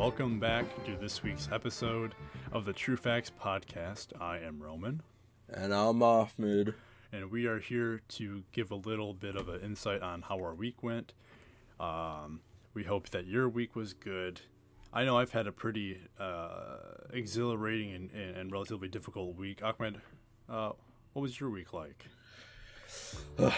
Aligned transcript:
welcome 0.00 0.40
back 0.40 0.64
to 0.86 0.96
this 0.96 1.22
week's 1.22 1.50
episode 1.52 2.14
of 2.52 2.64
the 2.64 2.72
True 2.72 2.96
Facts 2.96 3.30
Podcast. 3.38 4.18
I 4.18 4.38
am 4.38 4.58
Roman, 4.58 5.02
And 5.46 5.74
I'm 5.74 6.02
Ahmed. 6.02 6.72
and 7.12 7.30
we 7.30 7.44
are 7.44 7.58
here 7.58 8.00
to 8.08 8.42
give 8.50 8.70
a 8.70 8.76
little 8.76 9.12
bit 9.12 9.36
of 9.36 9.50
an 9.50 9.60
insight 9.60 10.00
on 10.00 10.22
how 10.22 10.38
our 10.38 10.54
week 10.54 10.82
went. 10.82 11.12
Um, 11.78 12.40
we 12.72 12.84
hope 12.84 13.10
that 13.10 13.26
your 13.26 13.46
week 13.46 13.76
was 13.76 13.92
good. 13.92 14.40
I 14.90 15.04
know 15.04 15.18
I've 15.18 15.32
had 15.32 15.46
a 15.46 15.52
pretty 15.52 15.98
uh, 16.18 16.78
exhilarating 17.12 17.92
and, 17.92 18.10
and, 18.12 18.36
and 18.38 18.50
relatively 18.50 18.88
difficult 18.88 19.36
week. 19.36 19.62
Ahmed, 19.62 20.00
uh, 20.48 20.70
what 21.12 21.20
was 21.20 21.38
your 21.38 21.50
week 21.50 21.74
like? 21.74 22.06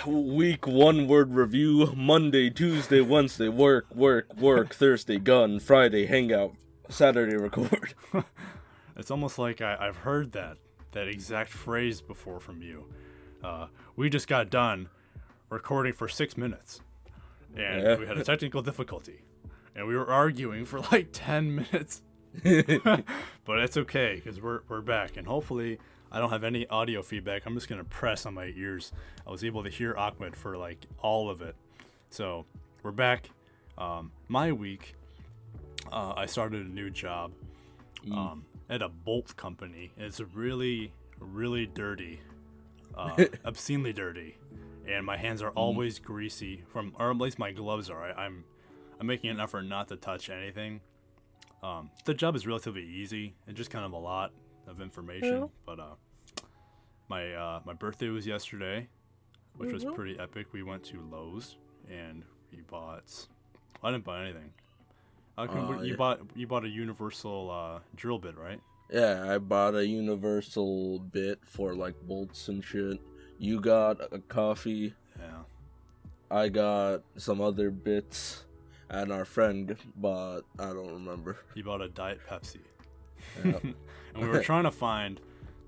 Week 0.06 0.66
one 0.66 1.08
word 1.08 1.32
review 1.34 1.92
Monday, 1.96 2.50
Tuesday, 2.50 3.00
Wednesday, 3.00 3.48
work, 3.48 3.92
work, 3.94 4.36
work, 4.36 4.74
Thursday, 4.74 5.18
gun, 5.18 5.58
Friday, 5.58 6.06
hangout, 6.06 6.54
Saturday, 6.88 7.36
record. 7.36 7.94
It's 8.94 9.10
almost 9.10 9.38
like 9.38 9.62
I, 9.62 9.76
I've 9.80 9.96
heard 9.96 10.32
that 10.32 10.58
that 10.92 11.08
exact 11.08 11.50
phrase 11.50 12.02
before 12.02 12.38
from 12.40 12.60
you. 12.62 12.84
Uh, 13.42 13.68
we 13.96 14.10
just 14.10 14.28
got 14.28 14.50
done 14.50 14.90
recording 15.48 15.94
for 15.94 16.08
six 16.08 16.36
minutes, 16.36 16.82
and 17.56 17.82
Yeah. 17.82 17.96
we 17.96 18.06
had 18.06 18.18
a 18.18 18.22
technical 18.24 18.60
difficulty, 18.60 19.22
and 19.74 19.86
we 19.88 19.96
were 19.96 20.08
arguing 20.10 20.66
for 20.66 20.80
like 20.92 21.08
ten 21.12 21.54
minutes. 21.54 22.02
but 22.44 23.58
it's 23.58 23.78
okay 23.78 24.16
because 24.16 24.40
we're 24.42 24.60
we're 24.68 24.82
back, 24.82 25.16
and 25.16 25.26
hopefully 25.26 25.78
I 26.12 26.18
don't 26.18 26.28
have 26.28 26.44
any 26.44 26.66
audio 26.68 27.00
feedback. 27.00 27.46
I'm 27.46 27.54
just 27.54 27.68
gonna 27.68 27.84
press 27.84 28.26
on 28.26 28.34
my 28.34 28.52
ears. 28.54 28.92
I 29.26 29.30
was 29.30 29.42
able 29.44 29.64
to 29.64 29.70
hear 29.70 29.96
Ahmed 29.96 30.36
for 30.36 30.58
like 30.58 30.84
all 31.00 31.30
of 31.30 31.40
it, 31.40 31.56
so 32.10 32.44
we're 32.82 32.92
back. 32.92 33.30
Um, 33.78 34.12
my 34.28 34.52
week, 34.52 34.94
uh, 35.90 36.12
I 36.14 36.26
started 36.26 36.66
a 36.66 36.68
new 36.68 36.90
job 36.90 37.32
um, 38.12 38.44
at 38.68 38.82
a 38.82 38.90
bolt 38.90 39.34
company. 39.36 39.90
It's 39.96 40.20
really, 40.20 40.92
really 41.18 41.64
dirty, 41.64 42.20
uh, 42.94 43.24
obscenely 43.46 43.94
dirty, 43.94 44.36
and 44.86 45.06
my 45.06 45.16
hands 45.16 45.40
are 45.40 45.50
always 45.50 45.98
greasy. 45.98 46.62
From 46.68 46.92
or 46.98 47.10
at 47.10 47.16
least 47.16 47.38
my 47.38 47.52
gloves 47.52 47.88
are. 47.88 48.02
I, 48.04 48.26
I'm, 48.26 48.44
I'm 49.00 49.06
making 49.06 49.30
an 49.30 49.40
effort 49.40 49.62
not 49.62 49.88
to 49.88 49.96
touch 49.96 50.28
anything. 50.28 50.82
Um, 51.62 51.90
the 52.04 52.12
job 52.12 52.36
is 52.36 52.46
relatively 52.46 52.84
easy 52.84 53.34
and 53.46 53.56
just 53.56 53.70
kind 53.70 53.86
of 53.86 53.92
a 53.92 53.98
lot 53.98 54.32
of 54.66 54.80
information. 54.80 55.48
But 55.64 55.80
uh, 55.80 55.94
my 57.08 57.32
uh, 57.32 57.60
my 57.64 57.72
birthday 57.72 58.08
was 58.08 58.26
yesterday, 58.26 58.88
which 59.56 59.72
was 59.72 59.84
pretty 59.84 60.18
epic. 60.18 60.48
We 60.52 60.62
went 60.62 60.84
to 60.84 61.00
Lowe's 61.10 61.56
and 61.90 62.24
we 62.50 62.62
bought. 62.62 63.26
I 63.82 63.90
didn't 63.90 64.04
buy 64.04 64.22
anything. 64.22 64.50
Oh, 65.38 65.80
you 65.82 65.90
yeah. 65.90 65.96
bought 65.96 66.20
you 66.34 66.46
bought 66.46 66.64
a 66.64 66.68
universal 66.68 67.50
uh, 67.50 67.80
drill 67.96 68.18
bit, 68.18 68.36
right? 68.36 68.60
yeah, 68.92 69.32
I 69.34 69.38
bought 69.38 69.74
a 69.74 69.86
universal 69.86 70.98
bit 70.98 71.40
for 71.44 71.74
like 71.74 71.94
bolts 72.02 72.48
and 72.48 72.62
shit. 72.62 73.00
You 73.38 73.60
got 73.60 74.12
a 74.12 74.18
coffee, 74.18 74.94
Yeah. 75.18 75.42
I 76.30 76.48
got 76.48 77.02
some 77.16 77.40
other 77.40 77.70
bits, 77.70 78.44
and 78.88 79.10
our 79.10 79.24
friend 79.24 79.76
bought, 79.96 80.44
I 80.58 80.66
don't 80.66 80.92
remember. 80.92 81.38
He 81.54 81.62
bought 81.62 81.80
a 81.80 81.88
Diet 81.88 82.20
Pepsi. 82.28 82.60
Yeah. 83.44 83.58
and 83.62 83.74
we 84.22 84.28
were 84.28 84.42
trying 84.42 84.64
to 84.64 84.70
find 84.70 85.20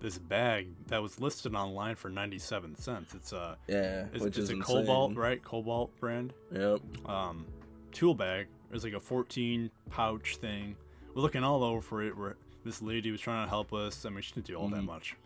this 0.04 0.18
bag 0.18 0.68
that 0.88 1.00
was 1.02 1.18
listed 1.18 1.54
online 1.54 1.94
for 1.94 2.10
97 2.10 2.76
cents. 2.76 3.14
It's 3.14 3.32
a 3.32 3.56
yeah, 3.66 4.04
it's, 4.12 4.22
which 4.22 4.36
it's 4.36 4.38
is 4.38 4.50
a 4.50 4.52
insane. 4.52 4.84
Kobalt, 4.84 5.16
right? 5.16 5.42
Kobalt 5.42 5.98
brand. 5.98 6.34
Yep. 6.52 6.80
Um, 7.08 7.46
tool 7.90 8.14
bag. 8.14 8.48
It's 8.70 8.84
like 8.84 8.92
a 8.92 9.00
14 9.00 9.70
pouch 9.90 10.36
thing. 10.36 10.76
We're 11.14 11.22
looking 11.22 11.42
all 11.42 11.64
over 11.64 11.80
for 11.80 12.02
it. 12.02 12.14
Where 12.16 12.36
this 12.66 12.82
lady 12.82 13.10
was 13.10 13.22
trying 13.22 13.46
to 13.46 13.48
help 13.48 13.72
us. 13.72 14.04
I 14.04 14.10
mean, 14.10 14.20
she 14.20 14.34
didn't 14.34 14.46
do 14.46 14.56
all 14.56 14.68
that 14.68 14.80
Mhm. 14.82 14.84
much. 14.86 15.16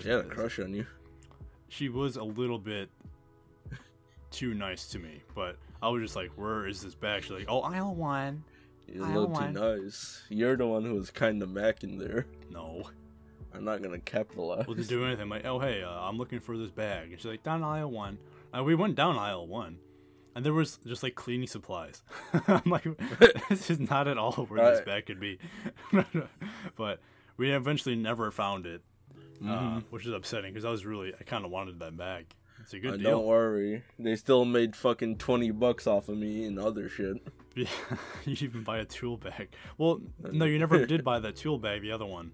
She 0.00 0.08
had 0.08 0.20
a 0.20 0.24
crush 0.28 0.60
on 0.60 0.72
you. 0.72 0.86
She 1.68 1.88
was 1.88 2.16
a 2.16 2.22
little 2.22 2.60
bit 2.60 2.90
too 4.30 4.54
nice 4.54 4.86
to 4.90 4.98
me, 5.00 5.22
but 5.34 5.56
I 5.82 5.88
was 5.88 6.00
just 6.02 6.14
like, 6.16 6.30
"Where 6.36 6.66
is 6.68 6.80
this 6.82 6.94
bag?" 6.94 7.22
She's 7.24 7.32
like, 7.32 7.46
"Oh, 7.48 7.60
aisle 7.62 7.94
one." 7.94 8.44
You're 8.86 9.04
a 9.04 9.08
little 9.08 9.34
too 9.34 9.50
nice. 9.50 10.22
You're 10.28 10.56
the 10.56 10.66
one 10.66 10.84
who 10.84 10.94
was 10.94 11.10
kind 11.10 11.42
of 11.42 11.48
macking 11.48 11.98
there. 11.98 12.26
No. 12.50 12.84
I'm 13.54 13.64
not 13.64 13.82
gonna 13.82 13.98
capitalize. 13.98 14.66
wasn't 14.66 14.88
do 14.88 15.04
anything. 15.04 15.22
I'm 15.22 15.28
like, 15.30 15.44
oh 15.46 15.58
hey, 15.58 15.82
uh, 15.82 15.90
I'm 15.90 16.16
looking 16.18 16.40
for 16.40 16.56
this 16.56 16.70
bag, 16.70 17.10
and 17.10 17.18
she's 17.20 17.26
like, 17.30 17.42
down 17.42 17.62
aisle 17.62 17.90
one. 17.90 18.18
Uh, 18.56 18.62
we 18.64 18.74
went 18.74 18.94
down 18.94 19.16
aisle 19.16 19.46
one, 19.46 19.78
and 20.34 20.44
there 20.44 20.52
was 20.52 20.78
just 20.86 21.02
like 21.02 21.14
cleaning 21.14 21.46
supplies. 21.48 22.02
I'm 22.46 22.62
like, 22.66 22.84
this 23.48 23.70
is 23.70 23.80
not 23.80 24.08
at 24.08 24.18
all 24.18 24.32
where 24.46 24.70
this 24.70 24.78
Right. 24.78 24.86
bag 24.86 25.06
could 25.06 25.20
be. 25.20 25.38
but 26.76 27.00
we 27.36 27.52
eventually 27.52 27.94
never 27.96 28.30
found 28.30 28.66
it, 28.66 28.82
uh, 29.46 29.80
which 29.90 30.06
is 30.06 30.12
upsetting 30.12 30.52
because 30.52 30.64
I 30.64 30.70
was 30.70 30.84
really, 30.86 31.12
I 31.18 31.24
kind 31.24 31.44
of 31.44 31.50
wanted 31.50 31.78
that 31.80 31.96
bag. 31.96 32.26
It's 32.60 32.74
a 32.74 32.78
good 32.78 32.94
Uh, 32.94 32.96
deal. 32.98 33.10
don't 33.12 33.26
worry. 33.26 33.82
They 33.98 34.14
still 34.16 34.44
made 34.44 34.76
fucking 34.76 35.16
20 35.18 35.50
bucks 35.50 35.86
off 35.86 36.08
of 36.08 36.16
me 36.16 36.44
and 36.44 36.58
other 36.58 36.88
shit. 36.88 37.16
Yeah, 37.54 37.66
you 38.24 38.36
even 38.40 38.62
buy 38.62 38.78
a 38.78 38.84
tool 38.84 39.16
bag. 39.18 39.48
Well, 39.76 40.00
no, 40.30 40.44
you 40.46 40.58
never 40.58 40.86
did 40.86 41.04
buy 41.04 41.18
that 41.20 41.36
tool 41.36 41.58
bag. 41.58 41.82
The 41.82 41.92
other 41.92 42.06
one. 42.06 42.32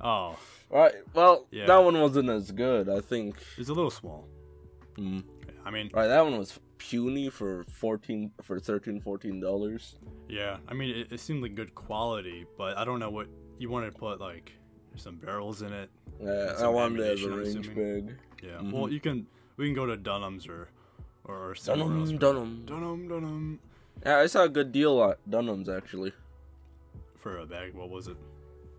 Oh, 0.00 0.36
Right. 0.70 0.94
Well, 1.14 1.46
Yeah. 1.50 1.66
that 1.66 1.78
one 1.78 2.00
wasn't 2.00 2.28
as 2.30 2.50
good, 2.50 2.88
I 2.88 3.00
think. 3.00 3.36
it's 3.56 3.68
a 3.68 3.72
little 3.74 3.90
small. 3.90 4.26
Mm. 4.96 5.24
I 5.64 5.70
mean, 5.70 5.90
Right, 5.94 6.08
that 6.08 6.20
one 6.22 6.36
was 6.38 6.58
puny 6.78 7.30
for 7.30 7.64
14 7.64 8.32
for 8.42 8.58
13 8.60 9.00
14 9.00 9.40
dollars. 9.40 9.96
Yeah, 10.28 10.58
I 10.68 10.74
mean, 10.74 10.90
it, 10.94 11.12
it 11.12 11.20
seemed 11.20 11.42
like 11.42 11.54
good 11.54 11.74
quality, 11.74 12.44
but 12.58 12.76
I 12.76 12.84
don't 12.84 12.98
know 12.98 13.10
what 13.10 13.28
you 13.58 13.70
want 13.70 13.90
to 13.90 13.98
put 13.98 14.20
like 14.20 14.52
some 14.96 15.16
barrels 15.16 15.62
in 15.62 15.72
it. 15.72 15.90
Yeah, 16.20 16.54
I 16.58 16.68
wanted 16.68 17.00
it 17.00 17.18
as 17.18 17.24
a 17.24 17.30
range 17.30 17.74
bag. 17.74 18.16
Yeah, 18.42 18.60
well, 18.70 18.90
you 18.90 19.00
can 19.00 19.26
we 19.56 19.66
can 19.66 19.74
go 19.74 19.86
to 19.86 19.96
Dunham's 19.96 20.46
or 20.46 20.68
or, 21.24 21.54
somewhere 21.54 21.96
else. 21.98 22.10
Dunham, 22.10 22.18
Dunham. 22.18 22.66
Dunham, 22.66 23.08
Dunham 23.08 23.60
Yeah, 24.04 24.18
I 24.18 24.26
saw 24.26 24.42
a 24.42 24.48
good 24.48 24.72
deal 24.72 25.02
at 25.02 25.18
Dunham's 25.28 25.70
actually. 25.70 26.12
for 27.16 27.38
a 27.38 27.46
bag. 27.46 27.72
What 27.74 27.88
was 27.88 28.08
it? 28.08 28.16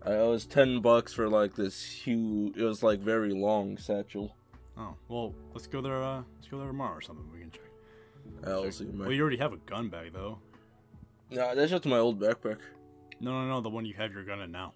Uh, 0.06 0.10
It 0.10 0.28
was 0.28 0.46
10 0.46 0.80
bucks 0.80 1.12
for 1.12 1.28
like 1.28 1.54
this 1.54 1.82
huge, 1.82 2.56
it 2.56 2.62
was 2.62 2.82
like 2.82 3.00
very 3.00 3.32
long 3.32 3.76
satchel. 3.76 4.34
Oh, 4.78 4.94
well, 5.08 5.34
let's 5.54 5.66
go 5.66 5.80
there. 5.80 6.02
Uh, 6.02 6.22
let's 6.34 6.48
go 6.48 6.58
there 6.58 6.66
tomorrow 6.68 6.96
or 6.96 7.00
something. 7.00 7.24
We 7.32 7.40
can 7.40 7.50
check. 7.50 7.62
I'll 8.46 8.70
see 8.70 8.84
Well, 8.84 9.10
you 9.12 9.22
already 9.22 9.38
have 9.38 9.52
a 9.52 9.56
gun 9.58 9.88
bag 9.88 10.12
though. 10.12 10.38
Nah, 11.30 11.54
that's 11.54 11.70
just 11.70 11.86
my 11.86 11.98
old 11.98 12.20
backpack. 12.20 12.58
No, 13.20 13.32
no, 13.32 13.48
no, 13.48 13.60
the 13.60 13.70
one 13.70 13.86
you 13.86 13.94
have 13.94 14.12
your 14.12 14.24
gun 14.24 14.40
in 14.40 14.52
now. 14.52 14.74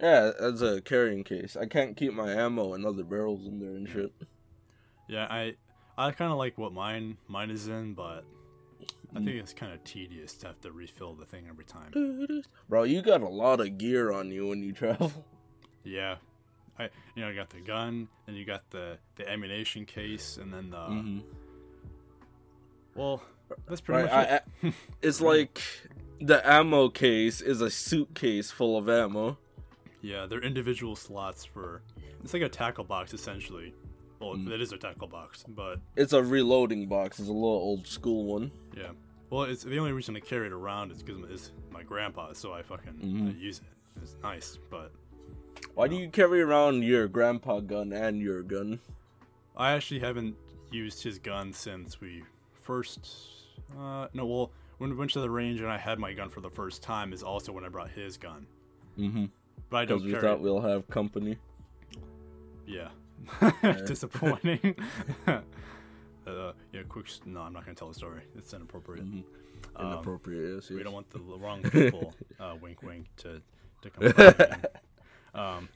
Yeah, 0.00 0.32
that's 0.40 0.62
a 0.62 0.80
carrying 0.80 1.22
case. 1.22 1.56
I 1.56 1.66
can't 1.66 1.96
keep 1.96 2.14
my 2.14 2.32
ammo 2.32 2.74
and 2.74 2.84
other 2.84 3.04
barrels 3.04 3.46
in 3.46 3.60
there 3.60 3.70
and 3.76 3.88
shit. 3.88 4.12
Yeah, 5.08 5.26
I 5.30 5.54
I 5.96 6.10
kind 6.12 6.32
of 6.32 6.38
like 6.38 6.56
what 6.58 6.72
mine 6.72 7.16
mine 7.28 7.50
is 7.50 7.68
in, 7.68 7.94
but 7.94 8.24
I 9.14 9.18
think 9.18 9.36
it's 9.36 9.52
kind 9.52 9.72
of 9.72 9.82
tedious 9.84 10.34
to 10.38 10.48
have 10.48 10.60
to 10.62 10.72
refill 10.72 11.14
the 11.14 11.24
thing 11.24 11.44
every 11.48 11.64
time. 11.64 12.42
Bro, 12.68 12.84
you 12.84 13.00
got 13.02 13.20
a 13.22 13.28
lot 13.28 13.60
of 13.60 13.78
gear 13.78 14.10
on 14.12 14.30
you 14.30 14.48
when 14.48 14.62
you 14.62 14.72
travel. 14.72 15.12
Yeah. 15.84 16.16
I 16.78 16.90
you 17.14 17.22
know, 17.22 17.28
you 17.28 17.36
got 17.36 17.50
the 17.50 17.60
gun, 17.60 18.08
and 18.26 18.36
you 18.36 18.44
got 18.44 18.68
the 18.70 18.98
the 19.16 19.30
ammunition 19.30 19.84
case, 19.86 20.38
and 20.38 20.52
then 20.52 20.70
the 20.70 20.76
Mhm. 20.78 21.22
well, 22.94 23.22
that's 23.68 23.80
pretty 23.80 24.02
Right, 24.04 24.10
much 24.10 24.28
I, 24.28 24.34
it. 24.36 24.42
I, 24.62 24.74
it's 25.02 25.20
like 25.20 25.60
the 26.20 26.46
ammo 26.48 26.88
case 26.88 27.40
is 27.40 27.60
a 27.60 27.70
suitcase 27.70 28.50
full 28.50 28.76
of 28.76 28.88
ammo. 28.88 29.38
yeah, 30.02 30.26
they're 30.26 30.42
individual 30.42 30.96
slots 30.96 31.44
for. 31.44 31.82
It's 32.22 32.32
like 32.32 32.42
a 32.42 32.48
tackle 32.48 32.84
box 32.84 33.12
essentially. 33.14 33.74
Well, 34.20 34.36
Mm. 34.36 34.50
it 34.52 34.60
is 34.62 34.72
a 34.72 34.78
tackle 34.78 35.08
box, 35.08 35.44
but 35.46 35.80
It's 35.96 36.12
a 36.14 36.22
reloading 36.22 36.86
box. 36.88 37.18
It's 37.18 37.28
a 37.28 37.32
little 37.32 37.48
old 37.50 37.86
school 37.86 38.24
one. 38.24 38.50
yeah. 38.76 38.92
Well, 39.34 39.42
it's 39.50 39.64
the 39.64 39.78
only 39.80 39.90
reason 39.90 40.14
I 40.14 40.20
carry 40.20 40.46
it 40.46 40.52
around 40.52 40.92
is 40.92 41.02
because 41.02 41.28
it's 41.28 41.50
my 41.72 41.82
grandpa, 41.82 42.34
so 42.34 42.52
I 42.52 42.62
fucking 42.62 43.00
I 43.02 43.04
Mhm. 43.04 43.40
use 43.40 43.58
it. 43.58 44.00
It's 44.00 44.16
nice, 44.22 44.58
but 44.70 44.92
Why 45.74 45.88
do 45.88 45.96
you 45.96 46.08
carry 46.08 46.40
around 46.40 46.84
your 46.84 47.08
grandpa 47.08 47.58
gun 47.58 47.92
and 47.92 48.20
your 48.20 48.44
gun? 48.44 48.78
I 49.56 49.72
actually 49.72 49.98
haven't 49.98 50.36
used 50.70 51.02
his 51.02 51.18
gun 51.18 51.52
since 51.52 52.00
we 52.00 52.22
first. 52.52 53.08
Uh, 53.76 54.06
no, 54.14 54.24
well, 54.24 54.52
when 54.78 54.90
we 54.90 54.94
went 54.96 55.10
to 55.12 55.20
the 55.20 55.30
range 55.30 55.60
and 55.60 55.68
I 55.68 55.78
had 55.78 55.98
my 55.98 56.12
gun 56.12 56.28
for 56.28 56.40
the 56.40 56.50
first 56.50 56.80
time 56.84 57.12
is 57.12 57.24
also 57.24 57.50
when 57.50 57.64
I 57.64 57.68
brought 57.68 57.90
his 57.90 58.16
gun. 58.16 58.46
Mm-hmm. 58.96 59.24
But 59.68 59.76
I 59.78 59.84
don't 59.84 59.98
Because 59.98 60.14
we 60.14 60.20
thought 60.20 60.36
it. 60.36 60.42
we'll 60.42 60.60
have 60.60 60.86
company. 60.86 61.38
Yeah. 62.66 62.90
Disappointing. 63.84 64.76
yeah, 66.74 66.82
quick. 66.88 67.06
No, 67.26 67.40
I'm 67.40 67.52
not 67.52 67.64
gonna 67.64 67.74
tell 67.74 67.88
the 67.88 67.94
story. 67.94 68.22
It's 68.36 68.52
inappropriate. 68.52 69.04
Mhm. 69.06 69.24
Um, 69.76 69.86
Inappropriate, 69.92 70.56
yes, 70.56 70.70
we 70.70 70.82
don't 70.82 70.92
want 70.92 71.08
the 71.10 71.18
wrong 71.42 71.62
people. 71.62 72.14
uh, 72.40 72.54
wink, 72.60 72.82
wink. 72.82 73.06
To 73.18 73.40
to 73.82 73.90
come. 73.90 74.04
in. 74.04 74.56
um. 75.40 75.68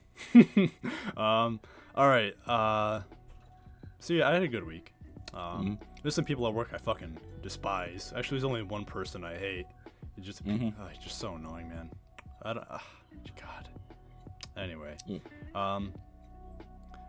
um. 1.17 1.61
All 1.95 2.09
right. 2.09 2.35
Uh. 2.47 3.03
So 4.01 4.15
yeah, 4.15 4.29
I 4.29 4.33
had 4.35 4.43
a 4.43 4.49
good 4.49 4.65
week. 4.67 4.93
Um, 5.35 5.41
Mm-hmm. 5.41 5.75
There's 6.03 6.15
some 6.15 6.25
people 6.25 6.47
at 6.47 6.55
work 6.55 6.71
I 6.73 6.79
fucking 6.79 7.19
despise. 7.43 8.13
Actually, 8.17 8.37
there's 8.39 8.45
only 8.45 8.63
one 8.63 8.85
person 8.85 9.25
I 9.25 9.37
hate. 9.37 9.67
It's 10.17 10.25
just, 10.27 10.45
Mhm. 10.45 10.73
uh, 10.81 10.89
it's 10.95 11.03
just 11.05 11.19
so 11.19 11.35
annoying, 11.35 11.69
man. 11.69 11.91
I 12.43 12.53
don't, 12.55 12.67
uh, 12.71 12.79
God. 13.41 13.69
Anyway, 14.57 14.97
Mm. 15.09 15.21
um, 15.57 15.93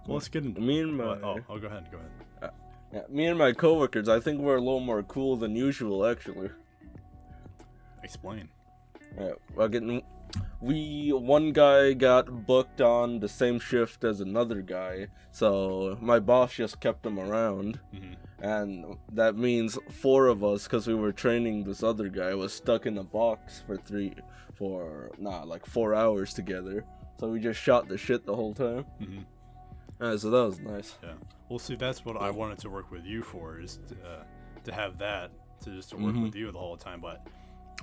well, 0.08 0.16
let's 0.18 0.28
get 0.28 0.44
into. 0.44 0.60
Me 0.60 0.80
and 0.82 0.98
my 0.98 1.04
oh, 1.04 1.40
oh, 1.50 1.60
go 1.60 1.68
ahead, 1.68 1.88
go 1.92 1.98
ahead. 2.00 2.52
Yeah, 2.94 3.02
me 3.10 3.26
and 3.26 3.38
my 3.38 3.52
coworkers, 3.52 4.10
I 4.10 4.20
think 4.20 4.42
we're 4.42 4.58
a 4.58 4.62
little 4.62 4.80
more 4.80 5.04
cool 5.04 5.36
than 5.36 5.56
usual, 5.56 6.06
actually. 6.06 6.50
Explain. 8.04 8.50
Yeah, 9.20 9.34
well, 9.56 9.68
getting 9.68 10.04
we 10.62 11.12
one 11.12 11.54
guy 11.54 11.94
got 11.94 12.46
booked 12.46 12.82
on 12.82 13.20
the 13.20 13.30
same 13.30 13.60
shift 13.60 14.04
as 14.04 14.22
another 14.22 14.62
guy, 14.62 15.08
so 15.32 15.98
my 16.02 16.20
boss 16.20 16.54
just 16.54 16.80
kept 16.80 17.06
him 17.06 17.20
around, 17.20 17.80
hmm 17.92 18.14
and 18.42 18.96
that 19.12 19.36
means 19.36 19.78
four 19.90 20.28
of 20.28 20.46
us, 20.46 20.64
because 20.64 20.88
we 20.88 20.96
were 20.96 21.12
training 21.12 21.66
this 21.66 21.84
other 21.84 22.08
guy, 22.08 22.34
was 22.34 22.54
stuck 22.54 22.86
in 22.86 22.98
a 22.98 23.04
box 23.04 23.64
for 23.68 23.76
three, 23.76 24.16
for 24.56 25.12
nah, 25.18 25.44
like 25.44 25.66
four 25.66 25.94
hours 25.94 26.34
together. 26.34 26.86
So 27.20 27.28
we 27.28 27.42
just 27.42 27.60
shot 27.60 27.90
the 27.90 27.98
shit 27.98 28.26
the 28.26 28.34
whole 28.34 28.54
time. 28.54 28.86
So 30.00 30.30
that 30.30 30.46
was 30.46 30.60
nice. 30.60 30.96
Yeah. 31.04 31.14
Well, 31.50 31.60
see, 31.60 31.76
that's 31.76 32.06
what 32.06 32.18
I 32.22 32.30
wanted 32.30 32.60
to 32.60 32.70
work 32.70 32.92
with 32.92 33.06
you 33.06 33.22
for 33.24 33.60
is 33.60 33.80
to, 33.90 33.96
uh, 33.96 34.24
to 34.64 34.72
have 34.74 34.98
that 35.00 35.32
to 35.62 35.72
just 35.72 35.90
to 35.90 35.98
work 35.98 36.16
Mhm. 36.16 36.24
with 36.24 36.36
you 36.36 36.52
the 36.52 36.60
whole 36.60 36.78
time, 36.78 37.02
but 37.02 37.26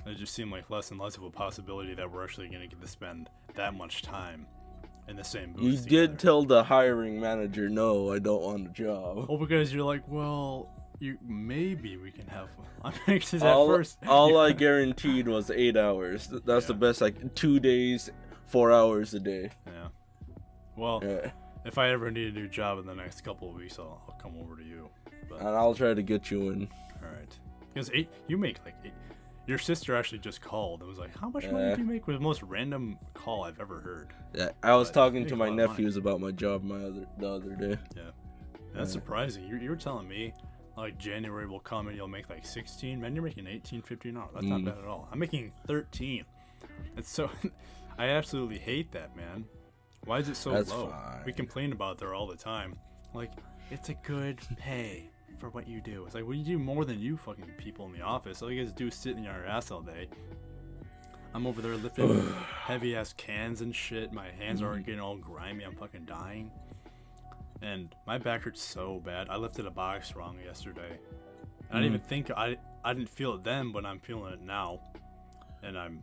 it 0.05 0.15
just 0.15 0.33
seemed 0.33 0.51
like 0.51 0.69
less 0.69 0.89
and 0.91 0.99
less 0.99 1.17
of 1.17 1.23
a 1.23 1.29
possibility 1.29 1.93
that 1.93 2.11
we're 2.11 2.23
actually 2.23 2.47
going 2.47 2.61
to 2.61 2.67
get 2.67 2.81
to 2.81 2.87
spend 2.87 3.29
that 3.55 3.73
much 3.75 4.01
time 4.01 4.47
in 5.07 5.15
the 5.15 5.23
same 5.23 5.53
booth. 5.53 5.63
You 5.63 5.71
together. 5.77 6.07
did 6.07 6.19
tell 6.19 6.43
the 6.43 6.63
hiring 6.63 7.19
manager, 7.19 7.69
no, 7.69 8.11
I 8.11 8.19
don't 8.19 8.41
want 8.41 8.67
a 8.67 8.71
job. 8.71 9.27
Well, 9.29 9.37
because 9.37 9.73
you're 9.73 9.83
like, 9.85 10.03
well, 10.07 10.69
you 10.99 11.17
maybe 11.27 11.97
we 11.97 12.09
can 12.11 12.25
have. 12.27 12.49
I 12.83 12.91
mean, 13.07 13.19
'cause 13.19 13.33
at 13.35 13.43
all, 13.43 13.67
first, 13.67 13.97
all 14.07 14.37
I 14.37 14.51
guaranteed 14.65 15.27
was 15.27 15.51
eight 15.51 15.77
hours. 15.77 16.27
Th- 16.27 16.41
That's 16.45 16.65
the 16.65 16.73
best, 16.73 17.01
like 17.01 17.35
two 17.35 17.59
days, 17.59 18.09
four 18.45 18.71
hours 18.71 19.13
a 19.13 19.19
day. 19.19 19.51
Yeah. 19.67 19.87
Well, 20.75 21.01
Yeah. 21.03 21.31
If 21.65 21.77
I 21.77 21.89
ever 21.89 22.09
need 22.11 22.27
a 22.35 22.39
new 22.39 22.47
job 22.47 22.79
in 22.79 22.85
the 22.85 22.95
next 22.95 23.21
couple 23.21 23.49
of 23.49 23.55
weeks, 23.55 23.77
I'll, 23.79 24.01
I'll 24.07 24.17
come 24.19 24.33
over 24.39 24.55
to 24.57 24.63
you. 24.63 24.89
But 25.29 25.39
And 25.39 25.49
I'll 25.49 25.73
try 25.75 25.93
to 25.93 26.01
get 26.01 26.31
you 26.31 26.49
in. 26.51 26.67
all 27.03 27.09
right, 27.11 27.37
because 27.73 27.91
eight, 27.93 28.09
you 28.27 28.37
make 28.37 28.57
like 28.65 28.75
eight. 28.85 28.93
Your 29.45 29.57
sister 29.57 29.95
actually 29.95 30.19
just 30.19 30.41
called 30.41 30.81
and 30.81 30.89
was 30.89 30.97
like, 30.99 31.17
"How 31.17 31.29
much 31.29 31.49
money 31.49 31.73
do 31.75 31.81
you 31.81 31.87
make?" 31.87 32.05
With 32.05 32.17
the 32.17 32.21
most 32.21 32.43
random 32.43 32.97
call 33.13 33.43
I've 33.45 33.59
ever 33.61 33.79
heard. 33.79 34.09
Yeah, 34.33 34.49
I 34.61 34.75
was 34.75 34.89
But 34.89 34.93
talking 34.95 35.25
to 35.27 35.35
my 35.37 35.47
of 35.47 35.55
money. 35.55 35.67
nephews 35.67 35.95
about 35.95 36.19
my 36.19 36.31
job 36.31 36.63
my 36.63 36.75
other 36.75 37.05
the 37.17 37.27
other 37.29 37.55
day. 37.55 37.77
Yeah, 37.95 38.09
that's 38.73 38.91
surprising. 38.91 39.47
You, 39.47 39.55
you 39.57 39.69
were 39.69 39.77
telling 39.77 40.07
me 40.07 40.33
like 40.75 40.97
January 40.97 41.47
will 41.47 41.61
come 41.61 41.87
and 41.87 41.95
you'll 41.95 42.09
make 42.09 42.29
like 42.29 42.45
16. 42.45 42.99
Man, 42.99 43.15
you're 43.15 43.23
making 43.23 43.47
18, 43.47 43.81
15 43.83 44.13
dollars. 44.15 44.29
That's 44.33 44.45
not 44.47 44.59
Mm. 44.61 44.65
bad 44.65 44.77
at 44.79 44.83
all. 44.85 45.07
I'm 45.13 45.17
making 45.19 45.53
13. 45.65 46.25
It's 46.97 47.09
so. 47.09 47.29
I 47.97 48.07
absolutely 48.09 48.59
hate 48.59 48.91
that, 48.91 49.15
man. 49.15 49.45
Why 50.07 50.19
is 50.19 50.29
it 50.29 50.37
so 50.37 50.51
That's 50.51 50.69
low? 50.71 50.93
We 51.25 51.33
complain 51.33 51.71
about 51.73 51.93
it 51.93 51.97
there 51.99 52.15
all 52.15 52.27
the 52.27 52.35
time. 52.37 52.75
Like, 53.13 53.31
it's 53.69 53.89
a 53.89 53.93
good 53.93 54.39
pay 54.57 55.09
for 55.37 55.49
what 55.49 55.67
you 55.67 55.81
do. 55.81 56.05
It's 56.05 56.15
like, 56.15 56.23
you 56.27 56.43
do 56.43 56.57
more 56.57 56.85
than 56.85 56.99
you 56.99 57.17
fucking 57.17 57.45
people 57.57 57.85
in 57.85 57.91
the 57.91 58.01
office. 58.01 58.41
All 58.41 58.51
you 58.51 58.63
guys 58.63 58.71
do 58.73 58.87
is 58.87 58.95
sit 58.95 59.17
in 59.17 59.23
your 59.23 59.45
ass 59.45 59.69
all 59.69 59.81
day. 59.81 60.07
I'm 61.33 61.45
over 61.45 61.61
there 61.61 61.75
lifting 61.75 62.33
heavy 62.63 62.95
ass 62.95 63.13
cans 63.17 63.61
and 63.61 63.75
shit. 63.75 64.13
My 64.13 64.31
hands 64.39 64.61
are 64.61 64.77
getting 64.79 65.01
all 65.01 65.17
grimy. 65.17 65.63
I'm 65.65 65.75
fucking 65.75 66.05
dying. 66.05 66.51
And 67.61 67.93
my 68.05 68.17
back 68.17 68.43
hurts 68.43 68.61
so 68.61 69.01
bad. 69.03 69.27
I 69.29 69.35
lifted 69.37 69.65
a 69.65 69.71
box 69.71 70.15
wrong 70.15 70.37
yesterday. 70.43 70.97
I 71.69 71.81
didn't 71.81 71.91
Mm. 71.91 71.95
even 71.95 72.07
think 72.07 72.31
I 72.31 72.57
I 72.85 72.93
didn't 72.93 73.09
feel 73.09 73.33
it 73.33 73.43
then, 73.43 73.71
but 73.73 73.85
I'm 73.85 73.99
feeling 73.99 74.31
it 74.33 74.41
now. 74.41 74.79
And 75.63 75.77
I'm 75.77 76.01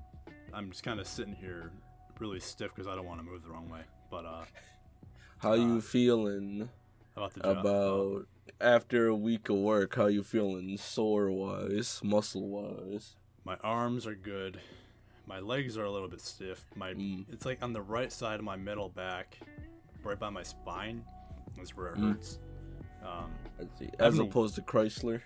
I'm 0.53 0.71
just 0.71 0.83
kind 0.83 1.01
of 1.01 1.07
sitting 1.07 1.33
here 1.35 1.73
really 2.21 2.39
stiff 2.41 2.75
because 2.75 2.87
I 2.87 2.95
don't 2.95 3.07
want 3.07 3.19
to 3.21 3.25
move 3.25 3.43
the 3.43 3.49
wrong 3.49 3.69
way. 3.71 3.81
But 4.11 4.25
uh, 4.25 4.45
How 5.39 5.55
you 5.55 5.81
feeling 5.81 6.69
about 7.17 7.35
the 7.35 7.41
job. 7.41 7.59
about 7.59 8.27
after 8.61 9.09
a 9.09 9.15
week 9.17 9.49
of 9.49 9.57
work? 9.57 9.95
How 9.97 10.07
you 10.07 10.23
feeling 10.23 10.77
sore 10.79 11.31
wise, 11.31 12.01
muscle 12.03 12.49
wise? 12.49 13.17
My 13.45 13.57
arms 13.63 14.07
are 14.07 14.15
good. 14.15 14.61
My 15.27 15.41
legs 15.41 15.77
are 15.79 15.85
a 15.85 15.91
little 15.91 16.09
bit 16.09 16.21
stiff. 16.21 16.65
My 16.75 16.95
Mm. 16.95 17.25
it's 17.33 17.45
like 17.47 17.63
on 17.63 17.73
the 17.73 17.83
right 17.83 18.13
side 18.13 18.39
of 18.39 18.45
my 18.45 18.57
middle 18.57 18.89
back, 18.89 19.39
right 20.03 20.19
by 20.19 20.31
my 20.31 20.43
spine. 20.43 21.05
That's 21.57 21.77
where 21.77 21.89
it 21.89 21.97
Mm. 21.99 22.13
hurts. 22.15 22.39
Um, 23.05 23.31
As 23.99 24.19
opposed 24.19 24.55
to 24.55 24.63
Chrysler. 24.63 25.21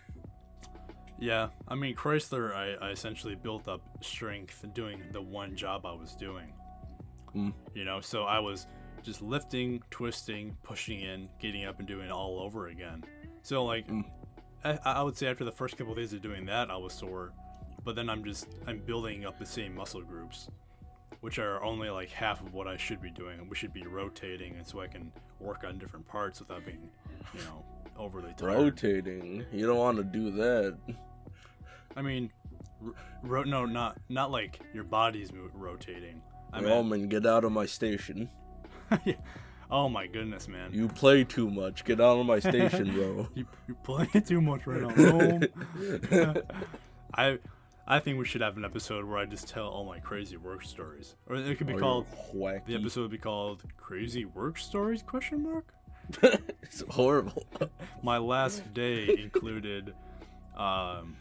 yeah, 1.20 1.50
I 1.68 1.74
mean 1.76 1.94
Chrysler. 1.94 2.54
I, 2.54 2.74
I 2.86 2.90
essentially 2.90 3.34
built 3.36 3.68
up 3.68 3.82
strength 4.02 4.64
doing 4.74 5.00
the 5.12 5.22
one 5.22 5.54
job 5.56 5.86
I 5.86 5.92
was 5.92 6.14
doing. 6.14 6.52
Mm. 7.34 7.52
You 7.74 7.84
know, 7.84 8.00
so 8.00 8.24
I 8.24 8.38
was 8.38 8.66
just 9.02 9.22
lifting, 9.22 9.82
twisting, 9.90 10.56
pushing 10.62 11.00
in, 11.00 11.28
getting 11.40 11.64
up, 11.64 11.78
and 11.78 11.86
doing 11.88 12.06
it 12.06 12.12
all 12.12 12.40
over 12.40 12.68
again. 12.68 13.04
So 13.42 13.64
like, 13.64 13.86
Mm. 13.88 14.04
I, 14.64 14.78
I 14.84 15.02
would 15.02 15.16
say 15.16 15.28
after 15.28 15.44
the 15.44 15.52
first 15.52 15.76
couple 15.76 15.92
of 15.92 15.98
days 15.98 16.12
of 16.12 16.20
doing 16.20 16.44
that, 16.46 16.70
I 16.70 16.76
was 16.76 16.92
sore. 16.92 17.32
But 17.84 17.94
then 17.94 18.10
I'm 18.10 18.24
just 18.24 18.48
I'm 18.66 18.78
building 18.80 19.24
up 19.24 19.38
the 19.38 19.46
same 19.46 19.74
muscle 19.74 20.02
groups, 20.02 20.48
which 21.20 21.38
are 21.38 21.62
only 21.62 21.90
like 21.90 22.10
half 22.10 22.40
of 22.40 22.52
what 22.52 22.66
I 22.66 22.76
should 22.76 23.00
be 23.00 23.10
doing. 23.10 23.48
We 23.48 23.54
should 23.56 23.72
be 23.72 23.84
rotating, 23.86 24.56
and 24.56 24.66
so 24.66 24.80
I 24.80 24.88
can 24.88 25.12
work 25.38 25.62
on 25.64 25.78
different 25.78 26.06
parts 26.08 26.40
without 26.40 26.66
being, 26.66 26.90
you 27.34 27.40
know, 27.44 27.64
overly 27.96 28.34
tired. 28.36 28.52
Rotating. 28.56 29.44
You 29.52 29.66
don't 29.66 29.78
want 29.78 29.96
to 29.98 30.04
do 30.04 30.32
that. 30.32 30.76
I 31.96 32.02
mean, 32.02 32.30
ro- 33.22 33.44
no, 33.44 33.64
not 33.64 33.98
not 34.08 34.30
like 34.32 34.60
your 34.74 34.84
body's 34.84 35.30
rotating. 35.54 36.20
I 36.52 36.60
mean, 36.60 36.70
Roman, 36.70 37.08
get 37.08 37.26
out 37.26 37.44
of 37.44 37.52
my 37.52 37.66
station. 37.66 38.28
oh 39.70 39.88
my 39.88 40.06
goodness, 40.06 40.48
man. 40.48 40.70
You 40.72 40.88
play 40.88 41.24
too 41.24 41.50
much. 41.50 41.84
Get 41.84 42.00
out 42.00 42.18
of 42.18 42.26
my 42.26 42.38
station, 42.38 42.92
bro. 42.92 43.28
You 43.34 43.46
you 43.66 43.74
playing 43.82 44.22
too 44.26 44.40
much 44.40 44.66
right 44.66 44.96
now. 44.96 46.34
I 47.14 47.38
I 47.86 47.98
think 48.00 48.18
we 48.18 48.26
should 48.26 48.40
have 48.42 48.56
an 48.56 48.64
episode 48.64 49.04
where 49.04 49.18
I 49.18 49.24
just 49.24 49.48
tell 49.48 49.68
all 49.68 49.84
my 49.84 49.98
crazy 49.98 50.36
work 50.36 50.64
stories, 50.64 51.16
or 51.26 51.36
it 51.36 51.56
could 51.58 51.66
be 51.66 51.74
called 51.74 52.06
the 52.32 52.74
episode 52.74 53.02
would 53.02 53.10
be 53.10 53.18
called 53.18 53.62
"Crazy 53.76 54.24
Work 54.24 54.58
Stories?" 54.58 55.02
Question 55.02 55.42
mark. 55.42 55.72
it's 56.62 56.82
horrible. 56.88 57.46
My 58.02 58.16
last 58.18 58.72
day 58.72 59.18
included 59.22 59.94
um, 60.56 61.16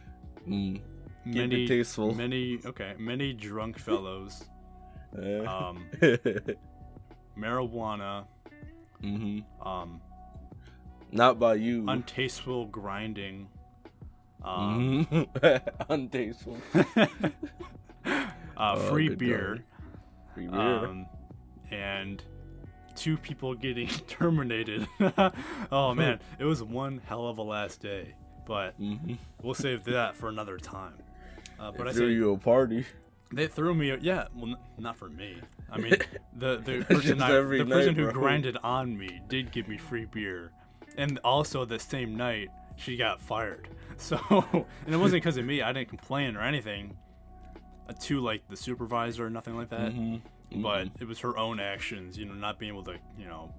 Mm. 0.48 0.80
Many 1.24 1.66
tasteful. 1.66 2.14
many 2.14 2.58
okay 2.64 2.94
many 2.98 3.32
drunk 3.32 3.78
fellows. 3.78 4.44
Um, 5.16 5.86
marijuana, 7.38 8.24
Mm-hmm. 9.02 9.66
um, 9.66 10.00
Not 11.12 11.38
by 11.38 11.54
you. 11.54 11.82
untasteful 11.84 12.66
grinding. 12.70 13.48
Um, 14.42 15.06
Mhm. 15.10 15.28
Untasteful. 15.88 16.56
uh, 18.04 18.26
Oh, 18.56 18.76
free 18.90 19.08
good 19.08 19.18
beer. 19.18 19.64
Free 20.34 20.46
beer. 20.48 20.60
um, 20.60 21.06
and 21.70 22.22
two 22.96 23.16
people 23.16 23.54
getting 23.54 23.86
terminated. 24.08 24.88
oh 25.70 25.94
man, 25.94 26.18
it 26.40 26.44
was 26.44 26.62
one 26.62 27.00
hell 27.06 27.26
of 27.28 27.38
a 27.38 27.42
last 27.42 27.80
day, 27.80 28.14
but 28.46 28.74
hmm 28.74 29.14
we'll 29.42 29.54
save 29.54 29.84
that 29.84 30.16
for 30.16 30.28
another 30.28 30.58
time. 30.58 30.94
Uh, 31.60 31.70
but 31.70 31.86
I 31.88 31.92
threw 31.92 32.08
say 32.08 32.12
you 32.14 32.32
a 32.32 32.38
party. 32.38 32.84
They 33.32 33.46
threw 33.46 33.74
me. 33.74 33.96
Yeah, 34.00 34.26
well, 34.34 34.50
n- 34.52 34.56
not 34.78 34.96
for 34.96 35.08
me. 35.08 35.36
I 35.70 35.78
mean, 35.78 35.96
the 36.36 36.56
the 36.58 36.84
person, 36.84 37.20
I, 37.22 37.30
the 37.32 37.64
person 37.68 37.94
who 37.94 38.04
bro. 38.04 38.12
grinded 38.12 38.56
on 38.62 38.96
me 38.96 39.20
did 39.28 39.50
give 39.52 39.68
me 39.68 39.76
free 39.76 40.06
beer, 40.06 40.52
and 40.96 41.18
also 41.24 41.64
the 41.64 41.78
same 41.78 42.16
night 42.16 42.48
she 42.76 42.96
got 42.96 43.20
fired. 43.20 43.68
So, 44.00 44.16
and 44.52 44.94
it 44.94 44.96
wasn't 44.96 45.24
because 45.24 45.36
of 45.38 45.44
me. 45.44 45.60
I 45.60 45.72
didn't 45.72 45.88
complain 45.88 46.36
or 46.36 46.40
anything. 46.42 46.96
Uh, 47.88 47.94
to 48.02 48.20
like 48.20 48.46
the 48.48 48.56
supervisor 48.56 49.26
or 49.26 49.30
nothing 49.30 49.56
like 49.56 49.70
that. 49.70 49.92
Mhm. 49.92 50.20
But 50.62 50.86
it 51.00 51.08
was 51.08 51.18
her 51.18 51.36
own 51.36 51.58
actions. 51.58 52.16
You 52.16 52.26
know, 52.26 52.34
not 52.34 52.60
being 52.60 52.70
able 52.72 52.84
to, 52.84 52.92
you 53.18 53.26
know, 53.26 53.52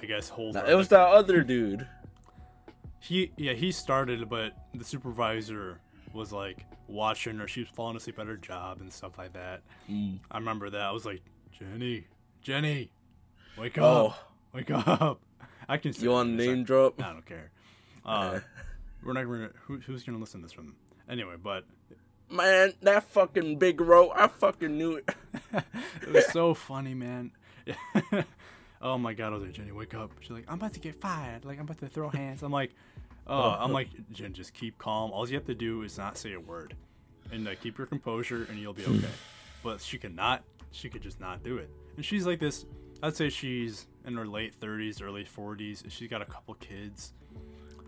I 0.00 0.06
guess 0.06 0.28
hold. 0.28 0.54
Nah, 0.54 0.66
it 0.66 0.74
was 0.74 0.86
that 0.90 1.00
other 1.08 1.42
dude. 1.42 1.88
he 3.00 3.32
yeah 3.36 3.54
he 3.54 3.72
started 3.72 4.28
but 4.28 4.52
the 4.72 4.84
supervisor 4.84 5.80
was 6.16 6.32
like 6.32 6.64
watching 6.88 7.38
her 7.38 7.46
she 7.46 7.60
was 7.60 7.68
falling 7.68 7.96
asleep 7.96 8.18
at 8.18 8.26
her 8.26 8.36
job 8.36 8.80
and 8.80 8.92
stuff 8.92 9.18
like 9.18 9.32
that. 9.34 9.62
Mm. 9.90 10.18
i 10.30 10.38
remember 10.38 10.70
that. 10.70 10.80
I 10.80 10.90
was 10.90 11.04
like 11.04 11.22
jenny 11.58 12.04
jenny 12.42 12.90
wake 13.56 13.78
Oh, 13.78 14.06
up 14.08 14.32
wake 14.52 14.70
up. 14.70 15.20
I 15.68 15.76
can 15.78 15.92
see 15.92 16.04
you 16.04 16.10
want 16.10 16.30
name 16.30 16.64
drop? 16.64 17.00
i 17.02 17.12
don't 17.12 17.26
care. 17.26 17.50
Uh, 18.04 18.40
we're 19.04 19.12
not 19.12 19.24
gonna 19.24 19.50
who, 19.66 19.78
who's 19.78 20.02
gonna 20.04 20.18
listen 20.18 20.40
to 20.40 20.46
this 20.46 20.56
one? 20.56 20.72
Anyway 21.08 21.34
but 21.42 21.64
Man, 22.28 22.72
that 22.82 23.04
fucking 23.04 23.58
big 23.58 23.80
rope. 23.80 24.10
I 24.16 24.26
fucking 24.26 24.76
knew 24.76 24.96
it. 24.96 25.08
it 26.02 26.12
was 26.12 26.26
so 26.32 26.54
funny 26.54 26.92
man. 26.94 27.30
Oh 28.82 28.98
my 28.98 29.14
god 29.14 29.28
i 29.28 29.30
was 29.30 29.42
like 29.42 29.52
jenny 29.52 29.72
wake 29.72 29.94
up. 29.94 30.10
She's 30.20 30.30
like 30.30 30.44
i'm 30.48 30.54
about 30.54 30.72
to 30.74 30.80
get 30.80 31.00
fired. 31.00 31.44
Like 31.44 31.58
i'm 31.58 31.64
about 31.64 31.78
to 31.78 31.88
throw 31.88 32.08
hands. 32.08 32.42
I'm 32.42 32.52
like 32.52 32.74
oh 33.26 33.50
i'm 33.58 33.72
like 33.72 33.88
jen 34.12 34.32
just 34.32 34.54
keep 34.54 34.78
calm 34.78 35.10
all 35.10 35.28
you 35.28 35.34
have 35.34 35.46
to 35.46 35.54
do 35.54 35.82
is 35.82 35.98
not 35.98 36.16
say 36.16 36.32
a 36.34 36.40
word 36.40 36.74
and 37.32 37.44
like 37.44 37.60
keep 37.60 37.76
your 37.76 37.86
composure, 37.88 38.46
and 38.48 38.58
you'll 38.58 38.72
be 38.72 38.84
okay. 38.84 39.08
but 39.64 39.80
she 39.80 39.98
could 39.98 40.14
not. 40.14 40.44
She 40.70 40.88
could 40.88 41.02
just 41.02 41.18
not 41.18 41.42
do 41.42 41.56
it. 41.58 41.68
And 41.96 42.04
she's 42.04 42.24
like 42.24 42.38
this. 42.38 42.66
I'd 43.02 43.16
say 43.16 43.30
she's 43.30 43.88
in 44.06 44.14
her 44.14 44.26
late 44.26 44.54
30s, 44.60 45.02
early 45.02 45.24
40s. 45.24 45.82
She's 45.90 46.08
got 46.08 46.22
a 46.22 46.24
couple 46.24 46.54
kids. 46.54 47.14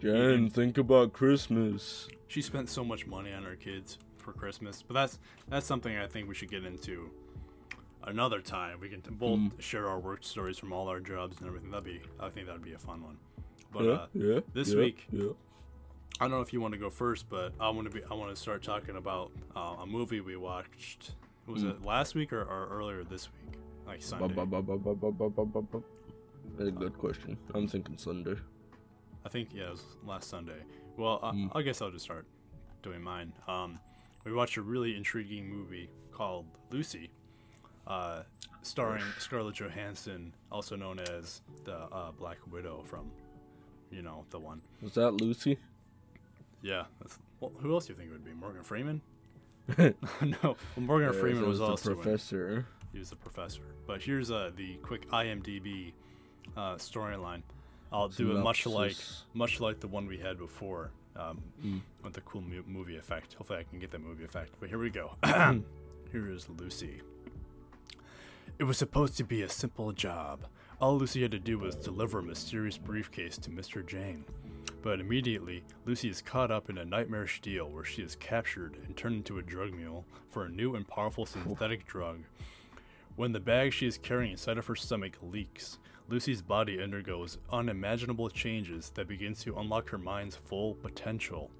Jen, 0.00 0.50
think 0.50 0.76
about 0.76 1.12
Christmas. 1.12 2.08
She 2.26 2.42
spent 2.42 2.68
so 2.68 2.82
much 2.82 3.06
money 3.06 3.32
on 3.32 3.44
her 3.44 3.54
kids 3.54 3.98
for 4.16 4.32
Christmas, 4.32 4.82
but 4.82 4.94
that's 4.94 5.20
that's 5.48 5.66
something 5.66 5.96
I 5.96 6.08
think 6.08 6.28
we 6.28 6.34
should 6.34 6.50
get 6.50 6.64
into 6.64 7.08
another 8.04 8.40
time. 8.40 8.78
We 8.80 8.88
can 8.88 9.02
both 9.08 9.38
Mm. 9.38 9.60
share 9.60 9.86
our 9.88 10.00
work 10.00 10.24
stories 10.24 10.58
from 10.58 10.72
all 10.72 10.88
our 10.88 10.98
jobs 11.00 11.38
and 11.38 11.46
everything. 11.46 11.70
That'd 11.70 11.84
be 11.84 12.00
I 12.18 12.28
think 12.28 12.46
that'd 12.48 12.64
be 12.64 12.72
a 12.72 12.78
fun 12.78 13.02
one. 13.04 13.18
But 13.72 13.84
yeah, 13.84 13.90
uh, 13.90 14.06
yeah, 14.14 14.40
this 14.54 14.70
yeah, 14.70 14.78
week, 14.78 15.06
I 15.12 16.24
don't 16.24 16.30
know 16.30 16.40
if 16.40 16.52
you 16.52 16.60
want 16.60 16.74
to 16.74 16.78
go 16.78 16.90
first, 16.90 17.28
but 17.28 17.52
I 17.60 17.68
want 17.70 17.90
to 17.90 17.94
be. 17.94 18.02
I 18.10 18.14
want 18.14 18.34
to 18.34 18.36
start 18.36 18.62
talking 18.62 18.96
about 18.96 19.30
uh, 19.54 19.76
a 19.80 19.86
movie 19.86 20.20
we 20.20 20.36
watched. 20.36 21.12
Was 21.46 21.62
mm. 21.62 21.70
it 21.70 21.84
last 21.84 22.14
week 22.14 22.32
or, 22.32 22.42
or, 22.42 22.68
earlier 22.70 23.04
this 23.04 23.28
week? 23.32 23.58
Like 23.86 24.02
Sunday. 24.02 24.34
Good 26.58 26.98
question. 26.98 27.38
I'm 27.54 27.68
thinking 27.68 27.96
Sunday. 27.96 28.34
I 29.24 29.28
think 29.28 29.50
yeah, 29.54 29.68
it 29.68 29.70
was 29.70 29.84
last 30.04 30.28
Sunday. 30.28 30.60
Well, 30.96 31.20
I, 31.22 31.30
mm. 31.30 31.50
I 31.54 31.62
guess 31.62 31.80
I'll 31.80 31.90
just 31.90 32.04
start 32.04 32.26
doing 32.82 33.02
mine. 33.02 33.32
Um, 33.46 33.78
we 34.24 34.32
watched 34.32 34.56
a 34.56 34.62
really 34.62 34.96
intriguing 34.96 35.48
movie 35.48 35.88
called 36.12 36.46
Lucy, 36.70 37.10
uh, 37.86 38.22
starring 38.62 39.04
Scarlett 39.18 39.54
Johansson, 39.54 40.34
also 40.50 40.76
known 40.76 40.98
as 40.98 41.42
the 41.64 41.76
uh, 41.76 42.10
Black 42.10 42.38
Widow 42.50 42.82
from 42.84 43.10
you 43.90 44.02
know, 44.02 44.24
the 44.30 44.38
one. 44.38 44.60
Was 44.82 44.94
that 44.94 45.12
Lucy? 45.12 45.58
Yeah. 46.62 46.84
That's, 47.00 47.18
well, 47.40 47.52
who 47.58 47.72
else 47.72 47.86
do 47.86 47.92
you 47.92 47.98
think 47.98 48.10
it 48.10 48.12
would 48.12 48.24
be? 48.24 48.32
Morgan 48.32 48.62
Freeman? 48.62 49.00
no, 49.78 49.94
well, 50.42 50.56
Morgan 50.76 51.12
Yeah, 51.12 51.20
Freeman 51.20 51.46
was 51.46 51.60
it's 51.60 51.68
also 51.68 51.94
professor. 51.94 52.66
he 52.92 52.98
was 52.98 53.10
the 53.10 53.16
professor. 53.16 53.62
But 53.86 54.02
here's 54.02 54.30
uh, 54.30 54.50
the 54.56 54.74
quick 54.76 55.08
IMDb 55.10 55.92
uh, 56.56 56.74
storyline. 56.76 57.42
I'll 57.92 58.08
do 58.08 58.32
it 58.36 58.40
much 58.42 58.66
like 58.66 58.96
much 59.32 59.60
like 59.60 59.80
the 59.80 59.88
one 59.88 60.06
we 60.06 60.18
had 60.18 60.36
before 60.38 60.90
um, 61.16 61.40
Mm. 61.64 61.80
with 62.02 62.12
the 62.12 62.20
cool 62.22 62.42
mu- 62.42 62.62
movie 62.66 62.96
effect. 62.96 63.34
Hopefully, 63.34 63.58
I 63.60 63.62
can 63.62 63.78
get 63.78 63.90
that 63.92 64.00
movie 64.02 64.24
effect. 64.24 64.52
But 64.60 64.68
here 64.68 64.78
we 64.78 64.90
go. 64.90 65.12
here 66.12 66.30
is 66.30 66.48
Lucy. 66.50 67.00
It 68.58 68.64
was 68.64 68.76
supposed 68.76 69.16
to 69.18 69.24
be 69.24 69.42
a 69.42 69.48
simple 69.48 69.92
job. 69.92 70.40
All 70.80 70.96
Lucy 70.96 71.22
had 71.22 71.32
to 71.32 71.40
do 71.40 71.58
was 71.58 71.74
deliver 71.74 72.20
a 72.20 72.22
mysterious 72.22 72.78
briefcase 72.78 73.36
to 73.38 73.50
Mr. 73.50 73.84
Jang. 73.84 74.24
But 74.80 75.00
immediately, 75.00 75.64
Lucy 75.84 76.08
is 76.08 76.22
caught 76.22 76.52
up 76.52 76.70
in 76.70 76.78
a 76.78 76.84
nightmarish 76.84 77.40
deal 77.40 77.68
where 77.68 77.82
she 77.82 78.00
is 78.00 78.14
captured 78.14 78.76
and 78.86 78.96
turned 78.96 79.16
into 79.16 79.38
a 79.38 79.42
drug 79.42 79.74
mule 79.74 80.04
for 80.30 80.44
a 80.44 80.48
new 80.48 80.76
and 80.76 80.86
powerful 80.86 81.26
synthetic 81.26 81.84
drug. 81.84 82.20
When 83.16 83.32
the 83.32 83.40
bag 83.40 83.72
she 83.72 83.88
is 83.88 83.98
carrying 83.98 84.30
inside 84.30 84.56
of 84.56 84.66
her 84.66 84.76
stomach 84.76 85.14
leaks, 85.20 85.78
Lucy's 86.08 86.42
body 86.42 86.80
undergoes 86.80 87.38
unimaginable 87.50 88.30
changes 88.30 88.90
that 88.90 89.08
begins 89.08 89.42
to 89.42 89.58
unlock 89.58 89.90
her 89.90 89.98
mind's 89.98 90.36
full 90.36 90.74
potential. 90.74 91.50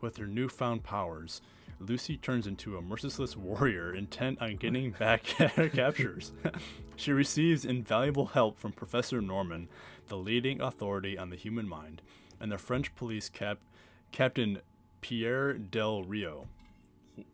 With 0.00 0.16
her 0.16 0.26
newfound 0.26 0.84
powers, 0.84 1.42
Lucy 1.80 2.16
turns 2.16 2.46
into 2.46 2.76
a 2.76 2.82
merciless 2.82 3.36
warrior 3.36 3.94
intent 3.94 4.40
on 4.40 4.56
getting 4.56 4.90
back 4.92 5.40
at 5.40 5.52
her 5.52 5.68
captures. 5.68 6.32
she 6.96 7.12
receives 7.12 7.64
invaluable 7.64 8.26
help 8.26 8.58
from 8.58 8.72
Professor 8.72 9.20
Norman, 9.20 9.68
the 10.08 10.16
leading 10.16 10.60
authority 10.60 11.16
on 11.16 11.30
the 11.30 11.36
human 11.36 11.68
mind, 11.68 12.02
and 12.40 12.50
the 12.50 12.58
French 12.58 12.94
police 12.96 13.28
cap- 13.28 13.60
captain 14.10 14.60
Pierre 15.00 15.54
Del 15.54 16.02
Rio. 16.02 16.48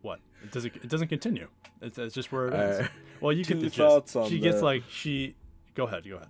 What? 0.03 0.21
It 0.43 0.53
doesn't. 0.53 0.77
It 0.77 0.89
doesn't 0.89 1.09
continue. 1.09 1.49
It's, 1.81 2.15
just 2.15 2.33
where 2.33 2.49
it 2.49 2.55
is. 2.55 2.81
Uh, 2.81 2.89
well, 3.21 3.33
you 3.33 3.45
get 3.45 3.61
the 3.61 3.67
gist. 3.67 3.77
thoughts 3.77 4.17
on 4.17 4.29
she 4.29 4.39
gets 4.39 4.63
like 4.63 4.83
she. 4.89 5.35
Go 5.75 5.85
ahead. 5.87 6.05
Go 6.09 6.21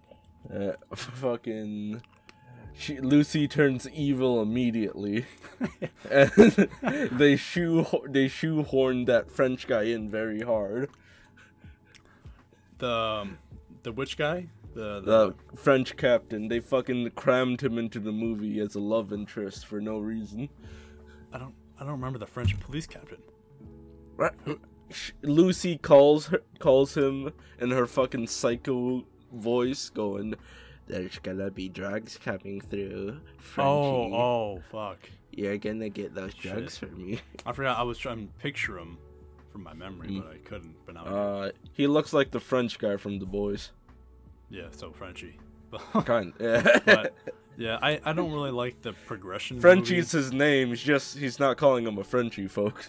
ahead. 0.51 0.77
Uh, 0.91 0.95
fucking. 0.97 2.03
She, 2.77 2.99
Lucy 2.99 3.47
turns 3.47 3.89
evil 3.91 4.43
immediately, 4.43 5.27
and 6.11 6.31
they 7.13 7.37
shoe 7.37 7.87
they 8.09 8.29
shoehorn 8.29 9.05
that 9.05 9.31
French 9.31 9.67
guy 9.67 9.85
in 9.85 10.11
very 10.11 10.41
hard. 10.41 10.91
The 12.79 12.91
um, 12.91 13.39
the 13.83 13.93
witch 13.93 14.17
guy. 14.17 14.49
The, 14.75 15.01
the 15.01 15.35
The 15.53 15.57
French 15.57 15.97
captain, 15.97 16.49
they 16.49 16.59
fucking 16.59 17.13
crammed 17.13 17.61
him 17.63 17.79
into 17.79 18.01
the 18.01 18.11
movie 18.11 18.59
as 18.59 18.75
a 18.75 18.81
love 18.81 19.13
interest 19.13 19.67
for 19.67 19.81
no 19.81 19.99
reason. 20.01 20.49
I 21.33 21.39
don't. 21.39 21.55
I 21.79 21.85
don't 21.85 21.93
remember 21.93 22.19
the 22.19 22.27
French 22.27 22.59
police 22.59 22.87
captain. 22.87 23.19
Sh- 24.91 25.13
Lucy 25.23 25.79
calls 25.79 26.27
her 26.27 26.43
calls 26.59 26.97
him 26.97 27.33
in 27.59 27.71
her 27.71 27.87
fucking 27.87 28.27
psycho 28.27 29.05
voice, 29.33 29.91
going, 29.91 30.35
"There's 30.87 31.19
gonna 31.19 31.51
be 31.51 31.69
drugs 31.69 32.19
coming 32.23 32.61
through, 32.61 33.21
Frenchie. 33.39 33.69
Oh, 33.69 34.15
oh, 34.15 34.63
fuck! 34.71 34.99
You're 35.33 35.59
gonna 35.59 35.89
get 35.89 36.15
those 36.15 36.33
Shit. 36.35 36.53
drugs 36.53 36.79
for 36.79 36.87
me." 36.87 37.21
I 37.47 37.53
forgot. 37.53 37.79
I 37.79 37.83
was 37.83 37.99
trying 37.99 38.27
to 38.27 38.33
picture 38.35 38.79
him 38.79 38.99
from 39.53 39.63
my 39.63 39.73
memory, 39.75 40.21
but 40.21 40.33
I 40.33 40.39
couldn't. 40.39 40.75
But 40.87 40.95
now. 40.97 41.05
Uh, 41.05 41.51
he 41.73 41.87
looks 41.87 42.13
like 42.13 42.31
the 42.31 42.41
French 42.41 42.79
guy 42.79 42.97
from 42.97 43.19
The 43.19 43.27
Boys. 43.27 43.71
yeah. 44.51 44.69
So 44.71 44.91
Frenchy. 44.93 45.39
Kind, 46.05 46.35
yeah. 46.39 46.79
but 46.85 47.15
yeah, 47.57 47.79
I, 47.83 48.01
I 48.05 48.13
don't 48.13 48.31
really 48.33 48.53
like 48.53 48.83
the 48.83 48.93
progression. 49.07 49.61
Frenchie's 49.61 50.13
his 50.13 50.33
name. 50.33 50.69
He's 50.69 50.83
just 50.83 51.19
he's 51.19 51.41
not 51.41 51.57
calling 51.57 51.85
him 51.87 51.99
a 51.99 52.05
Frenchie, 52.05 52.47
folks. 52.47 52.89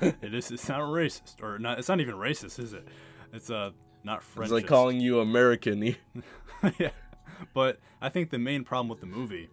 It 0.00 0.32
is. 0.34 0.52
It's 0.52 0.68
not 0.68 0.82
racist, 0.82 1.42
or 1.42 1.58
not. 1.58 1.80
It's 1.80 1.88
not 1.88 1.98
even 2.00 2.14
racist, 2.14 2.60
is 2.60 2.72
it? 2.72 2.86
It's 3.32 3.50
uh 3.50 3.70
not 4.04 4.22
French. 4.22 4.46
It's 4.46 4.52
like 4.52 4.66
calling 4.66 5.00
you 5.00 5.20
American. 5.20 5.82
yeah. 6.78 6.90
But 7.54 7.78
I 8.00 8.08
think 8.08 8.30
the 8.30 8.38
main 8.38 8.64
problem 8.64 8.88
with 8.88 9.00
the 9.00 9.06
movie, 9.06 9.48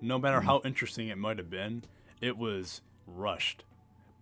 no 0.00 0.18
matter 0.18 0.40
how 0.40 0.60
interesting 0.64 1.08
it 1.08 1.18
might 1.18 1.38
have 1.38 1.50
been, 1.50 1.84
it 2.20 2.36
was 2.36 2.80
rushed. 3.06 3.64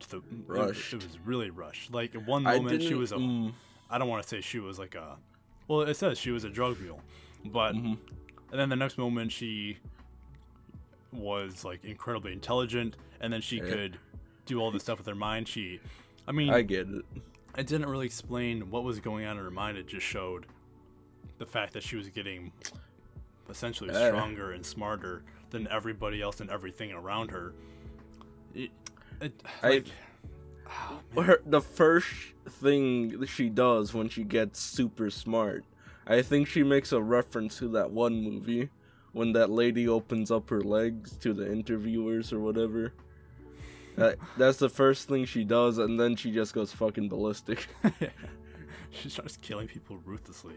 The, 0.08 0.18
it- 0.18 0.22
Rushed. 0.46 0.92
It, 0.92 1.02
was 1.02 1.18
really 1.24 1.50
rushed. 1.50 1.92
Like 1.92 2.14
at 2.14 2.26
one 2.26 2.42
moment, 2.42 2.82
she 2.82 2.94
was 2.94 3.12
a. 3.12 3.16
mm. 3.16 3.52
I 3.90 3.98
don't 3.98 4.08
want 4.08 4.22
to 4.22 4.28
say 4.28 4.40
she 4.40 4.58
was 4.58 4.78
like 4.78 4.94
a. 4.94 5.16
Well, 5.68 5.82
it 5.82 5.94
says 5.94 6.18
she 6.18 6.30
was 6.30 6.44
a 6.44 6.50
drug 6.50 6.78
mule, 6.80 7.00
but 7.46 7.74
Mm-hmm. 7.74 7.94
and 8.50 8.60
then 8.60 8.68
the 8.68 8.76
next 8.76 8.98
moment 8.98 9.32
she 9.32 9.78
was 11.12 11.64
like 11.64 11.84
incredibly 11.84 12.32
intelligent, 12.32 12.96
and 13.20 13.32
then 13.32 13.40
she 13.40 13.56
Yeah. 13.58 13.64
could 13.64 13.98
do 14.46 14.60
all 14.60 14.70
this 14.70 14.82
stuff 14.82 14.98
with 14.98 15.06
her 15.06 15.14
mind. 15.14 15.48
She, 15.48 15.80
I 16.28 16.32
mean, 16.32 16.50
I 16.50 16.62
get 16.62 16.88
it. 16.88 17.04
It 17.56 17.66
didn't 17.66 17.88
really 17.88 18.06
explain 18.06 18.70
what 18.70 18.84
was 18.84 19.00
going 19.00 19.24
on 19.26 19.38
in 19.38 19.44
her 19.44 19.50
mind. 19.50 19.76
It 19.78 19.86
just 19.86 20.06
showed 20.06 20.46
the 21.38 21.46
fact 21.46 21.72
that 21.74 21.82
she 21.82 21.96
was 21.96 22.08
getting 22.08 22.52
essentially 23.48 23.90
Yeah. 23.92 24.08
stronger 24.08 24.52
and 24.52 24.64
smarter 24.64 25.22
than 25.50 25.68
everybody 25.68 26.20
else 26.22 26.40
and 26.40 26.50
everything 26.50 26.92
around 26.92 27.30
her. 27.30 27.52
It, 28.54 28.70
it, 29.20 29.42
I- 29.62 29.68
like, 29.68 29.86
oh, 31.16 31.22
her, 31.22 31.40
the 31.46 31.60
first 31.60 32.08
thing 32.48 33.24
she 33.26 33.48
does 33.48 33.92
when 33.94 34.08
she 34.08 34.24
gets 34.24 34.60
super 34.60 35.10
smart, 35.10 35.64
I 36.06 36.22
think 36.22 36.48
she 36.48 36.62
makes 36.62 36.92
a 36.92 37.00
reference 37.00 37.58
to 37.58 37.68
that 37.68 37.90
one 37.90 38.22
movie 38.22 38.68
when 39.12 39.32
that 39.32 39.48
lady 39.50 39.88
opens 39.88 40.30
up 40.30 40.50
her 40.50 40.60
legs 40.60 41.12
to 41.18 41.32
the 41.32 41.50
interviewers 41.50 42.32
or 42.32 42.40
whatever. 42.40 42.92
That, 43.96 44.16
that's 44.36 44.58
the 44.58 44.68
first 44.68 45.08
thing 45.08 45.24
she 45.24 45.44
does, 45.44 45.78
and 45.78 45.98
then 46.00 46.16
she 46.16 46.30
just 46.32 46.52
goes 46.54 46.72
fucking 46.72 47.08
ballistic. 47.08 47.66
she 48.90 49.08
starts 49.08 49.36
killing 49.36 49.68
people 49.68 49.98
ruthlessly. 50.04 50.54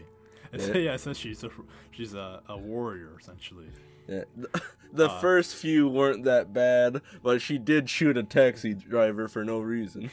It's, 0.52 0.68
Yeah. 0.68 0.74
yeah, 0.78 0.94
it 0.94 1.00
says 1.00 1.18
she's 1.18 1.44
a 1.44 1.50
she's 1.90 2.14
a, 2.14 2.42
a 2.48 2.56
warrior 2.56 3.16
essentially. 3.20 3.68
Yeah. 4.08 4.24
The, 4.36 4.62
the 4.92 5.08
Uh. 5.10 5.20
first 5.20 5.54
few 5.54 5.88
weren't 5.88 6.24
that 6.24 6.52
bad, 6.52 7.02
but 7.22 7.40
she 7.42 7.58
did 7.58 7.88
shoot 7.90 8.16
a 8.16 8.22
taxi 8.22 8.74
driver 8.74 9.28
for 9.28 9.44
no 9.44 9.60
reason. 9.60 10.10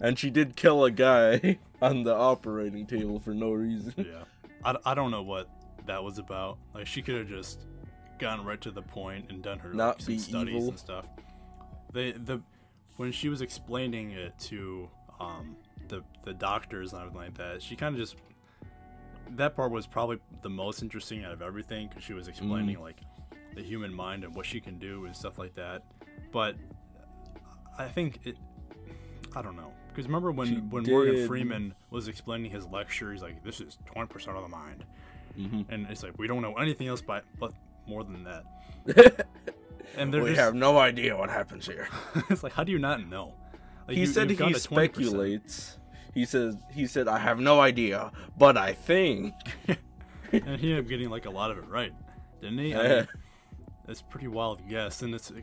and 0.00 0.18
she 0.18 0.30
did 0.30 0.56
kill 0.56 0.84
a 0.84 0.90
guy 0.90 1.58
on 1.80 2.02
the 2.02 2.14
operating 2.14 2.86
table 2.86 3.20
for 3.20 3.32
no 3.34 3.52
reason. 3.52 3.94
Yeah, 3.96 4.24
I, 4.64 4.76
I 4.84 4.94
don't 4.94 5.10
know 5.10 5.22
what 5.22 5.48
that 5.86 6.02
was 6.02 6.18
about. 6.18 6.58
Like 6.74 6.86
she 6.86 7.00
could 7.02 7.16
have 7.16 7.28
just 7.28 7.60
gone 8.18 8.44
right 8.44 8.60
to 8.62 8.70
the 8.72 8.82
point 8.82 9.26
and 9.30 9.40
done 9.42 9.58
her 9.60 9.72
Not 9.72 9.98
like, 9.98 10.00
some 10.00 10.14
be 10.14 10.18
studies 10.18 10.54
evil. 10.56 10.68
and 10.70 10.78
stuff. 10.78 11.06
They 11.92 12.12
the 12.12 12.40
when 12.96 13.12
she 13.12 13.28
was 13.28 13.40
explaining 13.40 14.10
it 14.12 14.38
to 14.40 14.88
um 15.20 15.56
the 15.88 16.02
the 16.24 16.34
doctors 16.34 16.92
and 16.92 17.00
everything 17.02 17.20
like 17.20 17.36
that, 17.38 17.62
she 17.62 17.76
kind 17.76 17.94
of 17.94 18.00
just 18.00 18.16
that 19.36 19.54
part 19.56 19.70
was 19.72 19.86
probably 19.86 20.18
the 20.42 20.48
most 20.50 20.82
interesting 20.82 21.24
out 21.24 21.32
of 21.32 21.42
everything 21.42 21.88
because 21.88 22.02
she 22.02 22.12
was 22.14 22.28
explaining 22.28 22.76
Mm. 22.76 22.80
like 22.82 23.00
the 23.54 23.62
human 23.62 23.92
mind 23.92 24.24
and 24.24 24.34
what 24.34 24.46
she 24.46 24.60
can 24.60 24.78
do 24.78 25.04
and 25.06 25.14
stuff 25.16 25.38
like 25.38 25.54
that. 25.54 25.82
But 26.32 26.56
I 27.78 27.86
think 27.88 28.20
it. 28.24 28.36
I 29.36 29.42
don't 29.42 29.56
know 29.56 29.72
because 29.88 30.06
remember 30.06 30.30
when 30.32 30.46
She 30.48 30.54
when 30.56 30.84
Morgan 30.84 31.26
Freeman 31.26 31.74
was 31.90 32.08
explaining 32.08 32.50
his 32.50 32.66
lecture, 32.66 33.12
he's 33.12 33.22
like, 33.22 33.42
"This 33.44 33.60
is 33.60 33.78
twenty 33.86 34.08
percent 34.08 34.36
of 34.36 34.42
the 34.42 34.48
mind," 34.48 34.84
Mhm. 35.38 35.66
and 35.68 35.86
it's 35.90 36.02
like 36.02 36.18
we 36.18 36.26
don't 36.26 36.40
know 36.42 36.54
anything 36.54 36.86
else 36.88 37.02
but 37.02 37.24
but 37.38 37.52
more 37.86 38.04
than 38.04 38.24
that. 38.24 38.44
and 39.96 40.12
they're 40.12 40.22
we 40.22 40.30
just 40.30 40.40
have 40.40 40.54
no 40.54 40.78
idea 40.78 41.16
what 41.16 41.30
happens 41.30 41.66
here. 41.66 41.88
it's 42.30 42.42
like 42.42 42.52
how 42.52 42.64
do 42.64 42.72
you 42.72 42.78
not 42.78 43.06
know? 43.08 43.34
Like, 43.86 43.94
he 43.96 44.02
you- 44.02 44.06
said 44.06 44.28
he 44.30 44.36
got 44.36 44.50
a 44.52 44.54
20%. 44.54 44.58
speculates. 44.60 45.78
He 46.14 46.24
says 46.24 46.56
he 46.72 46.86
said 46.86 47.08
I 47.08 47.18
have 47.18 47.38
no 47.38 47.60
idea, 47.60 48.10
but 48.36 48.56
I 48.56 48.72
think. 48.72 49.34
and 50.32 50.60
he 50.60 50.70
ended 50.70 50.78
up 50.80 50.88
getting 50.88 51.10
like 51.10 51.26
a 51.26 51.30
lot 51.30 51.50
of 51.50 51.58
it 51.58 51.68
right, 51.68 51.92
didn't 52.40 52.58
he? 52.58 52.74
I 52.74 52.88
mean, 52.88 53.08
it's 53.88 54.02
pretty 54.02 54.28
wild 54.28 54.60
guess, 54.68 55.02
and 55.02 55.14
it's 55.14 55.30
a 55.30 55.34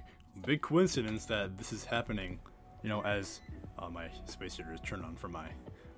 big 0.45 0.61
coincidence 0.61 1.25
that 1.25 1.57
this 1.57 1.71
is 1.71 1.85
happening. 1.85 2.39
You 2.83 2.89
know, 2.89 3.01
as 3.03 3.39
uh, 3.79 3.89
my 3.89 4.09
space 4.25 4.57
heater 4.57 4.73
is 4.73 4.79
turned 4.81 5.05
on 5.05 5.15
for 5.15 5.27
my 5.29 5.47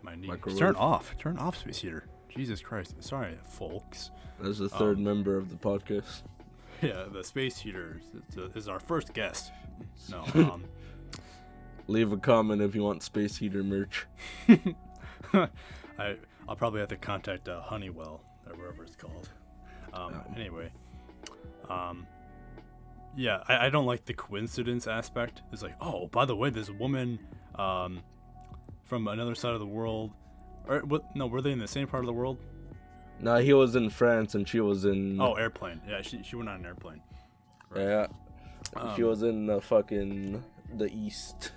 my 0.04 0.16
knee. 0.16 0.28
Microwave. 0.28 0.60
Turn 0.60 0.76
off. 0.76 1.16
Turn 1.18 1.38
off 1.38 1.58
space 1.58 1.80
heater. 1.80 2.06
Jesus 2.30 2.62
Christ. 2.62 2.96
Sorry, 3.04 3.36
folks. 3.50 4.12
As 4.44 4.60
the 4.60 4.70
third 4.70 4.98
Um, 4.98 5.04
member 5.04 5.38
of 5.38 5.50
the 5.50 5.56
podcast. 5.56 6.22
Yeah, 6.82 7.06
the 7.12 7.24
space 7.24 7.58
heater 7.58 8.02
is, 8.36 8.56
is 8.56 8.68
our 8.68 8.80
first 8.80 9.14
guest. 9.14 9.52
No, 10.10 10.24
um, 10.36 10.66
Leave 11.88 12.12
a 12.12 12.18
comment 12.18 12.62
if 12.62 12.76
you 12.76 12.84
want 12.84 13.02
space 13.02 13.38
heater 13.38 13.64
merch. 13.64 14.06
I 15.34 16.18
I'll 16.48 16.56
probably 16.56 16.80
have 16.80 16.90
to 16.90 16.98
contact 16.98 17.50
uh, 17.50 17.62
Honeywell 17.62 18.22
or 18.46 18.56
wherever 18.56 18.84
it's 18.84 18.96
called. 18.96 19.30
Um, 19.94 20.14
Oh. 20.14 20.34
Anyway, 20.36 20.72
um, 21.70 22.06
yeah, 23.16 23.42
I, 23.48 23.68
I 23.68 23.70
don't 23.70 23.86
like 23.86 24.06
the 24.06 24.14
coincidence 24.14 24.86
aspect. 24.86 25.42
It's 25.52 25.64
like, 25.64 25.76
oh, 25.82 26.08
by 26.08 26.26
the 26.26 26.36
way, 26.36 26.50
this 26.50 26.70
woman 26.70 27.20
um, 27.56 28.04
from 28.86 29.08
another 29.08 29.34
side 29.34 29.54
of 29.54 29.60
the 29.60 29.66
world, 29.66 30.12
or 30.68 30.80
what? 30.82 31.16
No, 31.16 31.28
were 31.28 31.42
they 31.42 31.52
in 31.52 31.60
the 31.60 31.68
same 31.68 31.88
part 31.88 32.04
of 32.04 32.08
the 32.08 32.14
world? 32.14 32.38
Nah, 33.20 33.38
he 33.38 33.54
was 33.54 33.76
in 33.76 33.90
France 33.90 34.36
and 34.36 34.48
she 34.48 34.60
was 34.60 34.86
in. 34.86 35.20
Oh, 35.20 35.34
airplane. 35.34 35.82
Yeah, 35.88 36.02
she 36.02 36.22
she 36.24 36.36
went 36.36 36.50
on 36.50 36.60
an 36.60 36.66
airplane. 36.66 37.02
yeah. 37.76 38.08
she 38.96 39.04
Um, 39.04 39.10
was 39.10 39.24
in 39.24 39.46
the 39.48 39.60
fucking 39.62 40.44
the 40.76 40.92
east. 40.94 41.52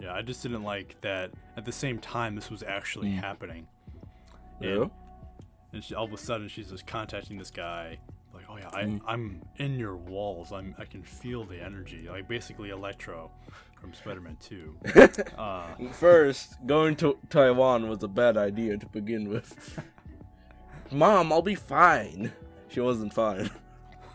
Yeah, 0.00 0.14
I 0.14 0.22
just 0.22 0.42
didn't 0.42 0.62
like 0.62 1.00
that. 1.02 1.30
At 1.56 1.64
the 1.64 1.72
same 1.72 1.98
time, 1.98 2.34
this 2.34 2.50
was 2.50 2.62
actually 2.62 3.10
happening. 3.10 3.66
And- 4.60 4.68
Yeah. 4.70 4.84
and 5.72 5.84
she, 5.84 5.94
all 5.94 6.04
of 6.04 6.12
a 6.12 6.16
sudden 6.18 6.48
she's 6.48 6.68
just 6.70 6.86
contacting 6.86 7.38
this 7.38 7.50
guy 7.50 7.98
like 8.34 8.44
oh 8.50 8.56
yeah 8.58 8.68
I, 8.72 9.00
i'm 9.06 9.40
in 9.56 9.78
your 9.78 9.96
walls 9.96 10.52
i'm 10.52 10.74
i 10.78 10.84
can 10.84 11.02
feel 11.02 11.44
the 11.44 11.60
energy 11.62 12.06
like 12.10 12.28
basically 12.28 12.70
electro 12.70 13.30
from 13.80 13.94
spider-man 13.94 14.36
2 14.40 14.76
uh, 15.38 15.66
First, 15.92 16.56
going 16.66 16.96
to 16.96 17.16
Taiwan 17.30 17.88
was 17.88 18.02
a 18.02 18.08
bad 18.08 18.36
idea 18.36 18.76
to 18.76 18.86
begin 18.86 19.28
with. 19.30 19.78
Mom, 20.92 21.32
I'll 21.32 21.42
be 21.42 21.54
fine. 21.54 22.32
She 22.68 22.80
wasn't 22.80 23.12
fine. 23.14 23.50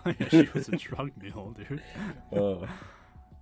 she 0.30 0.48
was 0.54 0.70
a 0.70 0.78
drug 0.78 1.12
mule 1.22 1.56
dude 1.58 1.82
Uh, 2.32 2.68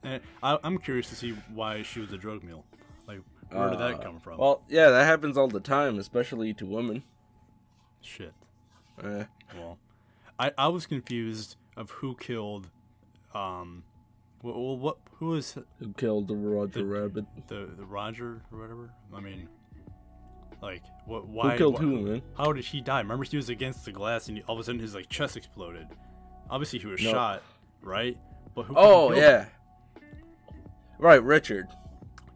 and 0.01 0.21
I, 0.41 0.57
i'm 0.63 0.77
curious 0.77 1.09
to 1.09 1.15
see 1.15 1.31
why 1.53 1.81
she 1.81 1.99
was 1.99 2.13
a 2.13 2.17
drug 2.17 2.41
mule 2.41 2.63
like 3.05 3.19
where 3.51 3.69
did 3.69 3.79
that 3.79 3.95
uh, 3.95 3.97
come 3.97 4.19
from 4.21 4.37
Well, 4.37 4.61
yeah, 4.69 4.89
that 4.89 5.03
happens 5.05 5.37
all 5.37 5.49
the 5.49 5.59
time, 5.59 5.99
especially 5.99 6.53
to 6.53 6.65
women. 6.65 7.03
shit 8.01 8.33
Uh, 9.03 9.25
well 9.57 9.77
i 10.39 10.51
i 10.57 10.67
was 10.69 10.85
confused 10.85 11.57
of 11.75 11.89
who 11.91 12.15
killed 12.15 12.69
um 13.35 13.83
well, 14.41 14.53
well 14.55 14.77
what 14.77 14.97
who 15.19 15.27
was 15.27 15.57
who 15.79 15.93
killed 15.97 16.29
the 16.29 16.35
Roger 16.35 16.79
The- 16.79 16.85
Rabbit? 16.85 17.25
the 17.47 17.69
the 17.77 17.85
Roger 17.85 18.41
or 18.53 18.59
whatever. 18.59 18.89
I 19.13 19.19
mean, 19.19 19.47
like 20.63 20.81
what? 21.05 21.27
Why? 21.27 21.51
Who 21.51 21.57
killed 21.57 21.75
wh- 21.77 21.81
who, 21.81 22.01
man? 22.01 22.21
How 22.37 22.51
did 22.53 22.65
he 22.65 22.81
die? 22.81 22.99
Remember, 23.01 23.23
he 23.25 23.37
was 23.37 23.49
against 23.49 23.85
the 23.85 23.91
glass, 23.91 24.27
and 24.29 24.41
all 24.47 24.55
of 24.55 24.61
a 24.61 24.63
sudden 24.63 24.79
his 24.81 24.95
like 24.95 25.09
chest 25.09 25.37
exploded. 25.37 25.87
Obviously, 26.49 26.79
he 26.79 26.87
was 26.87 27.01
No. 27.03 27.11
shot, 27.11 27.43
right? 27.81 28.17
But 28.55 28.63
who? 28.63 28.73
Oh 28.75 29.09
fucking 29.09 29.21
killed 29.21 29.33
him? 29.33 29.45
yeah. 29.45 29.45
Right, 30.99 31.21
Richard. 31.23 31.67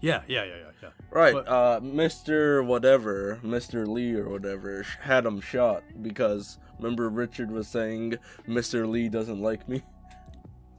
yeah, 0.02 0.22
yeah, 0.28 0.44
yeah, 0.44 0.56
yeah, 0.58 0.72
yeah. 0.84 0.90
Right, 1.10 1.34
But- 1.34 1.48
uh, 1.48 1.80
Mr. 1.82 2.66
Whatever, 2.66 3.40
Mr. 3.44 3.88
Lee 3.88 4.14
or 4.16 4.30
whatever, 4.30 4.84
had 5.02 5.26
him 5.26 5.40
shot 5.40 5.84
because 6.02 6.60
remember 6.80 7.10
Richard 7.10 7.50
was 7.52 7.68
saying 7.68 8.16
Mr. 8.48 8.88
Lee 8.88 9.10
doesn't 9.10 9.42
like 9.42 9.68
me. 9.70 9.84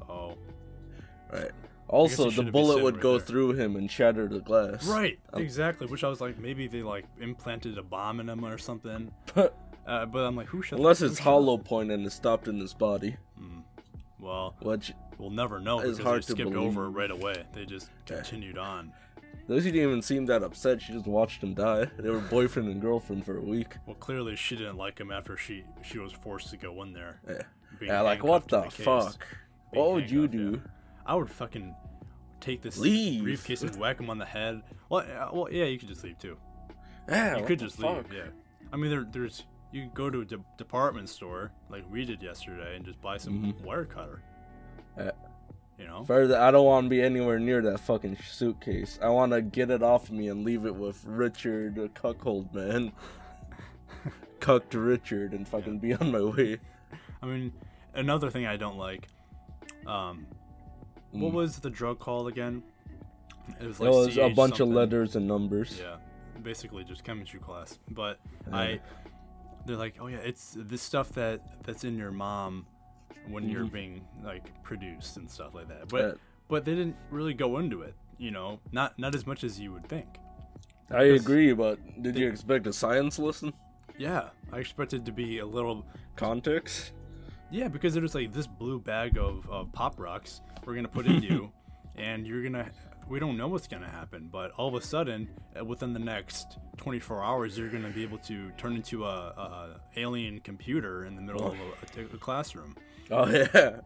Oh, 0.08 0.36
Right. 1.32 1.50
He 1.90 1.92
Also, 1.96 2.30
the 2.30 2.42
bullet 2.50 2.82
would 2.82 2.94
right 2.96 3.02
go 3.02 3.18
there. 3.18 3.26
through 3.26 3.52
him 3.54 3.76
and 3.76 3.90
shatter 3.90 4.28
the 4.28 4.40
glass. 4.40 4.86
right, 4.86 5.18
Um, 5.32 5.42
exactly. 5.42 5.86
Which 5.86 6.04
I 6.04 6.08
was 6.08 6.20
like, 6.20 6.38
maybe 6.38 6.66
they 6.66 6.82
like 6.82 7.04
implanted 7.20 7.78
a 7.78 7.82
bomb 7.82 8.20
in 8.20 8.28
him 8.28 8.44
or 8.44 8.58
something. 8.58 9.10
Uh, 9.86 10.04
but 10.04 10.18
I'm 10.18 10.36
like, 10.36 10.48
who 10.48 10.60
shot? 10.60 10.78
Unless 10.78 11.00
it's 11.00 11.18
hollow 11.18 11.56
point 11.56 11.90
and 11.90 12.04
it's 12.04 12.14
stopped 12.14 12.46
in 12.46 12.58
his 12.60 12.74
body, 12.74 13.16
Well, 14.20 14.54
which 14.60 14.92
we'll 15.16 15.30
never 15.30 15.60
know 15.60 15.78
It's 15.78 15.92
because 15.92 16.04
hard 16.04 16.22
they 16.24 16.26
to 16.26 16.32
skipped 16.32 16.54
over 16.56 16.90
right 16.90 17.10
away. 17.10 17.44
They 17.54 17.64
just 17.64 17.88
continued 18.04 18.58
on. 18.58 18.92
Lucy 19.46 19.70
didn't 19.72 19.88
even 19.88 20.02
seem 20.02 20.26
that 20.26 20.42
upset. 20.42 20.82
She 20.82 20.92
just 20.92 21.06
watched 21.06 21.42
him 21.42 21.54
die. 21.54 21.86
They 21.98 22.10
were 22.10 22.18
boyfriend 22.20 22.68
and 22.68 22.82
girlfriend 22.82 23.24
for 23.24 23.38
a 23.38 23.40
week. 23.40 23.76
Well, 23.86 23.96
clearly 23.96 24.36
she 24.36 24.56
didn't 24.56 24.76
like 24.76 24.98
him 25.00 25.10
after 25.10 25.38
she 25.38 25.64
she 25.82 25.98
was 25.98 26.12
forced 26.12 26.50
to 26.50 26.58
go 26.58 26.82
in 26.82 26.92
there. 26.92 27.20
Yeah, 27.26 27.42
yeah 27.80 28.00
like 28.02 28.22
what 28.22 28.42
handcuffed 28.50 28.76
the 28.76 28.82
fuck? 28.82 29.26
Being 29.72 29.84
What 29.86 29.94
would 29.94 30.10
you 30.10 30.28
do? 30.28 30.60
yeah. 30.62 30.70
I 31.08 31.14
would 31.14 31.30
fucking 31.30 31.74
take 32.40 32.60
this 32.60 32.78
Leave. 32.78 33.22
briefcase 33.22 33.62
and 33.62 33.74
whack 33.76 33.98
him 33.98 34.10
on 34.10 34.18
the 34.18 34.26
head. 34.26 34.62
Well, 34.90 35.00
uh, 35.00 35.30
well, 35.32 35.48
yeah, 35.50 35.64
you 35.64 35.78
could 35.78 35.88
just 35.88 36.04
leave 36.04 36.18
too. 36.18 36.36
Yeah, 37.08 37.38
you 37.38 37.46
could 37.46 37.58
just 37.58 37.76
fuck? 37.76 37.96
leave. 37.96 38.12
Yeah. 38.12 38.28
I 38.72 38.76
mean, 38.76 38.90
there, 38.90 39.06
there's 39.10 39.44
you 39.72 39.82
can 39.82 39.90
go 39.94 40.10
to 40.10 40.20
a 40.20 40.24
de- 40.24 40.44
department 40.58 41.08
store 41.08 41.50
like 41.70 41.90
we 41.90 42.04
did 42.04 42.22
yesterday 42.22 42.76
and 42.76 42.84
just 42.84 43.00
buy 43.00 43.16
some 43.16 43.54
wire 43.64 43.86
cutter. 43.86 44.22
Mm-hmm. 44.98 45.08
You 45.78 45.86
know. 45.86 46.04
Further, 46.04 46.38
I 46.38 46.50
don't 46.50 46.66
want 46.66 46.86
to 46.86 46.90
be 46.90 47.00
anywhere 47.00 47.38
near 47.38 47.62
that 47.62 47.80
fucking 47.80 48.18
suitcase. 48.28 48.98
I 49.00 49.08
want 49.08 49.32
to 49.32 49.40
get 49.40 49.70
it 49.70 49.82
off 49.82 50.10
me 50.10 50.28
and 50.28 50.44
leave 50.44 50.66
it 50.66 50.74
with 50.74 51.02
Richard, 51.06 51.76
the 51.76 51.88
cuckold 51.90 52.52
man. 52.52 52.92
Cucked 54.40 54.74
Richard 54.74 55.32
and 55.32 55.46
fucking 55.46 55.78
be 55.78 55.94
on 55.94 56.12
my 56.12 56.20
way. 56.20 56.58
I 57.22 57.26
mean, 57.26 57.52
another 57.94 58.28
thing 58.28 58.46
I 58.46 58.56
don't 58.56 58.76
like. 58.76 59.08
Um, 59.86 60.26
what 61.12 61.32
Mm. 61.32 61.34
was 61.34 61.58
the 61.58 61.70
drug 61.70 61.98
called 61.98 62.28
again? 62.28 62.62
It 63.60 63.66
was 63.66 63.80
It 63.80 63.88
was 63.88 64.16
a 64.18 64.28
CH 64.30 64.34
bunch 64.36 64.60
of 64.60 64.68
letters 64.68 65.16
and 65.16 65.26
numbers. 65.26 65.78
Yeah, 65.80 65.96
basically 66.42 66.84
just 66.84 67.02
chemistry 67.04 67.40
class. 67.40 67.78
But 67.90 68.18
I, 68.52 68.80
they're 69.66 69.76
like, 69.76 69.96
oh 70.00 70.06
yeah, 70.08 70.18
it's 70.18 70.54
this 70.58 70.82
stuff 70.82 71.12
that 71.12 71.40
that's 71.64 71.84
in 71.84 71.96
your 71.96 72.10
mom 72.10 72.66
when 73.28 73.48
you're 73.48 73.64
being 73.64 74.04
like 74.22 74.62
produced 74.62 75.16
and 75.16 75.30
stuff 75.30 75.54
like 75.54 75.68
that. 75.68 75.88
But 75.88 76.04
Yeah. 76.04 76.12
but 76.48 76.64
they 76.64 76.74
didn't 76.74 76.96
really 77.10 77.34
go 77.34 77.58
into 77.58 77.82
it. 77.82 77.94
You 78.18 78.30
know, 78.32 78.60
not 78.72 78.98
not 78.98 79.14
as 79.14 79.26
much 79.26 79.44
as 79.44 79.58
you 79.58 79.72
would 79.72 79.86
think. 79.88 80.06
I 80.90 81.04
agree, 81.04 81.52
but 81.52 81.78
did 82.02 82.16
you 82.16 82.28
expect 82.28 82.66
a 82.66 82.72
science 82.72 83.18
lesson? 83.18 83.52
Yeah, 83.98 84.28
I 84.52 84.58
expected 84.58 85.04
to 85.06 85.12
be 85.12 85.38
a 85.38 85.46
little. 85.46 85.84
Context? 86.16 86.92
Yeah, 87.50 87.68
because 87.68 87.96
it 87.96 88.02
was 88.02 88.14
like 88.14 88.32
this 88.32 88.46
blue 88.46 88.78
bag 88.78 89.16
of, 89.16 89.48
of 89.48 89.72
pop 89.72 89.98
rocks 89.98 90.42
we're 90.64 90.74
gonna 90.74 90.88
put 90.88 91.06
in 91.06 91.22
you, 91.22 91.52
and 91.96 92.26
you're 92.26 92.42
gonna. 92.42 92.70
We 93.08 93.18
don't 93.18 93.38
know 93.38 93.48
what's 93.48 93.66
gonna 93.66 93.88
happen, 93.88 94.28
but 94.30 94.50
all 94.52 94.68
of 94.68 94.74
a 94.74 94.82
sudden, 94.84 95.30
uh, 95.58 95.64
within 95.64 95.94
the 95.94 95.98
next 95.98 96.58
24 96.76 97.24
hours, 97.24 97.56
you're 97.56 97.70
gonna 97.70 97.88
be 97.88 98.02
able 98.02 98.18
to 98.18 98.50
turn 98.58 98.76
into 98.76 99.06
a, 99.06 99.08
a 99.08 99.80
alien 99.96 100.40
computer 100.40 101.06
in 101.06 101.16
the 101.16 101.22
middle 101.22 101.46
of 101.46 101.56
a, 101.96 102.00
a 102.02 102.18
classroom. 102.18 102.76
Oh, 103.10 103.26
yeah. 103.54 103.80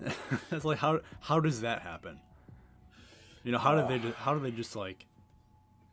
it's 0.50 0.64
like 0.64 0.78
how 0.78 1.00
how 1.20 1.40
does 1.40 1.62
that 1.62 1.82
happen? 1.82 2.20
You 3.42 3.52
know, 3.52 3.58
how 3.58 3.74
did 3.74 3.88
they 3.88 3.98
ju- 3.98 4.14
how 4.16 4.34
do 4.34 4.40
they 4.40 4.50
just 4.50 4.76
like 4.76 5.06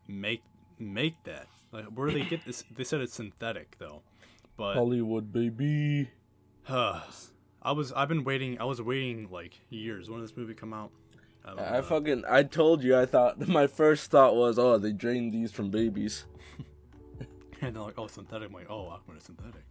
make 0.07 0.43
make 0.79 1.21
that? 1.23 1.47
Like, 1.71 1.85
where 1.85 2.09
do 2.09 2.19
they 2.19 2.25
get 2.25 2.45
this? 2.45 2.63
They 2.75 2.83
said 2.83 2.99
it's 3.01 3.13
synthetic 3.13 3.77
though, 3.77 4.01
but 4.57 4.73
Hollywood, 4.73 5.31
baby. 5.31 6.09
I 6.69 7.71
was 7.71 7.91
I've 7.91 8.07
been 8.07 8.23
waiting. 8.23 8.59
I 8.59 8.65
was 8.65 8.81
waiting 8.81 9.29
like 9.31 9.59
years. 9.69 10.09
When 10.09 10.19
did 10.19 10.29
this 10.29 10.37
movie 10.37 10.53
come 10.53 10.73
out? 10.73 10.91
I 11.43 11.77
I 11.77 11.81
fucking, 11.81 12.23
I 12.29 12.43
told 12.43 12.83
you, 12.83 12.97
I 12.97 13.05
thought, 13.05 13.39
my 13.47 13.67
first 13.67 14.11
thought 14.11 14.35
was, 14.35 14.59
oh, 14.59 14.77
they 14.77 14.91
drained 14.91 15.31
these 15.31 15.51
from 15.51 15.71
babies. 15.71 16.25
and 17.61 17.75
they're 17.75 17.83
like, 17.83 17.97
oh, 17.97 18.07
synthetic. 18.07 18.49
I'm 18.49 18.53
like, 18.53 18.69
oh, 18.69 18.93
Aquaman 18.93 19.17
is 19.17 19.23
synthetic. 19.23 19.63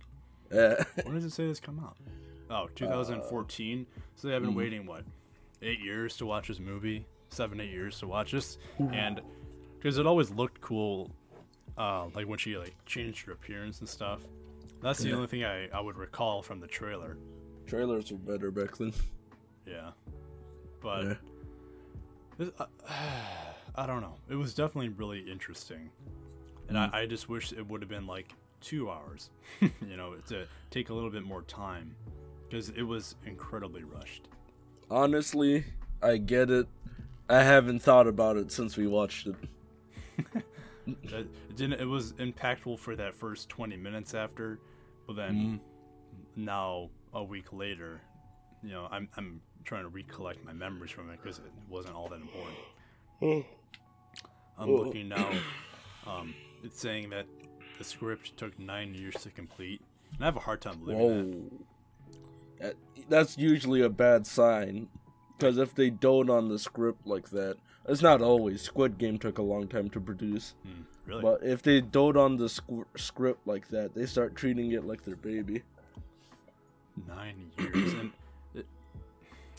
Yeah. 0.53 0.83
When 1.05 1.15
does 1.15 1.25
it 1.25 1.31
say 1.31 1.47
this 1.47 1.61
come 1.61 1.79
out? 1.79 1.97
Oh, 2.51 2.69
2014. 2.75 3.87
so 4.17 4.27
they 4.27 4.35
have 4.35 4.43
been 4.43 4.57
waiting 4.57 4.85
what, 4.85 5.05
eight 5.63 5.79
years 5.79 6.17
to 6.17 6.27
watch 6.27 6.49
this 6.49 6.59
movie? 6.59 7.07
Seven, 7.29 7.61
eight 7.61 7.71
years 7.71 8.01
to 8.01 8.09
watch 8.09 8.33
this, 8.33 8.59
and 8.93 9.21
because 9.79 9.99
it 9.99 10.07
always 10.07 10.33
looked 10.33 10.61
cool, 10.61 11.13
uh, 11.79 12.07
like 12.13 12.27
when 12.27 12.39
she 12.39 12.59
like 12.59 12.75
changed 12.87 13.25
her 13.27 13.33
appearance 13.33 13.79
and 13.79 13.89
stuff. 13.89 14.23
That's 14.83 14.99
the 15.01 15.13
only 15.13 15.27
thing 15.27 15.45
I, 15.45 15.69
I 15.69 15.81
would 15.81 15.97
recall 15.97 16.43
from 16.43 16.61
the 16.61 16.67
trailer. 16.67 17.17
Trailers 17.67 18.11
were 18.11 18.19
better 18.19 18.51
back 18.51 18.77
then. 18.79 18.93
Yeah, 19.67 19.91
but 20.81 21.05
Yeah. 21.05 21.15
this, 22.39 22.51
uh, 22.59 22.67
I 23.77 23.87
don't 23.87 24.01
know. 24.01 24.17
It 24.29 24.35
was 24.37 24.55
definitely 24.55 24.89
really 24.89 25.21
interesting, 25.21 25.91
and 26.69 26.77
Mm. 26.77 26.93
I, 26.95 27.03
I 27.03 27.07
just 27.07 27.29
wish 27.29 27.53
it 27.53 27.67
would 27.69 27.83
have 27.83 27.89
been 27.91 28.07
like 28.07 28.35
two 28.61 28.91
hours, 28.91 29.31
you 29.61 29.97
know, 29.97 30.15
to 30.29 30.47
take 30.71 30.89
a 30.91 30.95
little 30.95 31.11
bit 31.11 31.23
more 31.25 31.43
time, 31.43 31.95
because 32.49 32.71
it 32.71 32.83
was 32.83 33.15
incredibly 33.27 33.85
rushed. 33.85 34.29
Honestly, 34.91 35.65
I 36.03 36.17
get 36.17 36.51
it. 36.51 36.67
I 37.29 37.43
haven't 37.45 37.81
thought 37.81 38.09
about 38.09 38.37
it 38.39 38.51
since 38.51 38.77
we 38.77 38.87
watched 38.87 39.27
it. 39.29 39.37
It, 40.87 41.13
it 41.13 41.57
didn't. 41.57 41.81
It 41.81 41.85
was 41.85 42.15
impactful 42.15 42.79
for 42.81 42.97
that 42.97 43.15
first 43.15 43.49
20 43.49 43.77
minutes 43.77 44.13
after, 44.15 44.59
but 45.11 45.17
then 45.17 45.35
Mm. 45.35 45.61
now 46.37 46.89
a 47.13 47.25
week 47.25 47.53
later, 47.53 48.01
you 48.63 48.71
know, 48.71 48.87
I'm 48.93 49.09
I'm 49.17 49.41
trying 49.65 49.83
to 49.83 49.89
recollect 49.89 50.45
my 50.45 50.53
memories 50.53 50.93
from 50.93 51.11
it 51.11 51.19
because 51.21 51.39
it 51.41 51.53
wasn't 51.69 51.97
all 51.97 52.09
that 52.11 52.21
important. 52.21 53.45
I'm 54.57 54.71
looking 54.71 55.09
now. 55.09 55.31
Um, 56.07 56.35
it's 56.65 56.81
saying 56.81 57.11
that 57.11 57.27
the 57.77 57.85
script 57.85 58.35
took 58.39 58.59
nine 58.59 58.95
years 58.95 59.15
to 59.17 59.31
complete, 59.31 59.83
and 60.15 60.23
I 60.23 60.25
have 60.25 60.37
a 60.37 60.41
hard 60.41 60.63
time 60.63 60.79
believing 60.79 61.51
that. 62.59 62.75
That- 62.97 63.07
That's 63.11 63.37
usually 63.37 63.83
a 63.83 63.91
bad 63.91 64.27
sign. 64.27 64.89
Because 65.37 65.59
if 65.59 65.75
they 65.75 65.91
dote 65.91 66.31
on 66.31 66.49
the 66.49 66.59
script 66.59 67.07
like 67.07 67.29
that, 67.31 67.57
it's 67.91 68.03
not 68.03 68.23
always. 68.23 68.63
Squid 68.63 68.99
Game 68.99 69.19
took 69.19 69.39
a 69.39 69.43
long 69.43 69.67
time 69.69 69.91
to 69.91 70.01
produce. 70.01 70.55
Hmm, 70.65 70.83
really? 71.07 71.23
But 71.23 71.43
if 71.43 71.63
they 71.63 71.81
dote 71.81 72.17
on 72.17 72.37
the 72.37 72.45
squ- 72.47 72.85
script 72.97 73.47
like 73.47 73.69
that, 73.69 73.95
they 73.95 74.07
start 74.07 74.35
treating 74.37 74.73
it 74.73 74.85
like 74.87 75.05
their 75.05 75.17
baby. 75.17 75.63
Nine 77.09 77.51
years, 77.59 77.93
and 77.95 78.13
it, 78.55 78.67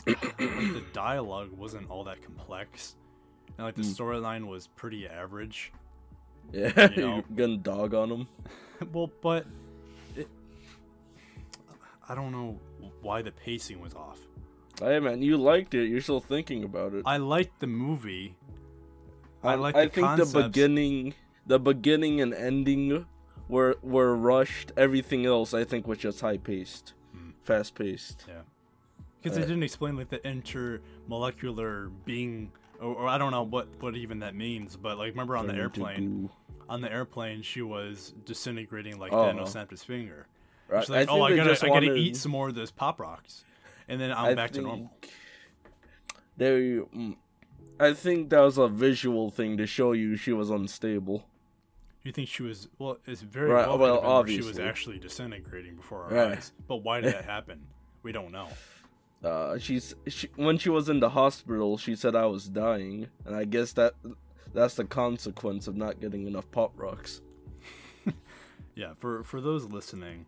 like, 0.06 0.36
the 0.38 0.82
dialogue 0.92 1.50
wasn't 1.56 1.90
all 1.90 2.04
that 2.04 2.22
complex, 2.22 2.94
and 3.58 3.66
like 3.66 3.74
the 3.74 3.82
storyline 3.82 4.46
was 4.46 4.68
pretty 4.68 5.08
average. 5.08 5.72
Yeah, 6.52 6.90
You 6.90 6.96
know? 7.02 7.14
you're 7.14 7.24
gonna 7.34 7.56
dog 7.56 7.94
on 7.94 8.08
them. 8.10 8.28
well, 8.92 9.10
but 9.22 9.46
it, 10.14 10.28
I 12.08 12.14
don't 12.14 12.30
know 12.32 12.58
why 13.00 13.22
the 13.22 13.32
pacing 13.32 13.80
was 13.80 13.94
off. 13.94 14.18
Hey 14.80 14.98
man, 15.00 15.22
you 15.22 15.36
liked 15.36 15.74
it. 15.74 15.86
You're 15.88 16.00
still 16.00 16.20
thinking 16.20 16.64
about 16.64 16.94
it. 16.94 17.02
I 17.06 17.18
liked 17.18 17.60
the 17.60 17.66
movie. 17.66 18.34
I 19.42 19.54
like 19.56 19.74
I 19.76 19.84
the 19.86 19.90
think 19.90 20.06
concepts. 20.06 20.32
the 20.32 20.42
beginning, 20.44 21.14
the 21.46 21.58
beginning 21.58 22.20
and 22.20 22.32
ending 22.32 23.06
were 23.48 23.76
were 23.82 24.16
rushed. 24.16 24.72
Everything 24.76 25.26
else, 25.26 25.52
I 25.54 25.64
think, 25.64 25.86
was 25.86 25.98
just 25.98 26.20
high 26.20 26.38
paced, 26.38 26.94
Hmm. 27.12 27.30
fast 27.42 27.74
paced. 27.74 28.24
Yeah, 28.28 28.42
because 29.20 29.36
Uh, 29.36 29.40
they 29.40 29.46
didn't 29.46 29.62
explain 29.64 29.96
like 29.96 30.08
the 30.10 30.18
intermolecular 30.20 31.90
being, 32.04 32.52
or, 32.80 32.94
or 32.94 33.08
I 33.08 33.18
don't 33.18 33.30
know 33.32 33.42
what 33.42 33.68
what 33.80 33.96
even 33.96 34.20
that 34.20 34.34
means. 34.34 34.76
But 34.76 34.98
like, 34.98 35.10
remember 35.10 35.36
on 35.36 35.46
the 35.46 35.54
airplane, 35.54 36.30
on 36.68 36.80
the 36.80 36.90
airplane, 36.92 37.42
she 37.42 37.62
was 37.62 38.14
disintegrating 38.24 38.98
like 38.98 39.12
Uh-huh. 39.12 39.32
Thanos 39.32 39.48
snapped 39.48 39.70
his 39.70 39.82
finger. 39.84 40.26
Right. 40.68 40.80
She's 40.82 40.90
like, 40.90 41.08
I 41.08 41.12
oh, 41.12 41.22
I 41.22 41.36
gotta, 41.36 41.50
I 41.50 41.54
gotta 41.54 41.70
wanted- 41.70 41.96
eat 41.98 42.16
some 42.16 42.32
more 42.32 42.48
of 42.48 42.54
those 42.54 42.70
pop 42.70 42.98
rocks, 43.00 43.44
and 43.88 44.00
then 44.00 44.12
I'm 44.12 44.26
I 44.26 44.34
back 44.34 44.50
to 44.52 44.60
normal. 44.62 44.90
They, 46.36 46.50
mm, 46.50 47.16
I 47.78 47.92
think 47.92 48.30
that 48.30 48.40
was 48.40 48.58
a 48.58 48.68
visual 48.68 49.30
thing 49.30 49.56
to 49.58 49.66
show 49.66 49.92
you 49.92 50.16
she 50.16 50.32
was 50.32 50.50
unstable. 50.50 51.26
You 52.02 52.10
think 52.12 52.28
she 52.28 52.42
was? 52.42 52.68
Well, 52.78 52.98
it's 53.06 53.22
very 53.22 53.50
Right, 53.50 53.66
well, 53.68 53.78
well, 53.78 54.00
obviously. 54.00 54.42
she 54.42 54.48
was 54.48 54.58
actually 54.58 54.98
disintegrating 54.98 55.76
before 55.76 56.04
our 56.04 56.10
Right. 56.10 56.38
eyes. 56.38 56.52
But 56.66 56.78
why 56.78 57.00
did 57.00 57.14
that 57.14 57.24
happen? 57.24 57.60
We 58.02 58.12
don't 58.12 58.32
know. 58.32 58.48
Uh, 59.24 59.56
she's 59.56 59.94
she, 60.08 60.26
when 60.34 60.58
she 60.58 60.68
was 60.68 60.88
in 60.88 60.98
the 60.98 61.10
hospital, 61.10 61.78
she 61.78 61.94
said 61.94 62.16
I 62.16 62.26
was 62.26 62.48
dying, 62.48 63.06
and 63.24 63.36
I 63.36 63.44
guess 63.44 63.72
that 63.74 63.94
that's 64.52 64.74
the 64.74 64.84
consequence 64.84 65.68
of 65.68 65.76
not 65.76 66.00
getting 66.00 66.26
enough 66.26 66.50
pop 66.50 66.72
rocks. 66.74 67.20
Yeah, 68.74 68.94
for 68.98 69.22
for 69.22 69.40
those 69.40 69.66
listening, 69.66 70.26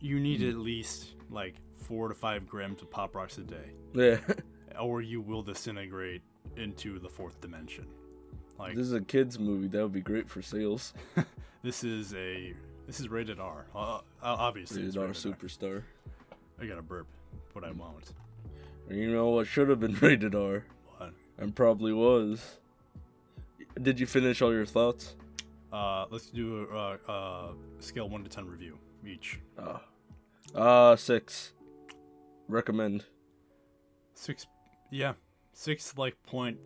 you 0.00 0.18
need 0.20 0.42
at 0.42 0.56
least 0.56 1.16
like 1.28 1.56
four 1.88 2.08
to 2.08 2.14
five 2.14 2.46
grams 2.46 2.82
of 2.82 2.90
pop 2.90 3.16
rocks 3.16 3.38
a 3.38 3.40
day, 3.40 3.70
Yeah, 3.94 4.18
or 4.80 5.00
you 5.00 5.22
will 5.22 5.42
disintegrate 5.42 6.20
into 6.56 6.98
the 6.98 7.08
fourth 7.08 7.40
dimension. 7.40 7.86
Like 8.58 8.74
this 8.74 8.86
is 8.86 8.92
a 8.92 9.00
kids 9.00 9.38
movie. 9.38 9.68
That 9.68 9.82
would 9.82 9.92
be 9.92 10.02
great 10.02 10.28
for 10.28 10.42
sales. 10.42 10.92
this 11.62 11.82
is 11.82 12.12
a 12.14 12.52
this 12.86 13.00
is 13.00 13.08
rated 13.08 13.40
R. 13.40 13.66
Uh, 13.74 14.00
obviously, 14.22 14.82
it's 14.82 14.96
Rated 14.96 15.00
R 15.00 15.06
rated 15.08 15.26
R. 15.26 15.32
superstar. 15.32 15.82
I 16.60 16.66
got 16.66 16.78
a 16.78 16.82
burp, 16.82 17.06
but 17.54 17.64
I 17.64 17.70
won't. 17.70 18.12
You 18.90 19.10
know 19.10 19.30
what 19.30 19.46
should 19.46 19.68
have 19.68 19.80
been 19.80 19.94
rated 20.00 20.34
R, 20.34 20.64
But, 20.98 21.12
and 21.38 21.54
probably 21.54 21.92
was. 21.92 22.58
Did 23.80 23.98
you 24.00 24.06
finish 24.06 24.42
all 24.42 24.52
your 24.52 24.66
thoughts? 24.66 25.14
uh, 25.72 26.06
let's 26.10 26.30
do 26.30 26.66
a 26.70 26.76
uh, 26.76 26.96
uh, 27.08 27.52
scale 27.80 28.08
one 28.08 28.24
to 28.24 28.28
ten 28.28 28.46
review 28.46 28.78
each. 29.06 29.40
Uh, 29.58 29.78
uh 30.54 30.96
six. 30.96 31.52
Recommend. 32.48 33.04
Six, 34.14 34.46
yeah, 34.90 35.12
six 35.52 35.96
like 35.96 36.16
point 36.24 36.58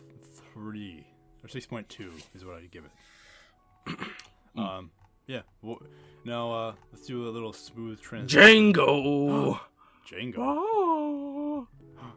three 0.53 1.05
or 1.43 1.49
six 1.49 1.65
point 1.65 1.87
two 1.89 2.11
is 2.33 2.45
what 2.45 2.55
I'd 2.57 2.71
give 2.71 2.83
it. 2.85 3.99
um, 4.57 4.91
yeah. 5.27 5.41
Well, 5.61 5.79
now 6.25 6.51
uh, 6.51 6.73
let's 6.91 7.05
do 7.05 7.27
a 7.27 7.31
little 7.31 7.53
smooth 7.53 8.01
transition. 8.01 8.73
Django. 8.73 9.59
Django. 10.09 10.35
Oh. 10.37 11.67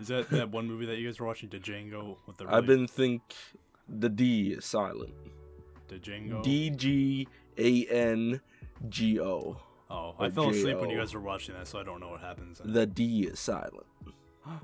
Is 0.00 0.08
that 0.08 0.28
that 0.30 0.50
one 0.50 0.66
movie 0.66 0.86
that 0.86 0.98
you 0.98 1.06
guys 1.06 1.20
were 1.20 1.26
watching, 1.26 1.48
Django 1.50 2.16
with 2.26 2.36
the 2.38 2.44
I've 2.46 2.64
really- 2.66 2.78
been 2.78 2.86
think 2.88 3.22
the 3.88 4.08
D 4.08 4.48
is 4.52 4.64
silent. 4.64 5.14
Django? 5.88 6.42
D 6.42 6.70
G 6.70 7.28
A 7.56 7.86
N 7.86 8.40
G 8.88 9.20
O. 9.20 9.56
oh, 9.94 10.14
I 10.18 10.26
or 10.26 10.30
fell 10.30 10.50
asleep 10.50 10.78
when 10.78 10.90
you 10.90 10.98
guys 10.98 11.14
were 11.14 11.20
watching 11.20 11.54
that, 11.54 11.66
so 11.66 11.78
I 11.78 11.82
don't 11.84 12.00
know 12.00 12.10
what 12.10 12.20
happens. 12.20 12.60
in 12.60 12.72
The 12.72 12.86
D 12.86 13.22
is 13.22 13.38
silent. 13.38 13.86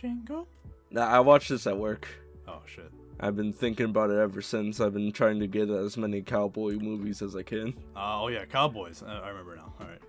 Django. 0.00 0.46
Now 0.90 1.06
I 1.06 1.20
watched 1.20 1.48
this 1.48 1.66
at 1.66 1.76
work. 1.76 2.08
Oh 2.48 2.62
shit. 2.66 2.90
I've 3.22 3.36
been 3.36 3.52
thinking 3.52 3.86
about 3.86 4.10
it 4.10 4.18
ever 4.18 4.40
since. 4.40 4.80
I've 4.80 4.94
been 4.94 5.12
trying 5.12 5.40
to 5.40 5.46
get 5.46 5.68
as 5.68 5.96
many 5.98 6.22
cowboy 6.22 6.78
movies 6.78 7.20
as 7.20 7.36
I 7.36 7.42
can. 7.42 7.74
Uh, 7.94 8.22
oh 8.22 8.28
yeah, 8.28 8.46
Cowboys. 8.46 9.02
Uh, 9.02 9.20
I 9.22 9.28
remember 9.28 9.56
now. 9.56 9.74
All 9.78 9.86
right. 9.86 10.00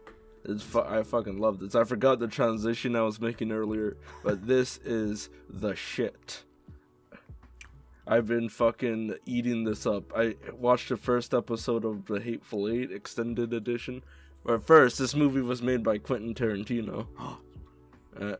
It's 0.45 0.63
fu- 0.63 0.80
I 0.80 1.04
fucking 1.04 1.38
love 1.38 1.60
this. 1.60 1.76
I 1.76 1.84
forgot 1.84 2.19
the 2.19 2.28
transition 2.28 2.95
I 2.95 3.02
was 3.02 3.19
making 3.19 3.52
earlier, 3.52 3.97
but 4.24 4.47
this 4.54 4.78
is 4.86 5.30
the 5.50 5.76
shit. 5.76 6.43
I've 8.08 8.26
been 8.28 8.50
fucking 8.50 9.15
eating 9.26 9.63
this 9.63 9.86
up. 9.86 10.12
I 10.17 10.36
watched 10.58 10.89
the 10.89 10.97
first 10.97 11.34
episode 11.34 11.86
of 11.86 12.06
the 12.08 12.19
Hateful 12.19 12.67
Eight 12.67 12.91
extended 12.91 13.54
edition. 13.54 14.04
But 14.43 14.65
first, 14.65 14.97
this 14.97 15.13
movie 15.15 15.41
was 15.41 15.62
made 15.62 15.84
by 15.84 15.97
Quentin 15.97 16.34
Tarantino. 16.34 17.08
Uh, 18.19 18.36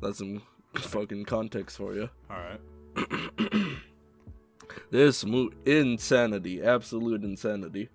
that's 0.00 0.18
some 0.18 0.40
fucking 0.74 1.26
context 1.26 1.76
for 1.76 1.94
you. 1.94 2.08
All 2.30 2.38
right. 2.38 2.60
This 4.90 5.24
movie 5.24 5.54
insanity, 5.66 6.62
absolute 6.62 7.22
insanity. 7.22 7.90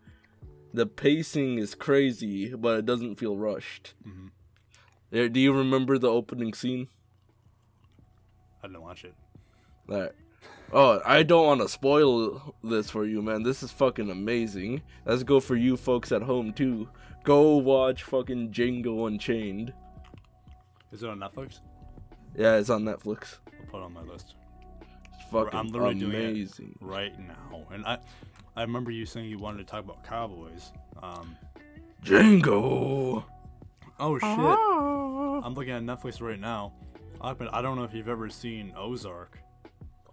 The 0.76 0.86
pacing 0.86 1.58
is 1.58 1.74
crazy, 1.74 2.54
but 2.54 2.78
it 2.80 2.86
doesn't 2.86 3.16
feel 3.16 3.36
rushed. 3.36 3.96
Mhm. 4.08 4.30
Uh, 5.12 5.28
Do 5.28 5.40
you 5.40 5.54
remember 5.54 5.98
the 5.98 6.08
opening 6.12 6.54
scene? 6.54 6.88
I 8.64 8.68
didn't 8.68 8.84
watch 8.84 9.04
it. 9.04 9.16
That. 9.90 10.14
Oh, 10.74 11.00
I 11.06 11.24
don't 11.24 11.46
want 11.46 11.62
to 11.62 11.70
spoil 11.70 12.56
this 12.64 12.90
for 12.90 13.06
you, 13.06 13.22
man. 13.22 13.44
This 13.44 13.64
is 13.64 13.72
fucking 13.72 14.10
amazing. 14.10 14.82
Let's 15.06 15.24
go 15.24 15.40
for 15.40 15.56
you 15.56 15.78
folks 15.78 16.12
at 16.12 16.22
home 16.22 16.52
too. 16.54 16.90
Go 17.24 17.58
watch 17.58 18.04
fucking 18.04 18.52
Django 18.52 19.08
Unchained. 19.08 19.74
Is 20.92 21.04
it 21.04 21.10
on 21.10 21.20
Netflix? 21.20 21.60
Yeah, 22.36 22.58
it's 22.58 22.70
on 22.70 22.84
Netflix. 22.84 23.38
I'll 23.60 23.66
put 23.68 23.78
it 23.80 23.84
on 23.84 23.94
my 23.94 24.02
list 24.02 24.36
It's 25.14 25.30
fucking 25.32 25.58
I'm 25.58 25.68
literally 25.68 25.96
doing 25.96 26.14
it. 26.14 26.30
amazing. 26.32 26.78
right 26.82 27.18
now. 27.20 27.66
And 27.72 27.86
I, 27.86 27.98
I 28.56 28.62
remember 28.64 28.92
you 28.92 29.06
saying 29.06 29.30
you 29.30 29.38
wanted 29.38 29.60
to 29.60 29.64
talk 29.66 29.84
about 29.84 30.04
Cowboys. 30.04 30.72
Um. 31.02 31.36
Django. 32.04 33.24
Oh 34.00 34.20
shit. 34.20 35.46
I'm 35.46 35.54
looking 35.54 35.74
at 35.74 35.82
Netflix 35.84 36.22
right 36.22 36.40
now. 36.40 36.74
Ahmed, 37.22 37.48
I 37.52 37.62
don't 37.62 37.78
know 37.78 37.84
if 37.84 37.94
you've 37.94 38.10
ever 38.10 38.30
seen 38.30 38.74
Ozark. 38.78 39.40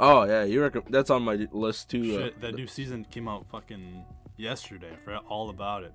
Oh 0.01 0.25
yeah, 0.25 0.45
you 0.45 0.61
reckon 0.63 0.83
that's 0.91 1.11
on 1.11 1.23
my 1.23 1.47
list 1.53 1.91
too. 1.91 2.25
uh, 2.25 2.41
that 2.41 2.55
new 2.55 2.67
season 2.67 3.05
came 3.11 3.29
out 3.29 3.47
fucking 3.51 4.05
yesterday. 4.37 4.89
I 4.93 5.05
forgot 5.05 5.25
all 5.29 5.51
about 5.51 5.85
it. 5.85 5.93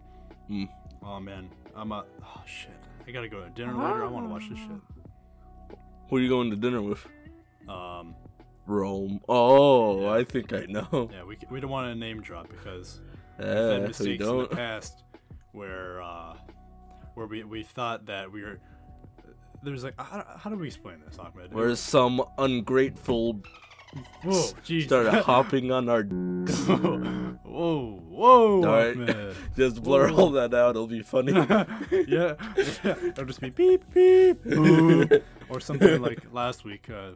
Hmm. 0.47 0.65
Oh 1.03 1.19
man, 1.19 1.49
I'm 1.75 1.91
a. 1.91 2.05
Oh 2.23 2.41
shit. 2.45 2.71
I 3.07 3.11
gotta 3.11 3.29
go 3.29 3.41
to 3.43 3.49
dinner 3.49 3.73
later. 3.73 4.03
I 4.03 4.07
want 4.07 4.27
to 4.27 4.29
watch 4.31 4.49
this 4.49 4.59
shit. 4.59 5.77
Who 6.09 6.17
are 6.17 6.19
you 6.19 6.29
going 6.29 6.49
to 6.51 6.55
dinner 6.55 6.81
with? 6.81 7.05
Um, 7.67 8.15
Rome. 8.65 9.19
Oh, 9.27 10.01
Yeah. 10.03 10.11
I 10.11 10.23
think 10.23 10.53
I 10.53 10.65
know. 10.67 11.09
yeah, 11.11 11.23
we, 11.23 11.37
we 11.49 11.59
don't 11.59 11.69
want 11.69 11.91
to 11.91 11.95
name 11.99 12.21
drop 12.21 12.47
because 12.49 13.01
we've 13.37 13.47
Yeah, 13.47 13.71
had 13.71 13.81
we 13.81 13.87
mistakes 13.87 14.25
in 14.25 14.37
the 14.37 14.47
past 14.47 15.03
where 15.51 16.01
uh, 16.01 16.35
where 17.15 17.27
we, 17.27 17.43
we 17.43 17.63
thought 17.63 18.05
that 18.05 18.31
we 18.31 18.41
were. 18.43 18.59
There's 19.63 19.83
like 19.83 19.99
how, 19.99 20.25
how 20.37 20.49
do 20.49 20.55
we 20.55 20.67
explain 20.67 21.01
this, 21.05 21.17
Ahmed? 21.17 21.51
Whereas 21.53 21.79
some 21.79 22.21
ungrateful 22.37 23.41
Whoa, 24.23 24.31
jeez. 24.65 24.83
Started 24.83 25.21
hopping 25.23 25.71
on 25.71 25.89
our. 25.89 26.03
whoa, 26.03 28.01
whoa, 28.07 28.63
Alright. 28.63 28.97
man. 28.97 29.33
Just 29.55 29.81
blur 29.81 30.09
all 30.11 30.31
that 30.31 30.53
out. 30.53 30.71
It'll 30.71 30.87
be 30.87 31.01
funny. 31.01 31.33
yeah, 31.33 31.65
yeah. 32.07 32.35
It'll 32.83 33.25
just 33.25 33.41
be 33.41 33.49
beep 33.49 33.83
beep 33.93 34.43
boop, 34.43 35.23
or 35.49 35.59
something 35.59 36.01
like 36.01 36.31
last 36.31 36.63
week. 36.63 36.89
Uh, 36.89 37.11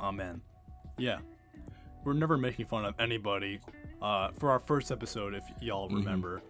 oh 0.00 0.12
man, 0.12 0.40
yeah. 0.98 1.18
We're 2.04 2.12
never 2.14 2.36
making 2.36 2.66
fun 2.66 2.84
of 2.84 2.94
anybody. 2.98 3.60
Uh, 4.02 4.28
for 4.38 4.50
our 4.50 4.58
first 4.60 4.90
episode, 4.90 5.34
if 5.34 5.44
y'all 5.62 5.88
remember, 5.88 6.42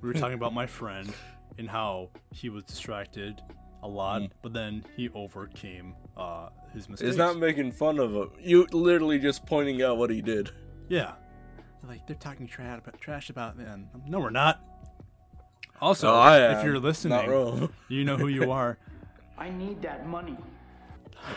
we 0.00 0.08
were 0.08 0.14
talking 0.14 0.34
about 0.34 0.54
my 0.54 0.66
friend 0.66 1.12
and 1.58 1.68
how 1.68 2.08
he 2.30 2.48
was 2.48 2.64
distracted 2.64 3.42
a 3.82 3.88
lot, 3.88 4.22
but 4.42 4.52
then 4.52 4.84
he 4.96 5.08
overcame 5.10 5.94
uh, 6.16 6.48
his 6.72 6.88
mistakes. 6.88 7.08
It's 7.10 7.18
not 7.18 7.38
making 7.38 7.72
fun 7.72 7.98
of 7.98 8.12
him. 8.14 8.30
You 8.40 8.66
literally 8.72 9.18
just 9.18 9.44
pointing 9.46 9.82
out 9.82 9.96
what 9.98 10.10
he 10.10 10.22
did. 10.22 10.50
Yeah. 10.88 11.12
They're 11.82 11.90
like 11.90 12.06
they're 12.06 12.16
talking 12.16 12.46
trash 12.46 12.78
about 12.78 13.00
trash 13.00 13.30
about 13.30 13.56
them. 13.58 13.88
No, 14.06 14.20
we're 14.20 14.30
not. 14.30 14.60
Also, 15.80 16.06
No, 16.06 16.14
I 16.14 16.52
if 16.52 16.58
am. 16.58 16.66
you're 16.66 16.78
listening, 16.78 17.28
wrong. 17.28 17.68
you 17.88 18.04
know 18.04 18.16
who 18.16 18.28
you 18.28 18.52
are. 18.52 18.78
I 19.38 19.50
need 19.50 19.82
that 19.82 20.06
money. 20.06 20.36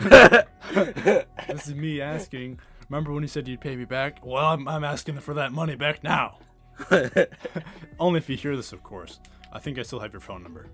this 0.00 1.66
is 1.68 1.74
me 1.74 2.00
asking. 2.00 2.60
Remember 2.88 3.12
when 3.12 3.22
you 3.22 3.28
said 3.28 3.48
you'd 3.48 3.60
pay 3.60 3.74
me 3.74 3.84
back? 3.84 4.24
Well, 4.24 4.44
I'm, 4.44 4.68
I'm 4.68 4.84
asking 4.84 5.18
for 5.18 5.34
that 5.34 5.50
money 5.52 5.74
back 5.74 6.04
now. 6.04 6.38
Only 7.98 8.18
if 8.18 8.28
you 8.28 8.36
hear 8.36 8.54
this, 8.56 8.72
of 8.72 8.82
course. 8.84 9.18
I 9.52 9.58
think 9.58 9.78
I 9.78 9.82
still 9.82 9.98
have 10.00 10.12
your 10.12 10.20
phone 10.20 10.42
number, 10.42 10.66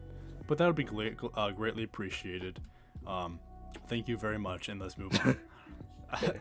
but 0.53 0.59
that 0.59 0.67
would 0.67 0.77
be 0.77 0.85
gla- 0.85 1.31
uh, 1.35 1.51
greatly 1.51 1.83
appreciated. 1.83 2.61
Um, 3.07 3.41
thank 3.89 4.07
you 4.07 4.19
very 4.19 4.39
much, 4.39 4.69
and 4.69 4.79
let's 4.79 4.99
move 4.99 5.19
on. 5.25 5.39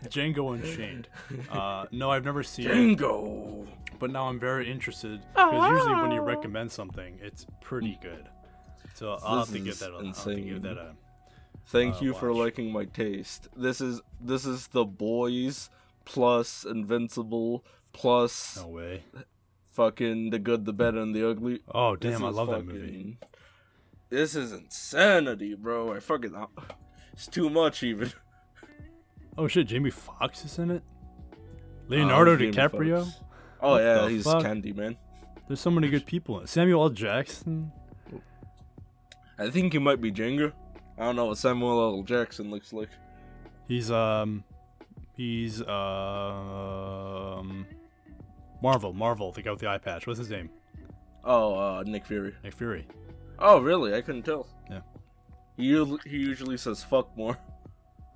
Django 0.09 0.53
Unchained. 0.53 1.07
Uh, 1.49 1.85
no, 1.91 2.11
I've 2.11 2.25
never 2.25 2.43
seen 2.43 2.65
it. 2.65 2.73
Bingo. 2.73 3.65
but 3.99 4.11
now 4.11 4.27
I'm 4.27 4.37
very 4.37 4.69
interested 4.69 5.21
because 5.33 5.71
usually 5.71 5.95
when 6.01 6.11
you 6.11 6.19
recommend 6.19 6.69
something, 6.73 7.17
it's 7.21 7.45
pretty 7.61 7.97
good. 8.01 8.27
So 8.95 9.17
I'll 9.23 9.39
have 9.39 9.47
This 9.51 9.59
to 9.59 9.63
get 9.63 9.73
is 9.75 9.79
that. 9.79 9.91
A, 9.91 9.95
I'll 9.95 10.03
have 10.03 10.23
to 10.25 10.41
give 10.41 10.61
that 10.63 10.77
a. 10.77 10.91
Thank 11.67 11.95
Uh, 11.95 11.99
you 12.01 12.13
for 12.13 12.33
liking 12.33 12.69
my 12.73 12.83
taste. 12.83 13.47
This 13.55 13.79
is 13.79 14.01
this 14.19 14.45
is 14.45 14.67
the 14.67 14.83
boys 14.83 15.69
plus 16.03 16.65
Invincible 16.65 17.63
plus 17.93 18.57
No 18.57 18.67
way. 18.67 19.03
fucking 19.71 20.31
the 20.31 20.39
good, 20.39 20.65
the 20.65 20.73
bad, 20.73 20.95
and 20.95 21.15
the 21.15 21.25
ugly. 21.29 21.61
Oh 21.73 21.95
damn! 21.95 22.25
I 22.25 22.29
is 22.29 22.35
love 22.35 22.49
that 22.49 22.65
movie. 22.65 23.17
This 24.11 24.35
is 24.35 24.51
insanity, 24.51 25.55
bro. 25.55 25.95
I 25.95 25.99
fucking 26.01 26.35
it's 27.13 27.27
too 27.27 27.49
much 27.49 27.81
even. 27.81 28.11
Oh 29.37 29.47
shit! 29.47 29.67
Jamie 29.67 29.89
Foxx 29.89 30.43
is 30.45 30.59
in 30.59 30.69
it. 30.71 30.83
Leonardo 31.87 32.33
Oh, 32.33 32.37
DiCaprio. 32.37 33.03
Foxx. 33.05 33.19
Oh 33.61 33.71
What 33.71 33.81
yeah, 33.81 34.09
he's 34.09 34.23
fuck? 34.25 34.43
Candyman. 34.43 34.97
There's 35.47 35.61
so 35.61 35.71
many 35.71 35.89
good 35.89 36.05
people. 36.05 36.37
in 36.39 36.43
it. 36.43 36.49
Samuel 36.49 36.83
L. 36.83 36.89
Jackson. 36.89 37.71
I 39.39 39.49
think 39.49 39.71
he 39.73 39.79
might 39.79 40.01
be 40.01 40.11
Django. 40.11 40.51
I 40.97 41.05
don't 41.05 41.15
know 41.15 41.25
what 41.27 41.37
Samuel 41.37 41.79
L. 41.97 42.03
Jackson 42.03 42.51
looks 42.51 42.73
like. 42.73 42.89
He's 43.69 43.89
um, 43.89 44.43
he's 45.15 45.61
um, 45.61 47.65
Marvel. 48.61 48.91
Marvel. 48.93 49.31
The 49.31 49.41
guy 49.41 49.51
with 49.51 49.61
the 49.61 49.69
eye 49.69 49.77
patch. 49.77 50.05
What's 50.05 50.19
his 50.19 50.29
name? 50.29 50.49
Oh, 51.23 51.55
uh, 51.55 51.83
Nick 51.85 52.05
Fury. 52.05 52.35
Nick 52.43 52.53
Fury. 52.53 52.85
Oh, 53.41 53.59
really? 53.59 53.93
I 53.95 54.01
couldn't 54.01 54.23
tell. 54.23 54.47
Yeah. 54.69 54.81
He 55.57 55.63
usually, 55.65 55.99
he 56.05 56.17
usually 56.17 56.57
says 56.57 56.83
fuck 56.83 57.15
more. 57.17 57.37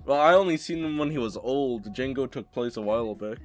Well, 0.05 0.19
I 0.21 0.33
only 0.35 0.55
seen 0.57 0.83
him 0.85 0.97
when 0.97 1.09
he 1.09 1.17
was 1.17 1.35
old. 1.35 1.93
Django 1.95 2.29
took 2.31 2.51
place 2.51 2.77
a 2.77 2.81
while 2.81 3.15
back. 3.15 3.39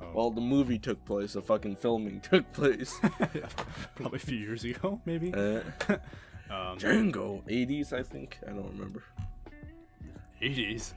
Oh. 0.00 0.06
Well, 0.14 0.30
the 0.30 0.40
movie 0.40 0.78
took 0.78 1.04
place. 1.04 1.32
The 1.32 1.42
fucking 1.42 1.76
filming 1.76 2.20
took 2.30 2.50
place. 2.52 2.98
Probably 3.96 4.16
a 4.16 4.20
few 4.20 4.38
years 4.38 4.64
ago, 4.64 5.00
maybe. 5.04 5.32
uh, 5.34 5.60
Um, 6.50 6.78
Django, 6.78 7.44
80s, 7.48 7.92
I 7.92 8.02
think. 8.02 8.38
I 8.44 8.50
don't 8.50 8.68
remember. 8.72 9.04
80s. 10.42 10.94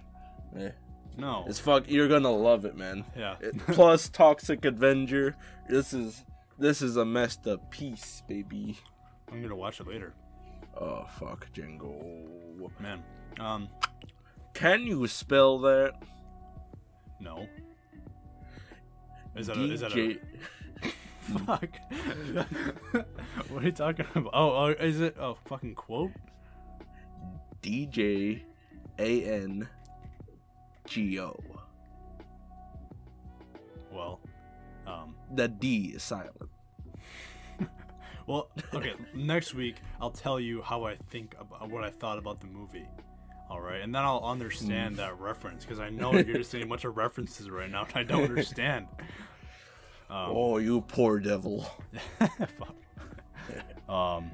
Yeah. 0.58 0.70
No. 1.18 1.46
It's 1.48 1.60
fuck. 1.60 1.88
You're 1.90 2.08
gonna 2.08 2.32
love 2.32 2.66
it, 2.66 2.76
man. 2.76 3.06
yeah. 3.16 3.36
It- 3.40 3.58
plus 3.68 4.10
Toxic 4.10 4.66
Avenger. 4.66 5.36
This 5.70 5.94
is 5.94 6.24
this 6.58 6.82
is 6.82 6.98
a 6.98 7.06
messed 7.06 7.48
up 7.48 7.70
piece, 7.72 8.24
baby. 8.28 8.80
I'm 9.34 9.42
gonna 9.42 9.56
watch 9.56 9.80
it 9.80 9.88
later. 9.88 10.14
Oh 10.80 11.06
fuck, 11.20 11.48
Django. 11.54 12.70
Man. 12.80 13.04
Um. 13.40 13.68
Can 14.54 14.84
you 14.84 15.08
spell 15.08 15.58
that? 15.60 15.94
No. 17.20 17.48
Is 19.36 19.48
that 19.48 19.58
a, 19.58 19.64
is 19.64 19.80
that 19.80 19.98
a 19.98 20.20
fuck? 21.46 21.70
what 23.50 23.64
are 23.64 23.66
you 23.66 23.72
talking 23.72 24.06
about? 24.14 24.30
Oh, 24.34 24.52
oh, 24.52 24.68
is 24.68 25.02
it 25.02 25.16
a 25.18 25.34
fucking 25.46 25.74
quote? 25.74 26.12
DJ 27.64 28.42
A 29.00 29.24
N 29.24 29.68
G 30.86 31.20
O. 31.20 31.40
Well, 33.92 34.20
um, 34.86 35.16
The 35.34 35.48
D 35.48 35.94
is 35.96 36.04
silent. 36.04 36.38
Well, 38.28 38.50
okay. 38.74 38.94
next 39.14 39.54
week 39.54 39.78
I'll 40.02 40.12
tell 40.12 40.40
you 40.40 40.62
how 40.62 40.86
I 40.86 40.96
think 41.10 41.36
about 41.40 41.70
what 41.70 41.84
I 41.84 41.90
thought 41.90 42.18
about 42.18 42.40
the 42.40 42.48
movie. 42.48 42.88
All 43.50 43.62
right, 43.62 43.82
and 43.82 43.94
then 43.94 44.04
I'll 44.04 44.22
Mm. 44.22 44.32
understand 44.32 44.98
that 44.98 45.20
reference 45.20 45.64
because 45.64 45.80
I 45.80 45.90
know 45.90 46.14
you're 46.14 46.38
just 46.38 46.50
saying 46.50 46.64
a 46.64 46.68
bunch 46.68 46.86
of 46.86 46.98
references 46.98 47.50
right 47.50 47.70
now, 47.70 47.84
and 47.86 47.96
I 47.96 48.04
don't 48.04 48.24
understand. 48.24 48.88
Um, 50.10 50.32
oh, 50.32 50.58
you 50.58 50.82
poor 50.82 51.20
devil. 51.20 51.66
Um, 53.90 54.32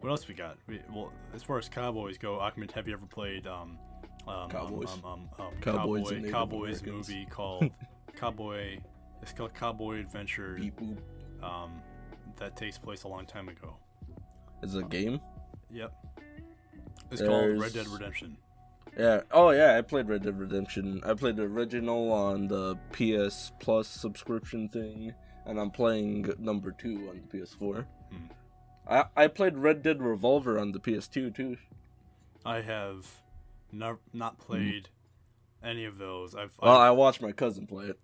what 0.00 0.10
else 0.10 0.28
we 0.28 0.34
got? 0.34 0.56
We, 0.68 0.80
well, 0.94 1.12
as 1.34 1.42
far 1.42 1.58
as 1.58 1.68
Cowboys 1.68 2.16
go, 2.16 2.38
Ahmed, 2.38 2.70
have 2.72 2.86
you 2.86 2.94
ever 2.94 3.04
played 3.04 3.46
um, 3.48 3.78
um, 4.26 4.50
Cowboys. 4.50 4.88
Um, 4.92 5.00
um, 5.04 5.28
um, 5.38 5.46
um, 5.46 5.52
Cowboys 5.60 6.10
Cowboy, 6.10 6.30
Cowboys 6.30 6.80
Americans. 6.82 7.08
movie 7.08 7.26
called 7.26 7.70
Cowboy. 8.16 8.78
It's 9.22 9.32
called 9.32 9.54
Cowboy 9.54 10.00
Adventure. 10.00 10.56
Beep. 10.58 10.78
Um, 11.42 11.82
that 12.38 12.56
takes 12.56 12.78
place 12.78 13.04
a 13.04 13.08
long 13.08 13.26
time 13.26 13.48
ago. 13.48 13.76
Is 14.62 14.74
it 14.74 14.84
a 14.84 14.88
game? 14.88 15.20
Yep. 15.70 15.92
It's 17.10 17.22
called 17.22 17.60
Red 17.60 17.72
Dead 17.72 17.88
Redemption. 17.88 18.36
Yeah. 18.98 19.22
Oh 19.30 19.50
yeah, 19.50 19.76
I 19.76 19.82
played 19.82 20.08
Red 20.08 20.22
Dead 20.22 20.38
Redemption. 20.38 21.00
I 21.04 21.14
played 21.14 21.36
the 21.36 21.44
original 21.44 22.12
on 22.12 22.48
the 22.48 22.76
PS 22.92 23.52
Plus 23.60 23.88
subscription 23.88 24.68
thing, 24.68 25.14
and 25.46 25.58
I'm 25.58 25.70
playing 25.70 26.32
number 26.38 26.72
two 26.72 27.08
on 27.08 27.20
the 27.30 27.38
PS4. 27.38 27.86
Hmm. 28.10 28.16
I 28.88 29.04
I 29.16 29.26
played 29.28 29.56
Red 29.56 29.82
Dead 29.82 30.02
Revolver 30.02 30.58
on 30.58 30.72
the 30.72 30.80
PS2 30.80 31.34
too. 31.34 31.56
I 32.44 32.60
have 32.62 33.06
nev- 33.72 33.98
not 34.12 34.38
played 34.38 34.88
any 35.62 35.84
of 35.84 35.98
those. 35.98 36.34
I've 36.34 36.52
Well, 36.60 36.72
I've, 36.76 36.88
I 36.88 36.90
watched 36.90 37.22
my 37.22 37.32
cousin 37.32 37.66
play 37.66 37.86
it. 37.86 37.98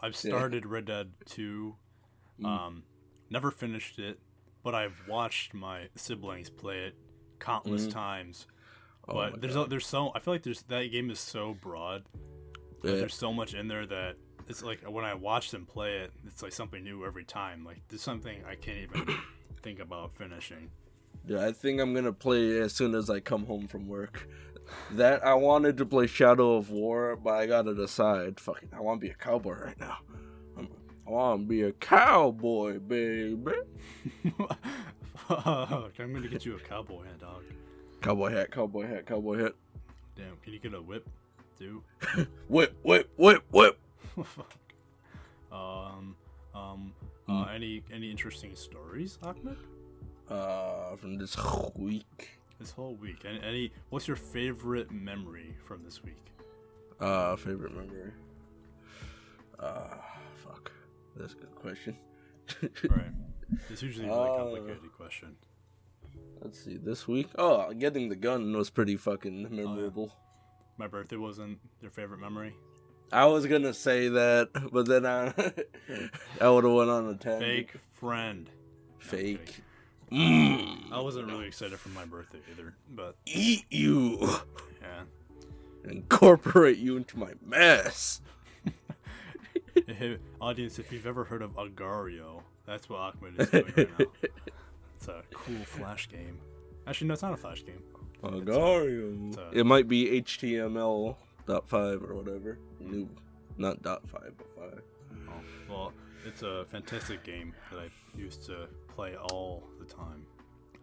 I've 0.00 0.16
started 0.16 0.66
Red 0.66 0.86
Dead 0.86 1.10
2. 1.26 1.74
Mm. 2.42 2.82
Never 3.30 3.50
finished 3.50 3.98
it, 3.98 4.18
but 4.62 4.74
I've 4.74 5.00
watched 5.08 5.54
my 5.54 5.88
siblings 5.94 6.50
play 6.50 6.86
it 6.86 6.94
countless 7.38 7.86
Mhm. 7.86 7.92
times. 7.92 8.46
Oh 9.08 9.14
but 9.14 9.40
there's 9.40 9.56
a, 9.56 9.64
there's 9.64 9.86
so 9.86 10.12
I 10.14 10.18
feel 10.18 10.34
like 10.34 10.42
there's 10.42 10.62
that 10.62 10.84
game 10.92 11.10
is 11.10 11.18
so 11.20 11.54
broad. 11.54 12.04
Yeah. 12.82 12.92
There's 12.96 13.14
so 13.14 13.32
much 13.32 13.54
in 13.54 13.68
there 13.68 13.86
that 13.86 14.16
it's 14.48 14.62
like 14.62 14.82
when 14.82 15.04
I 15.04 15.14
watch 15.14 15.50
them 15.50 15.64
play 15.64 15.98
it, 15.98 16.12
it's 16.26 16.42
like 16.42 16.52
something 16.52 16.82
new 16.84 17.04
every 17.06 17.24
time. 17.24 17.64
Like 17.64 17.80
there's 17.88 18.02
something 18.02 18.42
I 18.44 18.56
can't 18.56 18.78
even 18.94 19.16
think 19.62 19.78
about 19.80 20.14
finishing. 20.16 20.70
Yeah, 21.26 21.46
I 21.46 21.52
think 21.52 21.80
I'm 21.80 21.94
gonna 21.94 22.12
play 22.12 22.58
as 22.58 22.72
soon 22.74 22.94
as 22.94 23.08
I 23.10 23.20
come 23.20 23.46
home 23.46 23.68
from 23.68 23.86
work. 23.88 24.28
That 24.92 25.24
I 25.26 25.34
wanted 25.34 25.76
to 25.78 25.86
play 25.86 26.06
Shadow 26.06 26.54
of 26.56 26.70
War, 26.70 27.16
but 27.16 27.34
I 27.34 27.46
gotta 27.46 27.74
decide. 27.74 28.38
Fucking, 28.38 28.68
I 28.72 28.80
want 28.80 29.00
to 29.00 29.06
be 29.06 29.10
a 29.10 29.14
cowboy 29.14 29.54
right 29.54 29.80
now. 29.80 29.98
I'm, 31.10 31.16
I 31.16 31.22
want 31.22 31.40
to 31.42 31.46
be 31.48 31.62
a 31.62 31.72
cowboy, 31.72 32.78
baby. 32.78 33.52
Fuck, 35.28 35.92
I'm 35.98 36.12
gonna 36.12 36.28
get 36.28 36.44
you 36.44 36.56
a 36.56 36.60
cowboy 36.60 37.04
hat, 37.04 37.20
dog. 37.20 37.42
Cowboy 38.00 38.30
hat, 38.32 38.50
cowboy 38.50 38.86
hat, 38.86 39.06
cowboy 39.06 39.38
hat. 39.38 39.54
Damn, 40.16 40.36
can 40.42 40.52
you 40.52 40.58
get 40.58 40.74
a 40.74 40.80
whip, 40.82 41.08
too? 41.58 41.82
Whip, 42.48 42.74
whip, 42.82 43.10
whip, 43.16 43.44
whip. 43.50 43.78
Fuck. 44.24 44.54
Um, 45.52 46.14
um, 46.54 46.92
uh, 47.28 47.46
any 47.52 47.82
any 47.92 48.08
interesting 48.08 48.54
stories, 48.54 49.18
Ahmed? 49.20 49.56
Uh, 50.28 50.94
from 50.94 51.18
this 51.18 51.36
week. 51.74 52.38
This 52.60 52.70
whole 52.70 52.94
week. 52.94 53.24
Any, 53.28 53.42
any 53.42 53.72
what's 53.88 54.06
your 54.06 54.16
favorite 54.16 54.92
memory 54.92 55.56
from 55.64 55.82
this 55.82 56.04
week? 56.04 56.24
Uh, 57.00 57.34
favorite 57.34 57.74
memory. 57.74 58.12
Uh. 59.58 59.96
That's 61.20 61.34
a 61.34 61.36
good 61.36 61.54
question. 61.54 61.96
Right. 62.88 63.10
It's 63.68 63.82
usually 63.82 64.06
a 64.06 64.10
really 64.10 64.30
Uh, 64.30 64.36
complicated 64.36 64.92
question. 64.96 65.36
Let's 66.40 66.62
see. 66.64 66.76
This 66.76 67.08
week. 67.08 67.26
Oh, 67.36 67.72
getting 67.72 68.08
the 68.08 68.14
gun 68.16 68.56
was 68.56 68.70
pretty 68.70 68.96
fucking 68.96 69.48
memorable. 69.54 70.12
My 70.78 70.86
birthday 70.86 71.16
wasn't 71.16 71.58
your 71.82 71.90
favorite 71.90 72.20
memory. 72.20 72.54
I 73.12 73.26
was 73.26 73.46
gonna 73.46 73.74
say 73.74 74.08
that, 74.08 74.50
but 74.72 74.86
then 74.86 75.04
I 75.04 75.34
I 76.40 76.48
would 76.48 76.62
have 76.62 76.72
went 76.72 76.90
on 76.90 77.08
a 77.08 77.14
tangent. 77.14 77.42
Fake 77.42 77.72
friend. 77.90 78.48
Fake. 78.98 79.62
Mm, 80.12 80.92
I 80.92 81.00
wasn't 81.00 81.26
really 81.26 81.48
excited 81.48 81.78
for 81.80 81.88
my 81.88 82.04
birthday 82.04 82.38
either, 82.52 82.74
but 82.88 83.16
eat 83.26 83.64
you. 83.68 84.18
yeah. 84.80 85.02
Incorporate 85.90 86.78
you 86.78 86.96
into 86.96 87.18
my 87.18 87.32
mess. 87.44 88.20
Hey, 89.92 90.18
audience, 90.40 90.78
if 90.78 90.92
you've 90.92 91.06
ever 91.06 91.24
heard 91.24 91.42
of 91.42 91.52
Agario, 91.56 92.42
that's 92.66 92.88
what 92.88 92.98
Ahmed 93.00 93.38
is 93.40 93.48
doing 93.50 93.72
right 93.76 93.98
now. 93.98 94.06
It's 94.96 95.08
a 95.08 95.22
cool 95.32 95.64
flash 95.64 96.08
game. 96.10 96.38
Actually, 96.86 97.06
no, 97.08 97.14
it's 97.14 97.22
not 97.22 97.32
a 97.32 97.36
flash 97.38 97.64
game. 97.64 97.82
Agarium. 98.22 99.28
it's 99.28 99.36
a- 99.38 99.50
It 99.60 99.64
might 99.64 99.88
be 99.88 100.20
HTML 100.20 101.16
dot 101.46 101.66
five 101.68 102.02
or 102.02 102.14
whatever. 102.14 102.58
New, 102.78 103.08
not 103.56 103.80
dot 103.82 104.06
five, 104.08 104.34
but 104.36 104.46
five. 104.54 104.82
Oh, 105.26 105.32
well, 105.70 105.92
it's 106.26 106.42
a 106.42 106.66
fantastic 106.66 107.24
game 107.24 107.54
that 107.72 107.78
I 107.80 107.88
used 108.18 108.44
to 108.46 108.66
play 108.88 109.16
all 109.16 109.62
the 109.78 109.86
time. 109.86 110.26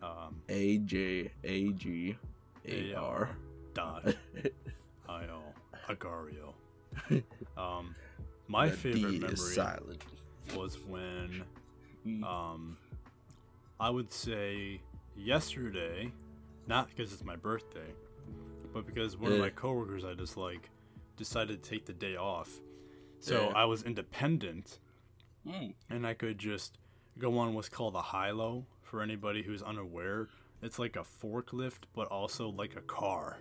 Um, 0.01 0.41
A 0.49 0.79
J 0.79 1.31
A 1.43 1.71
G 1.73 2.17
A 2.67 2.93
R. 2.95 3.29
dot 3.75 4.15
I 5.07 5.25
O 5.25 5.41
Agario. 5.89 6.53
Um, 7.55 7.93
my 8.47 8.69
favorite 8.69 9.11
D 9.11 9.19
memory 9.19 9.33
is 9.33 9.55
silent. 9.55 10.03
was 10.55 10.77
when 10.87 11.43
um, 12.23 12.77
I 13.79 13.89
would 13.89 14.11
say 14.11 14.81
yesterday, 15.15 16.11
not 16.67 16.89
because 16.89 17.11
it's 17.13 17.23
my 17.23 17.35
birthday, 17.35 17.93
but 18.73 18.85
because 18.85 19.17
one 19.17 19.31
of 19.31 19.39
my 19.39 19.49
coworkers 19.49 20.05
I 20.05 20.13
dislike 20.13 20.69
decided 21.17 21.61
to 21.63 21.69
take 21.69 21.85
the 21.85 21.93
day 21.93 22.15
off. 22.15 22.59
So 23.19 23.47
Yeah. 23.49 23.53
I 23.55 23.65
was 23.65 23.83
independent 23.83 24.79
Mm. 25.47 25.73
and 25.89 26.05
I 26.05 26.13
could 26.13 26.37
just 26.37 26.77
go 27.17 27.37
on 27.39 27.53
what's 27.53 27.69
called 27.69 27.95
a 27.95 28.01
high-low 28.01 28.65
for 28.81 29.01
anybody 29.01 29.43
who's 29.43 29.63
unaware. 29.63 30.27
It's 30.61 30.77
like 30.77 30.95
a 30.97 31.03
forklift, 31.03 31.83
but 31.95 32.07
also 32.09 32.49
like 32.49 32.75
a 32.75 32.81
car. 32.81 33.39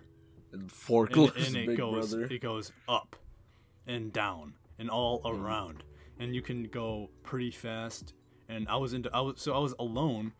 And 0.53 0.61
And, 0.63 0.71
forklift, 0.71 1.47
and 1.47 1.55
it 1.57 1.67
big 1.67 1.77
goes 1.77 2.11
brother. 2.13 2.33
it 2.33 2.41
goes 2.41 2.71
up 2.87 3.15
and 3.85 4.11
down 4.13 4.53
and 4.79 4.89
all 4.89 5.21
Mm. 5.21 5.39
around. 5.43 5.83
And 6.19 6.33
you 6.35 6.41
can 6.41 6.63
go 6.63 7.09
pretty 7.23 7.51
fast. 7.51 8.13
And 8.49 8.67
I 8.69 8.75
was 8.77 8.93
into 8.93 9.09
I 9.13 9.19
was 9.21 9.41
so 9.41 9.53
I 9.53 9.59
was 9.59 9.73
alone 9.79 10.33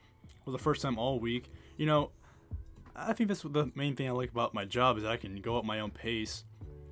for 0.46 0.52
the 0.52 0.58
first 0.60 0.82
time 0.82 0.98
all 0.98 1.20
week. 1.20 1.52
You 1.78 1.86
know, 1.86 2.12
I 2.96 3.14
think 3.14 3.28
that's 3.28 3.42
the 3.44 3.72
main 3.76 3.96
thing 3.96 4.08
I 4.08 4.12
like 4.12 4.32
about 4.32 4.54
my 4.54 4.66
job 4.66 4.98
is 4.98 5.04
I 5.04 5.18
can 5.18 5.36
go 5.42 5.60
at 5.60 5.66
my 5.66 5.80
own 5.82 5.92
pace, 5.92 6.44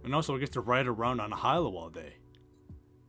and 0.04 0.14
also 0.14 0.36
I 0.36 0.40
get 0.40 0.52
to 0.54 0.62
ride 0.62 0.88
around 0.88 1.20
on 1.20 1.32
a 1.34 1.36
high-low 1.36 1.76
all 1.76 1.90
day. 1.90 2.16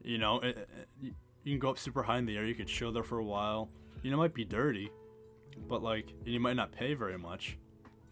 You 0.03 0.19
know, 0.19 0.41
it, 0.41 0.57
it- 0.57 0.89
you 1.01 1.15
you 1.45 1.53
can 1.53 1.61
go 1.61 1.71
up 1.71 1.79
super 1.79 2.03
high 2.03 2.19
in 2.19 2.27
the 2.27 2.37
air. 2.37 2.45
You 2.45 2.55
could 2.57 2.67
chill 2.67 2.91
there 2.93 3.05
for 3.05 3.19
a 3.19 3.25
while. 3.25 3.69
You 4.03 4.11
know, 4.11 4.17
it 4.17 4.21
might 4.21 4.35
be 4.35 4.45
dirty, 4.45 4.91
but 5.69 5.81
like, 5.83 6.09
and 6.25 6.29
you 6.35 6.41
might 6.41 6.57
not 6.57 6.73
pay 6.73 6.95
very 6.95 7.17
much, 7.19 7.57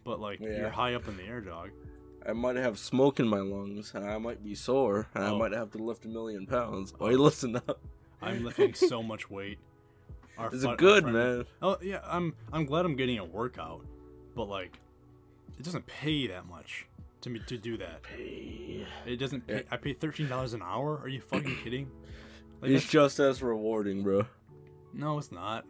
but 0.05 0.21
like, 0.21 0.39
Yeah. 0.41 0.57
you're 0.59 0.71
high 0.71 0.95
up 0.95 1.09
in 1.09 1.17
the 1.17 1.25
air, 1.25 1.41
dog. 1.41 1.71
I 2.27 2.33
might 2.33 2.57
have 2.57 2.79
smoke 2.79 3.21
in 3.21 3.29
my 3.29 3.41
lungs, 3.41 3.93
and 3.95 4.09
I 4.09 4.17
might 4.19 4.43
be 4.43 4.55
sore, 4.55 5.09
and 5.15 5.25
Oh. 5.25 5.35
I 5.35 5.39
might 5.39 5.53
have 5.53 5.71
to 5.73 5.79
lift 5.79 6.05
a 6.05 6.09
million 6.09 6.47
pounds. 6.47 6.95
Oh, 7.01 7.07
Wait, 7.07 7.19
listen 7.29 7.57
up. 7.57 7.81
I'm 8.23 8.45
lifting 8.45 8.73
so 8.75 9.03
much 9.03 9.29
weight. 9.31 9.59
Our 10.39 10.53
Is 10.55 10.63
fun- 10.63 10.71
it 10.71 10.73
our 10.73 10.77
good, 10.77 11.03
friend- 11.05 11.17
man? 11.17 11.45
Oh 11.63 11.77
yeah, 11.83 12.01
I'm 12.05 12.35
I'm 12.53 12.65
glad 12.65 12.85
I'm 12.87 12.97
getting 12.97 13.19
a 13.19 13.25
workout, 13.25 13.85
but 14.35 14.45
like, 14.49 14.79
it 15.59 15.63
doesn't 15.65 15.87
pay 15.87 16.27
that 16.29 16.47
much 16.47 16.87
to 17.21 17.31
me 17.31 17.41
to 17.47 17.57
do 17.59 17.77
that. 17.77 18.01
It 19.07 19.17
doesn't. 19.19 19.47
Pay, 19.47 19.55
Yeah. 19.57 19.63
I 19.71 19.77
pay 19.77 19.93
thirteen 19.93 20.29
dollars 20.29 20.55
an 20.55 20.63
hour. 20.63 20.99
Are 20.99 21.09
you 21.09 21.21
fucking 21.21 21.57
kidding? 21.63 21.91
Like, 22.63 22.71
It's 22.71 22.87
just 22.89 23.19
as 23.19 23.43
rewarding, 23.43 24.03
bro. 24.03 24.25
no, 24.95 25.19
it's 25.19 25.31
not. 25.31 25.67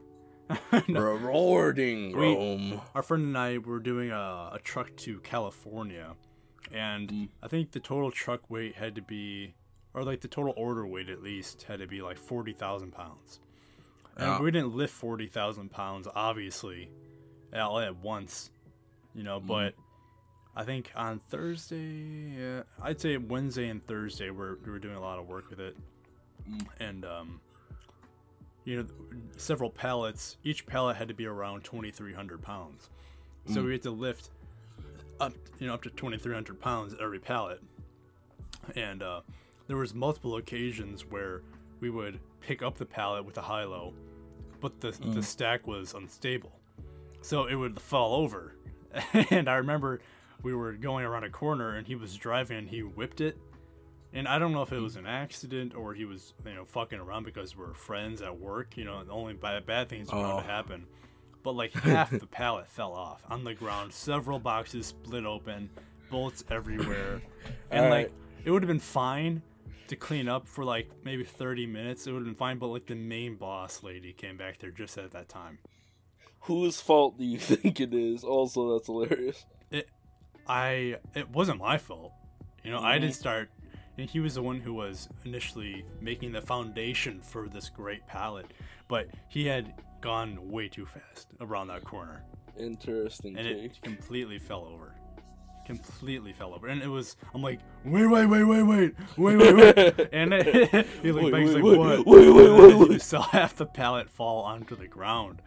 No. 0.86 1.00
Rewarding, 1.00 2.16
We- 2.16 2.80
Our 2.94 3.02
friend 3.02 3.24
and 3.24 3.36
I 3.38 3.58
were 3.58 3.80
doing 3.80 4.12
a, 4.12 4.50
a 4.52 4.60
truck 4.62 4.94
to 4.98 5.18
California, 5.20 6.14
and 6.74 7.08
Mm. 7.10 7.28
I 7.42 7.48
think 7.48 7.70
the 7.72 7.80
total 7.80 8.10
truck 8.10 8.50
weight 8.50 8.74
had 8.74 8.94
to 8.96 9.02
be, 9.02 9.54
or 9.94 10.02
like 10.04 10.20
the 10.20 10.28
total 10.28 10.52
order 10.56 10.86
weight 10.86 11.08
at 11.08 11.22
least, 11.22 11.62
had 11.62 11.78
to 11.78 11.86
be 11.86 12.02
like 12.02 12.18
forty 12.18 12.52
thousand 12.52 12.90
pounds. 12.92 13.40
And 14.16 14.26
Yeah. 14.26 14.40
we 14.40 14.50
didn't 14.50 14.74
lift 14.74 14.92
forty 14.92 15.26
thousand 15.28 15.70
pounds, 15.70 16.08
obviously, 16.14 16.90
all 17.52 17.78
at 17.78 17.96
once, 17.96 18.50
you 19.14 19.22
know. 19.22 19.40
Mm. 19.40 19.46
But 19.46 19.74
I 20.56 20.64
think 20.64 20.90
on 20.94 21.18
Thursday, 21.20 22.34
yeah, 22.38 22.62
I'd 22.82 23.00
say 23.00 23.16
Wednesday 23.16 23.68
and 23.68 23.84
Thursday, 23.86 24.30
we're, 24.30 24.56
we 24.64 24.70
were 24.70 24.78
doing 24.78 24.96
a 24.96 25.00
lot 25.00 25.18
of 25.18 25.26
work 25.28 25.50
with 25.50 25.60
it, 25.60 25.76
Mm. 26.48 26.66
and 26.80 27.04
um, 27.04 27.40
you 28.64 28.76
know, 28.82 28.86
several 29.36 29.70
pallets. 29.70 30.36
Each 30.42 30.64
pallet 30.66 30.96
had 30.96 31.08
to 31.08 31.14
be 31.14 31.26
around 31.26 31.64
twenty 31.64 31.90
three 31.90 32.14
hundred 32.14 32.42
pounds, 32.42 32.88
so 33.46 33.60
Mm. 33.62 33.64
we 33.66 33.72
had 33.72 33.82
to 33.82 33.90
lift 33.90 34.30
up, 35.20 35.32
you 35.58 35.66
know, 35.66 35.74
up 35.74 35.82
to 35.82 35.90
twenty 35.90 36.18
three 36.18 36.34
hundred 36.34 36.60
pounds 36.60 36.94
every 37.00 37.18
pallet, 37.18 37.60
and 38.76 39.02
uh, 39.02 39.20
there 39.66 39.76
was 39.76 39.94
multiple 39.94 40.36
occasions 40.36 41.04
where 41.06 41.42
we 41.80 41.90
would 41.90 42.20
pick 42.40 42.62
up 42.62 42.76
the 42.76 42.86
pallet 42.86 43.24
with 43.24 43.36
a 43.38 43.42
high 43.42 43.64
low, 43.64 43.94
but 44.60 44.80
the 44.80 44.90
the 44.90 45.22
stack 45.22 45.66
was 45.66 45.94
unstable, 45.94 46.52
so 47.20 47.46
it 47.46 47.54
would 47.54 47.80
fall 47.80 48.14
over. 48.14 48.54
and 49.30 49.48
I 49.48 49.56
remember 49.56 50.00
we 50.42 50.54
were 50.54 50.72
going 50.72 51.04
around 51.04 51.24
a 51.24 51.30
corner 51.30 51.74
and 51.76 51.86
he 51.86 51.94
was 51.96 52.14
driving 52.16 52.58
and 52.58 52.68
he 52.68 52.82
whipped 52.82 53.20
it. 53.20 53.36
And 54.12 54.28
I 54.28 54.38
don't 54.38 54.52
know 54.52 54.62
if 54.62 54.72
it 54.72 54.78
was 54.78 54.94
an 54.94 55.06
accident 55.06 55.74
or 55.74 55.94
he 55.94 56.04
was, 56.04 56.34
you 56.46 56.54
know, 56.54 56.64
fucking 56.64 57.00
around 57.00 57.24
because 57.24 57.56
we're 57.56 57.74
friends 57.74 58.22
at 58.22 58.38
work. 58.38 58.76
You 58.76 58.84
know, 58.84 59.02
only 59.10 59.34
bad, 59.34 59.66
bad 59.66 59.88
things 59.88 60.08
are 60.10 60.12
going 60.22 60.32
Oh. 60.32 60.40
to 60.40 60.46
happen. 60.46 60.86
But 61.44 61.54
like 61.54 61.72
half 61.74 62.10
the 62.10 62.26
pallet 62.26 62.66
fell 62.66 62.92
off 62.92 63.22
on 63.30 63.44
the 63.44 63.54
ground. 63.54 63.92
Several 63.92 64.40
boxes 64.40 64.86
split 64.86 65.24
open, 65.24 65.70
bullets 66.10 66.42
everywhere, 66.50 67.22
and 67.70 67.90
like 67.90 68.12
it 68.44 68.50
would 68.50 68.62
have 68.62 68.68
been 68.68 68.80
fine 68.80 69.42
to 69.86 69.94
clean 69.94 70.28
up 70.28 70.48
for 70.48 70.64
like 70.64 70.90
maybe 71.04 71.22
30 71.22 71.66
minutes. 71.66 72.06
It 72.06 72.12
would 72.12 72.20
have 72.20 72.26
been 72.26 72.34
fine, 72.34 72.58
but 72.58 72.68
like 72.68 72.86
the 72.86 72.96
main 72.96 73.36
boss 73.36 73.82
lady 73.82 74.12
came 74.12 74.36
back 74.36 74.58
there 74.58 74.70
just 74.70 74.98
at 74.98 75.12
that 75.12 75.28
time. 75.28 75.58
Whose 76.40 76.80
fault 76.80 77.18
do 77.18 77.24
you 77.24 77.38
think 77.38 77.78
it 77.78 77.94
is? 77.94 78.24
Also, 78.24 78.72
that's 78.72 78.86
hilarious. 78.86 79.46
it 79.70 79.88
I 80.48 80.96
it 81.14 81.30
wasn't 81.30 81.60
my 81.60 81.78
fault. 81.78 82.12
You 82.64 82.70
know, 82.70 82.80
I 82.80 82.94
didn't 82.94 83.12
mm-hmm. 83.12 83.20
start 83.20 83.50
and 83.98 84.10
he 84.10 84.20
was 84.20 84.34
the 84.34 84.42
one 84.42 84.60
who 84.60 84.74
was 84.74 85.08
initially 85.24 85.84
making 86.00 86.32
the 86.32 86.42
foundation 86.42 87.20
for 87.20 87.48
this 87.48 87.68
great 87.68 88.06
palette, 88.06 88.46
but 88.88 89.08
he 89.28 89.46
had 89.46 89.72
gone 90.04 90.38
way 90.50 90.68
too 90.68 90.84
fast 90.86 91.28
around 91.40 91.68
that 91.68 91.82
corner 91.82 92.22
Interesting 92.58 93.36
and 93.38 93.46
take. 93.46 93.64
it 93.64 93.82
completely 93.82 94.38
fell 94.38 94.64
over. 94.64 94.94
Completely 95.66 96.32
fell 96.32 96.52
over. 96.54 96.68
And 96.68 96.82
it 96.82 96.88
was 96.88 97.16
I'm 97.34 97.42
like, 97.42 97.58
wait, 97.84 98.06
wait, 98.06 98.26
wait, 98.26 98.44
wait, 98.44 98.62
wait, 98.62 98.94
wait, 99.16 99.36
wait, 99.36 99.54
wait. 99.56 100.08
and 100.12 100.32
it, 100.34 100.86
he 101.02 101.10
like 101.10 101.32
Wait, 101.32 101.32
wait, 101.32 101.46
like, 101.54 101.64
wait, 101.64 101.78
what? 101.78 102.06
wait, 102.06 102.28
wait, 102.30 102.50
wait, 102.50 102.78
then 102.78 102.90
You 102.92 102.98
saw 102.98 103.22
half 103.22 103.56
the 103.56 103.66
pallet 103.66 104.10
fall 104.10 104.42
onto 104.44 104.76
the 104.76 104.86
ground. 104.86 105.40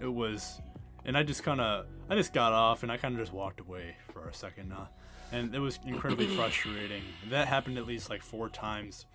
It 0.00 0.12
was 0.12 0.60
and 1.04 1.16
I 1.16 1.22
just 1.22 1.42
kind 1.42 1.60
of 1.60 1.86
I 2.10 2.14
just 2.14 2.32
got 2.34 2.52
off 2.52 2.82
and 2.82 2.92
I 2.92 2.98
kind 2.98 3.14
of 3.14 3.20
just 3.20 3.32
walked 3.32 3.60
away 3.60 3.96
for 4.12 4.28
a 4.28 4.34
second, 4.34 4.72
uh, 4.72 4.86
and 5.32 5.54
it 5.54 5.58
was 5.58 5.80
incredibly 5.86 6.26
frustrating. 6.36 7.02
That 7.30 7.48
happened 7.48 7.78
at 7.78 7.86
least 7.86 8.10
like 8.10 8.22
four 8.22 8.48
times. 8.50 9.06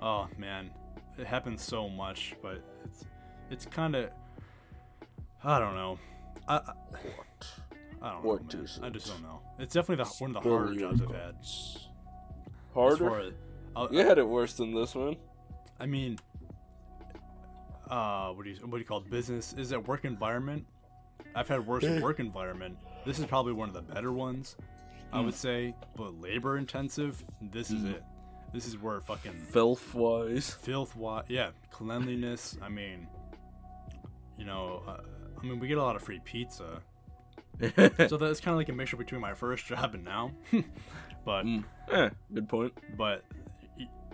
Oh 0.00 0.28
man, 0.36 0.70
it 1.16 1.26
happens 1.26 1.62
so 1.62 1.88
much, 1.88 2.34
but 2.42 2.60
it's 2.84 3.04
it's 3.50 3.66
kind 3.66 3.94
of 3.94 4.10
I 5.44 5.58
don't 5.58 5.74
know. 5.74 5.98
I, 6.48 6.56
I, 6.56 6.72
I 8.02 8.12
don't 8.12 8.24
What 8.24 8.52
know. 8.54 8.60
I 8.82 8.90
just 8.90 9.06
don't 9.08 9.22
know. 9.22 9.40
It's 9.58 9.74
definitely 9.74 10.04
the, 10.04 10.10
one 10.18 10.36
of 10.36 10.42
the 10.42 10.48
harder 10.50 10.74
jobs 10.74 11.02
I've 11.02 11.10
had. 11.10 11.34
Harder? 12.74 13.20
as- 13.20 13.32
I'll- 13.74 13.92
You 13.92 14.00
had 14.00 14.18
it 14.18 14.26
worse 14.28 14.54
than 14.54 14.74
this 14.74 14.94
one. 14.94 15.16
I 15.78 15.86
mean, 15.86 16.18
uh, 17.90 18.30
what 18.30 18.44
do 18.44 18.50
you 18.50 18.56
what 18.62 18.72
do 18.72 18.78
you 18.78 18.84
call 18.84 18.98
it? 18.98 19.10
business? 19.10 19.52
Is 19.52 19.72
it 19.72 19.86
work 19.86 20.04
environment? 20.04 20.66
I've 21.34 21.48
had 21.48 21.66
worse 21.66 21.84
work 22.02 22.18
environment. 22.20 22.76
This 23.04 23.18
is 23.18 23.26
probably 23.26 23.52
one 23.52 23.68
of 23.68 23.74
the 23.74 23.82
better 23.82 24.12
ones, 24.12 24.56
I 25.12 25.20
would 25.20 25.34
say. 25.34 25.74
But 25.96 26.20
labor 26.20 26.58
intensive. 26.58 27.22
This 27.40 27.70
is 27.70 27.84
it. 27.84 28.02
This 28.52 28.66
is 28.66 28.78
where 28.78 29.00
fucking 29.00 29.32
Filth 29.50 29.94
wise. 29.94 30.50
filth. 30.50 30.96
Wa- 30.96 31.22
yeah, 31.28 31.50
cleanliness. 31.70 32.56
I 32.62 32.68
mean, 32.68 33.06
you 34.38 34.44
know, 34.44 34.82
uh, 34.86 35.00
I 35.40 35.44
mean, 35.44 35.58
we 35.58 35.68
get 35.68 35.78
a 35.78 35.82
lot 35.82 35.96
of 35.96 36.02
free 36.02 36.20
pizza, 36.24 36.82
so 37.60 38.16
that's 38.16 38.40
kind 38.40 38.52
of 38.52 38.56
like 38.56 38.68
a 38.68 38.72
mixture 38.72 38.96
between 38.96 39.20
my 39.20 39.34
first 39.34 39.66
job 39.66 39.94
and 39.94 40.04
now. 40.04 40.32
but 41.24 41.46
eh, 41.90 42.10
good 42.32 42.48
point. 42.48 42.72
but 42.96 43.24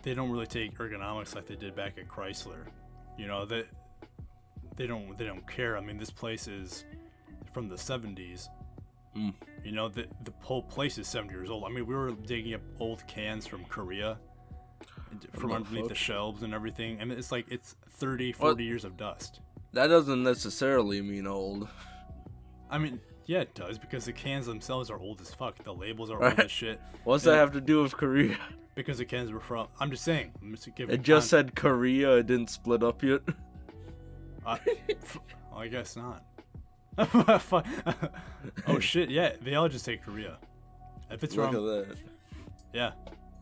they 0.03 0.15
don't 0.15 0.31
really 0.31 0.47
take 0.47 0.77
ergonomics 0.79 1.35
like 1.35 1.47
they 1.47 1.57
did 1.57 1.75
back 1.75 1.99
at 1.99 2.09
Chrysler. 2.09 2.67
You 3.19 3.27
know 3.27 3.45
that 3.47 3.67
they 4.77 4.87
don't 4.87 5.17
they 5.19 5.25
don't 5.25 5.47
care. 5.49 5.77
I 5.77 5.81
mean, 5.81 5.99
this 5.99 6.11
place 6.11 6.49
is 6.49 6.85
from 7.53 7.69
the 7.69 7.77
70s. 7.77 8.49
Mm. 9.17 9.35
You 9.65 9.73
know, 9.73 9.89
the 9.89 10.07
the 10.25 10.33
whole 10.41 10.63
place 10.63 10.99
is 10.99 11.07
70 11.09 11.35
years 11.35 11.51
old. 11.51 11.65
I 11.65 11.69
mean, 11.69 11.87
we 11.87 11.95
were 11.95 12.13
digging 12.13 12.55
up 12.55 12.63
old 12.81 13.07
cans 13.07 13.47
from 13.47 13.65
Korea 13.67 14.19
from 15.35 15.53
underneath 15.53 15.89
the 15.89 15.95
shelves 15.95 16.43
and 16.43 16.55
everything, 16.55 16.99
and 17.01 17.13
it's 17.13 17.31
like 17.31 17.47
it's 17.51 17.77
30, 17.91 18.33
40 18.33 18.65
years 18.65 18.85
of 18.85 18.97
dust. 18.97 19.41
That 19.73 19.87
doesn't 19.89 20.23
necessarily 20.23 21.01
mean 21.01 21.27
old. 21.27 21.69
I 22.71 22.79
mean, 22.79 23.01
yeah, 23.27 23.41
it 23.41 23.55
does 23.55 23.79
because 23.79 24.05
the 24.05 24.13
cans 24.13 24.47
themselves 24.47 24.91
are 24.91 24.99
old 24.99 25.21
as 25.21 25.33
fuck. 25.33 25.63
The 25.65 25.73
labels 25.73 26.11
are 26.11 26.23
old 26.23 26.39
as 26.41 26.51
shit 26.51 26.81
What's 27.05 27.25
Yeah. 27.25 27.33
that 27.33 27.39
have 27.39 27.53
to 27.53 27.61
do 27.61 27.83
with 27.83 27.97
Korea? 27.97 28.37
because 28.75 28.99
the 28.99 29.05
cans 29.05 29.31
were 29.33 29.41
from. 29.41 29.69
I'm 29.81 29.91
just 29.91 30.05
saying. 30.05 30.33
I'm 30.43 30.55
just 30.55 30.75
giving 30.75 30.95
It 30.95 31.03
just 31.03 31.31
con- 31.31 31.39
said 31.47 31.55
Korea. 31.57 32.17
It 32.19 32.27
didn't 32.27 32.51
split 32.51 32.83
up 32.83 33.03
yet. 33.03 33.23
Uh, 34.45 34.57
well, 35.53 35.61
I 35.61 35.69
guess 35.69 35.95
not. 35.97 36.25
Oh 38.67 38.79
shit! 38.81 39.09
Yeah, 39.09 39.35
they 39.41 39.55
all 39.55 39.69
just 39.69 39.85
say 39.85 39.97
Korea. 39.99 40.39
If 41.13 41.23
it's 41.23 41.37
Look 41.37 41.53
that. 41.53 41.97
yeah, 42.73 42.91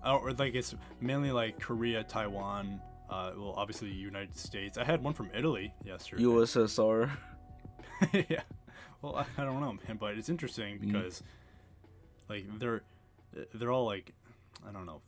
Oh, 0.04 0.16
or 0.16 0.32
like 0.32 0.54
it's 0.54 0.74
mainly 1.00 1.32
like 1.32 1.58
Korea, 1.58 2.04
Taiwan. 2.04 2.82
Uh, 3.10 3.32
well, 3.36 3.54
obviously 3.56 3.88
United 3.90 4.36
States. 4.36 4.78
I 4.78 4.84
had 4.84 5.02
one 5.02 5.14
from 5.14 5.30
Italy 5.34 5.74
yesterday. 5.84 6.22
USSR. 6.22 7.10
yeah. 8.12 8.42
Well, 9.02 9.16
I, 9.16 9.26
I 9.36 9.44
don't 9.44 9.60
know, 9.60 9.76
man, 9.88 9.96
but 9.98 10.16
it's 10.16 10.28
interesting 10.28 10.78
Mm. 10.78 10.92
because, 10.92 11.22
like, 12.28 12.44
they're 12.58 12.82
they're 13.54 13.72
all 13.72 13.84
like, 13.86 14.12
I 14.68 14.72
don't 14.72 14.86
know, 14.86 15.00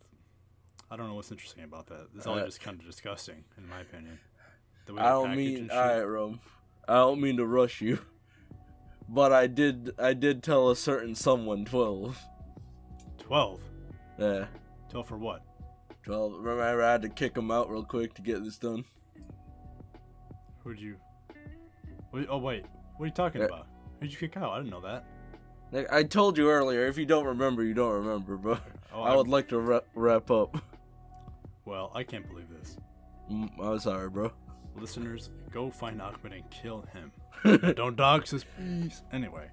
I 0.91 0.97
don't 0.97 1.09
know 1.09 1.15
what's 1.15 1.31
interesting 1.31 1.65
about 1.65 1.87
that. 1.89 2.09
It's 2.17 2.27
all 2.27 2.39
Uh, 2.39 2.45
just 2.45 2.61
kind 2.61 2.79
of 2.81 2.85
disgusting, 2.87 3.45
in 3.57 3.69
my 3.69 3.81
opinion. 3.81 4.19
I 4.99 5.09
don't 5.11 5.37
mean 5.37 5.71
alright, 5.71 6.07
Rome. 6.07 6.41
I 6.89 6.95
don't 6.95 7.21
mean 7.21 7.37
to 7.37 7.47
rush 7.47 7.81
you. 7.81 7.99
But 9.09 9.33
I 9.33 9.47
did 9.47 9.93
I 9.99 10.13
did 10.15 10.43
tell 10.43 10.71
a 10.71 10.77
certain 10.77 11.15
someone 11.15 11.65
twelve. 11.65 12.19
Twelve. 13.19 13.61
Yeah. 14.19 14.47
Twelve 14.91 15.07
for 15.07 15.19
what? 15.19 15.43
Twelve. 16.03 16.33
Remember 16.35 16.83
I 16.83 16.93
had 16.93 17.03
to 17.03 17.09
kick 17.09 17.37
him 17.37 17.51
out 17.51 17.71
real 17.71 17.85
quick 17.85 18.15
to 18.15 18.23
get 18.23 18.43
this 18.45 18.59
done. 18.59 18.85
Who'd 20.65 20.81
you? 20.81 20.97
Oh 22.29 22.39
wait, 22.39 22.65
what 22.97 23.05
are 23.05 23.07
you 23.07 23.13
talking 23.13 23.43
Uh, 23.43 23.47
about? 23.47 23.67
Who'd 24.01 24.13
you 24.13 24.19
kick 24.19 24.37
out? 24.37 24.51
I 24.53 24.59
didn't 24.59 24.71
know 24.71 24.81
that. 24.81 25.05
I 25.91 26.03
told 26.03 26.37
you 26.37 26.51
earlier, 26.51 26.87
if 26.87 26.99
you 26.99 27.07
don't 27.07 27.25
remember, 27.25 27.63
you 27.65 27.73
don't 27.73 28.05
remember, 28.05 28.37
but 28.37 28.61
Oh, 28.93 29.03
I 29.03 29.17
would 29.17 29.29
like 29.29 29.49
to 29.49 29.59
wrap, 29.59 29.85
wrap 29.95 30.31
up. 30.31 30.63
Well, 31.65 31.91
I 31.95 32.03
can't 32.03 32.29
believe 32.29 32.49
this. 32.61 32.77
Mm, 33.31 33.49
I'm 33.59 33.79
sorry, 33.79 34.11
bro. 34.11 34.31
Listeners, 34.77 35.31
go 35.51 35.71
find 35.71 36.03
Ahmed 36.03 36.33
and 36.35 36.51
kill 36.51 36.85
him. 36.93 37.13
Don't 37.75 37.97
dox 37.97 38.31
his 38.33 38.45
peace. 38.59 39.03
Anyway. 39.13 39.49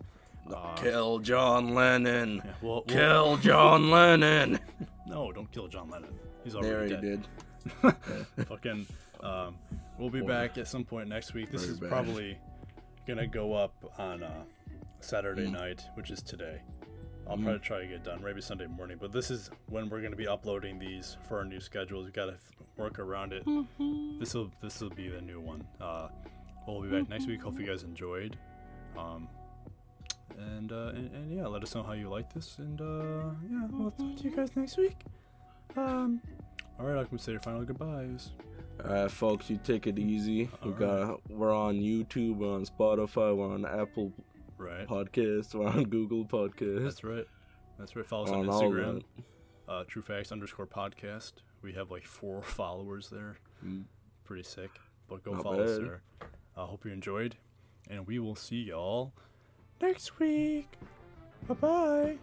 Uh, 0.54 0.74
Kill 0.76 1.20
John 1.20 1.74
Lennon. 1.76 2.42
yeah, 2.44 2.52
well, 2.62 2.72
well, 2.74 2.82
Kill 2.82 3.38
John 3.38 3.90
Lennon. 3.92 4.60
no, 5.10 5.32
don't 5.32 5.52
kill 5.52 5.68
John 5.68 5.90
Lennon. 5.90 6.14
He's 6.44 6.54
There 6.54 6.64
already 6.64 6.90
dead. 6.92 7.02
did. 7.02 7.28
Fucking. 8.48 8.86
Um, 9.22 9.56
we'll 9.98 10.10
be 10.10 10.22
Or- 10.22 10.28
back 10.28 10.58
at 10.58 10.68
some 10.68 10.86
point 10.86 11.10
next 11.10 11.34
week. 11.34 11.52
This 11.52 11.62
Very 11.64 11.74
is 11.74 11.80
bad. 11.80 11.90
probably 11.90 12.38
gonna 13.08 13.28
go 13.28 13.54
up 13.54 13.74
on 13.98 14.24
uh, 14.24 14.44
Saturday 15.02 15.48
Mm. 15.48 15.52
night, 15.54 15.84
which 15.96 16.12
is 16.12 16.22
today. 16.22 16.62
I'll 17.28 17.38
probably 17.38 17.60
try 17.60 17.80
to 17.82 17.88
get 17.88 18.04
done 18.04 18.24
maybe 18.24 18.42
Sunday 18.42 18.66
morning, 18.66 18.98
but 19.00 19.12
this 19.12 19.30
is 19.30 19.52
when 19.68 19.88
we're 19.90 20.02
gonna 20.02 20.16
be 20.16 20.28
uploading 20.28 20.80
these 20.80 21.18
for 21.28 21.38
our 21.40 21.46
new 21.46 21.60
schedules. 21.60 22.06
We 22.06 22.12
gotta 22.12 22.34
f- 22.34 22.52
work 22.78 22.98
around 22.98 23.34
it. 23.34 23.44
This 24.20 24.34
will 24.34 24.52
this 24.62 24.80
will 24.82 24.90
be 24.90 25.10
the 25.10 25.22
new 25.22 25.40
one. 25.40 25.64
Uh, 25.80 26.08
we'll 26.68 26.82
be 26.82 26.90
back 26.90 27.08
next 27.10 27.28
week. 27.28 27.42
Hope 27.42 27.60
you 27.60 27.68
guys 27.68 27.84
enjoyed. 27.84 28.36
Um, 28.98 29.28
and, 30.40 30.72
uh, 30.72 30.92
and 30.96 31.14
and 31.14 31.32
yeah, 31.32 31.46
let 31.48 31.64
us 31.64 31.76
know 31.76 31.84
how 31.84 31.94
you 31.94 32.10
like 32.10 32.34
this. 32.34 32.58
And 32.60 32.80
uh, 32.82 33.30
yeah, 33.50 33.68
we'll 33.72 33.92
talk 33.92 34.18
to 34.18 34.24
you 34.24 34.32
guys 34.36 34.50
next 34.56 34.78
week. 34.78 34.96
Um, 35.76 36.22
all 36.80 36.86
right, 36.86 37.00
I 37.00 37.04
can 37.04 37.20
say 37.20 37.32
your 37.34 37.42
final 37.42 37.64
goodbyes. 37.64 38.32
Alright, 38.84 39.12
folks, 39.12 39.50
you 39.50 39.60
take 39.64 39.88
it 39.88 40.00
easy. 40.00 40.50
We 40.64 40.72
Alright. 40.72 40.80
got 40.80 41.30
we're 41.30 41.54
on 41.54 41.76
YouTube, 41.76 42.38
we're 42.38 42.54
on 42.54 42.66
Spotify, 42.66 43.36
we're 43.36 43.54
on 43.54 43.66
Apple 43.66 44.14
Right. 44.58 44.88
Podcasts, 44.88 45.54
we're 45.54 45.68
on 45.68 45.84
Google 45.86 46.26
Podcasts, 46.26 46.84
That's 46.84 47.04
right. 47.04 47.26
That's 47.78 47.96
right. 47.96 48.06
Follow 48.06 48.24
us 48.26 48.30
on 48.32 48.50
on 48.50 48.62
Instagram. 48.72 49.04
Uh, 49.68 49.84
True 49.88 50.02
Facts 50.02 50.32
underscore 50.32 50.68
podcast. 50.68 51.34
We 51.62 51.72
have 51.74 51.92
like 51.92 52.06
four 52.06 52.42
followers 52.44 53.10
there. 53.10 53.38
Mm. 53.66 53.84
Pretty 54.26 54.44
sick. 54.44 54.72
But 55.08 55.24
go 55.24 55.32
Not 55.34 55.44
follow 55.44 55.64
us 55.64 55.78
bad. 55.78 55.88
there. 55.88 56.02
I 56.58 56.66
hope 56.66 56.86
you 56.86 56.92
enjoyed. 56.92 57.36
And 57.90 58.06
we 58.06 58.20
will 58.20 58.36
see 58.36 58.58
y'all 58.64 59.14
next 59.82 60.20
week. 60.20 60.68
Bye 61.48 61.54
bye. 61.56 62.18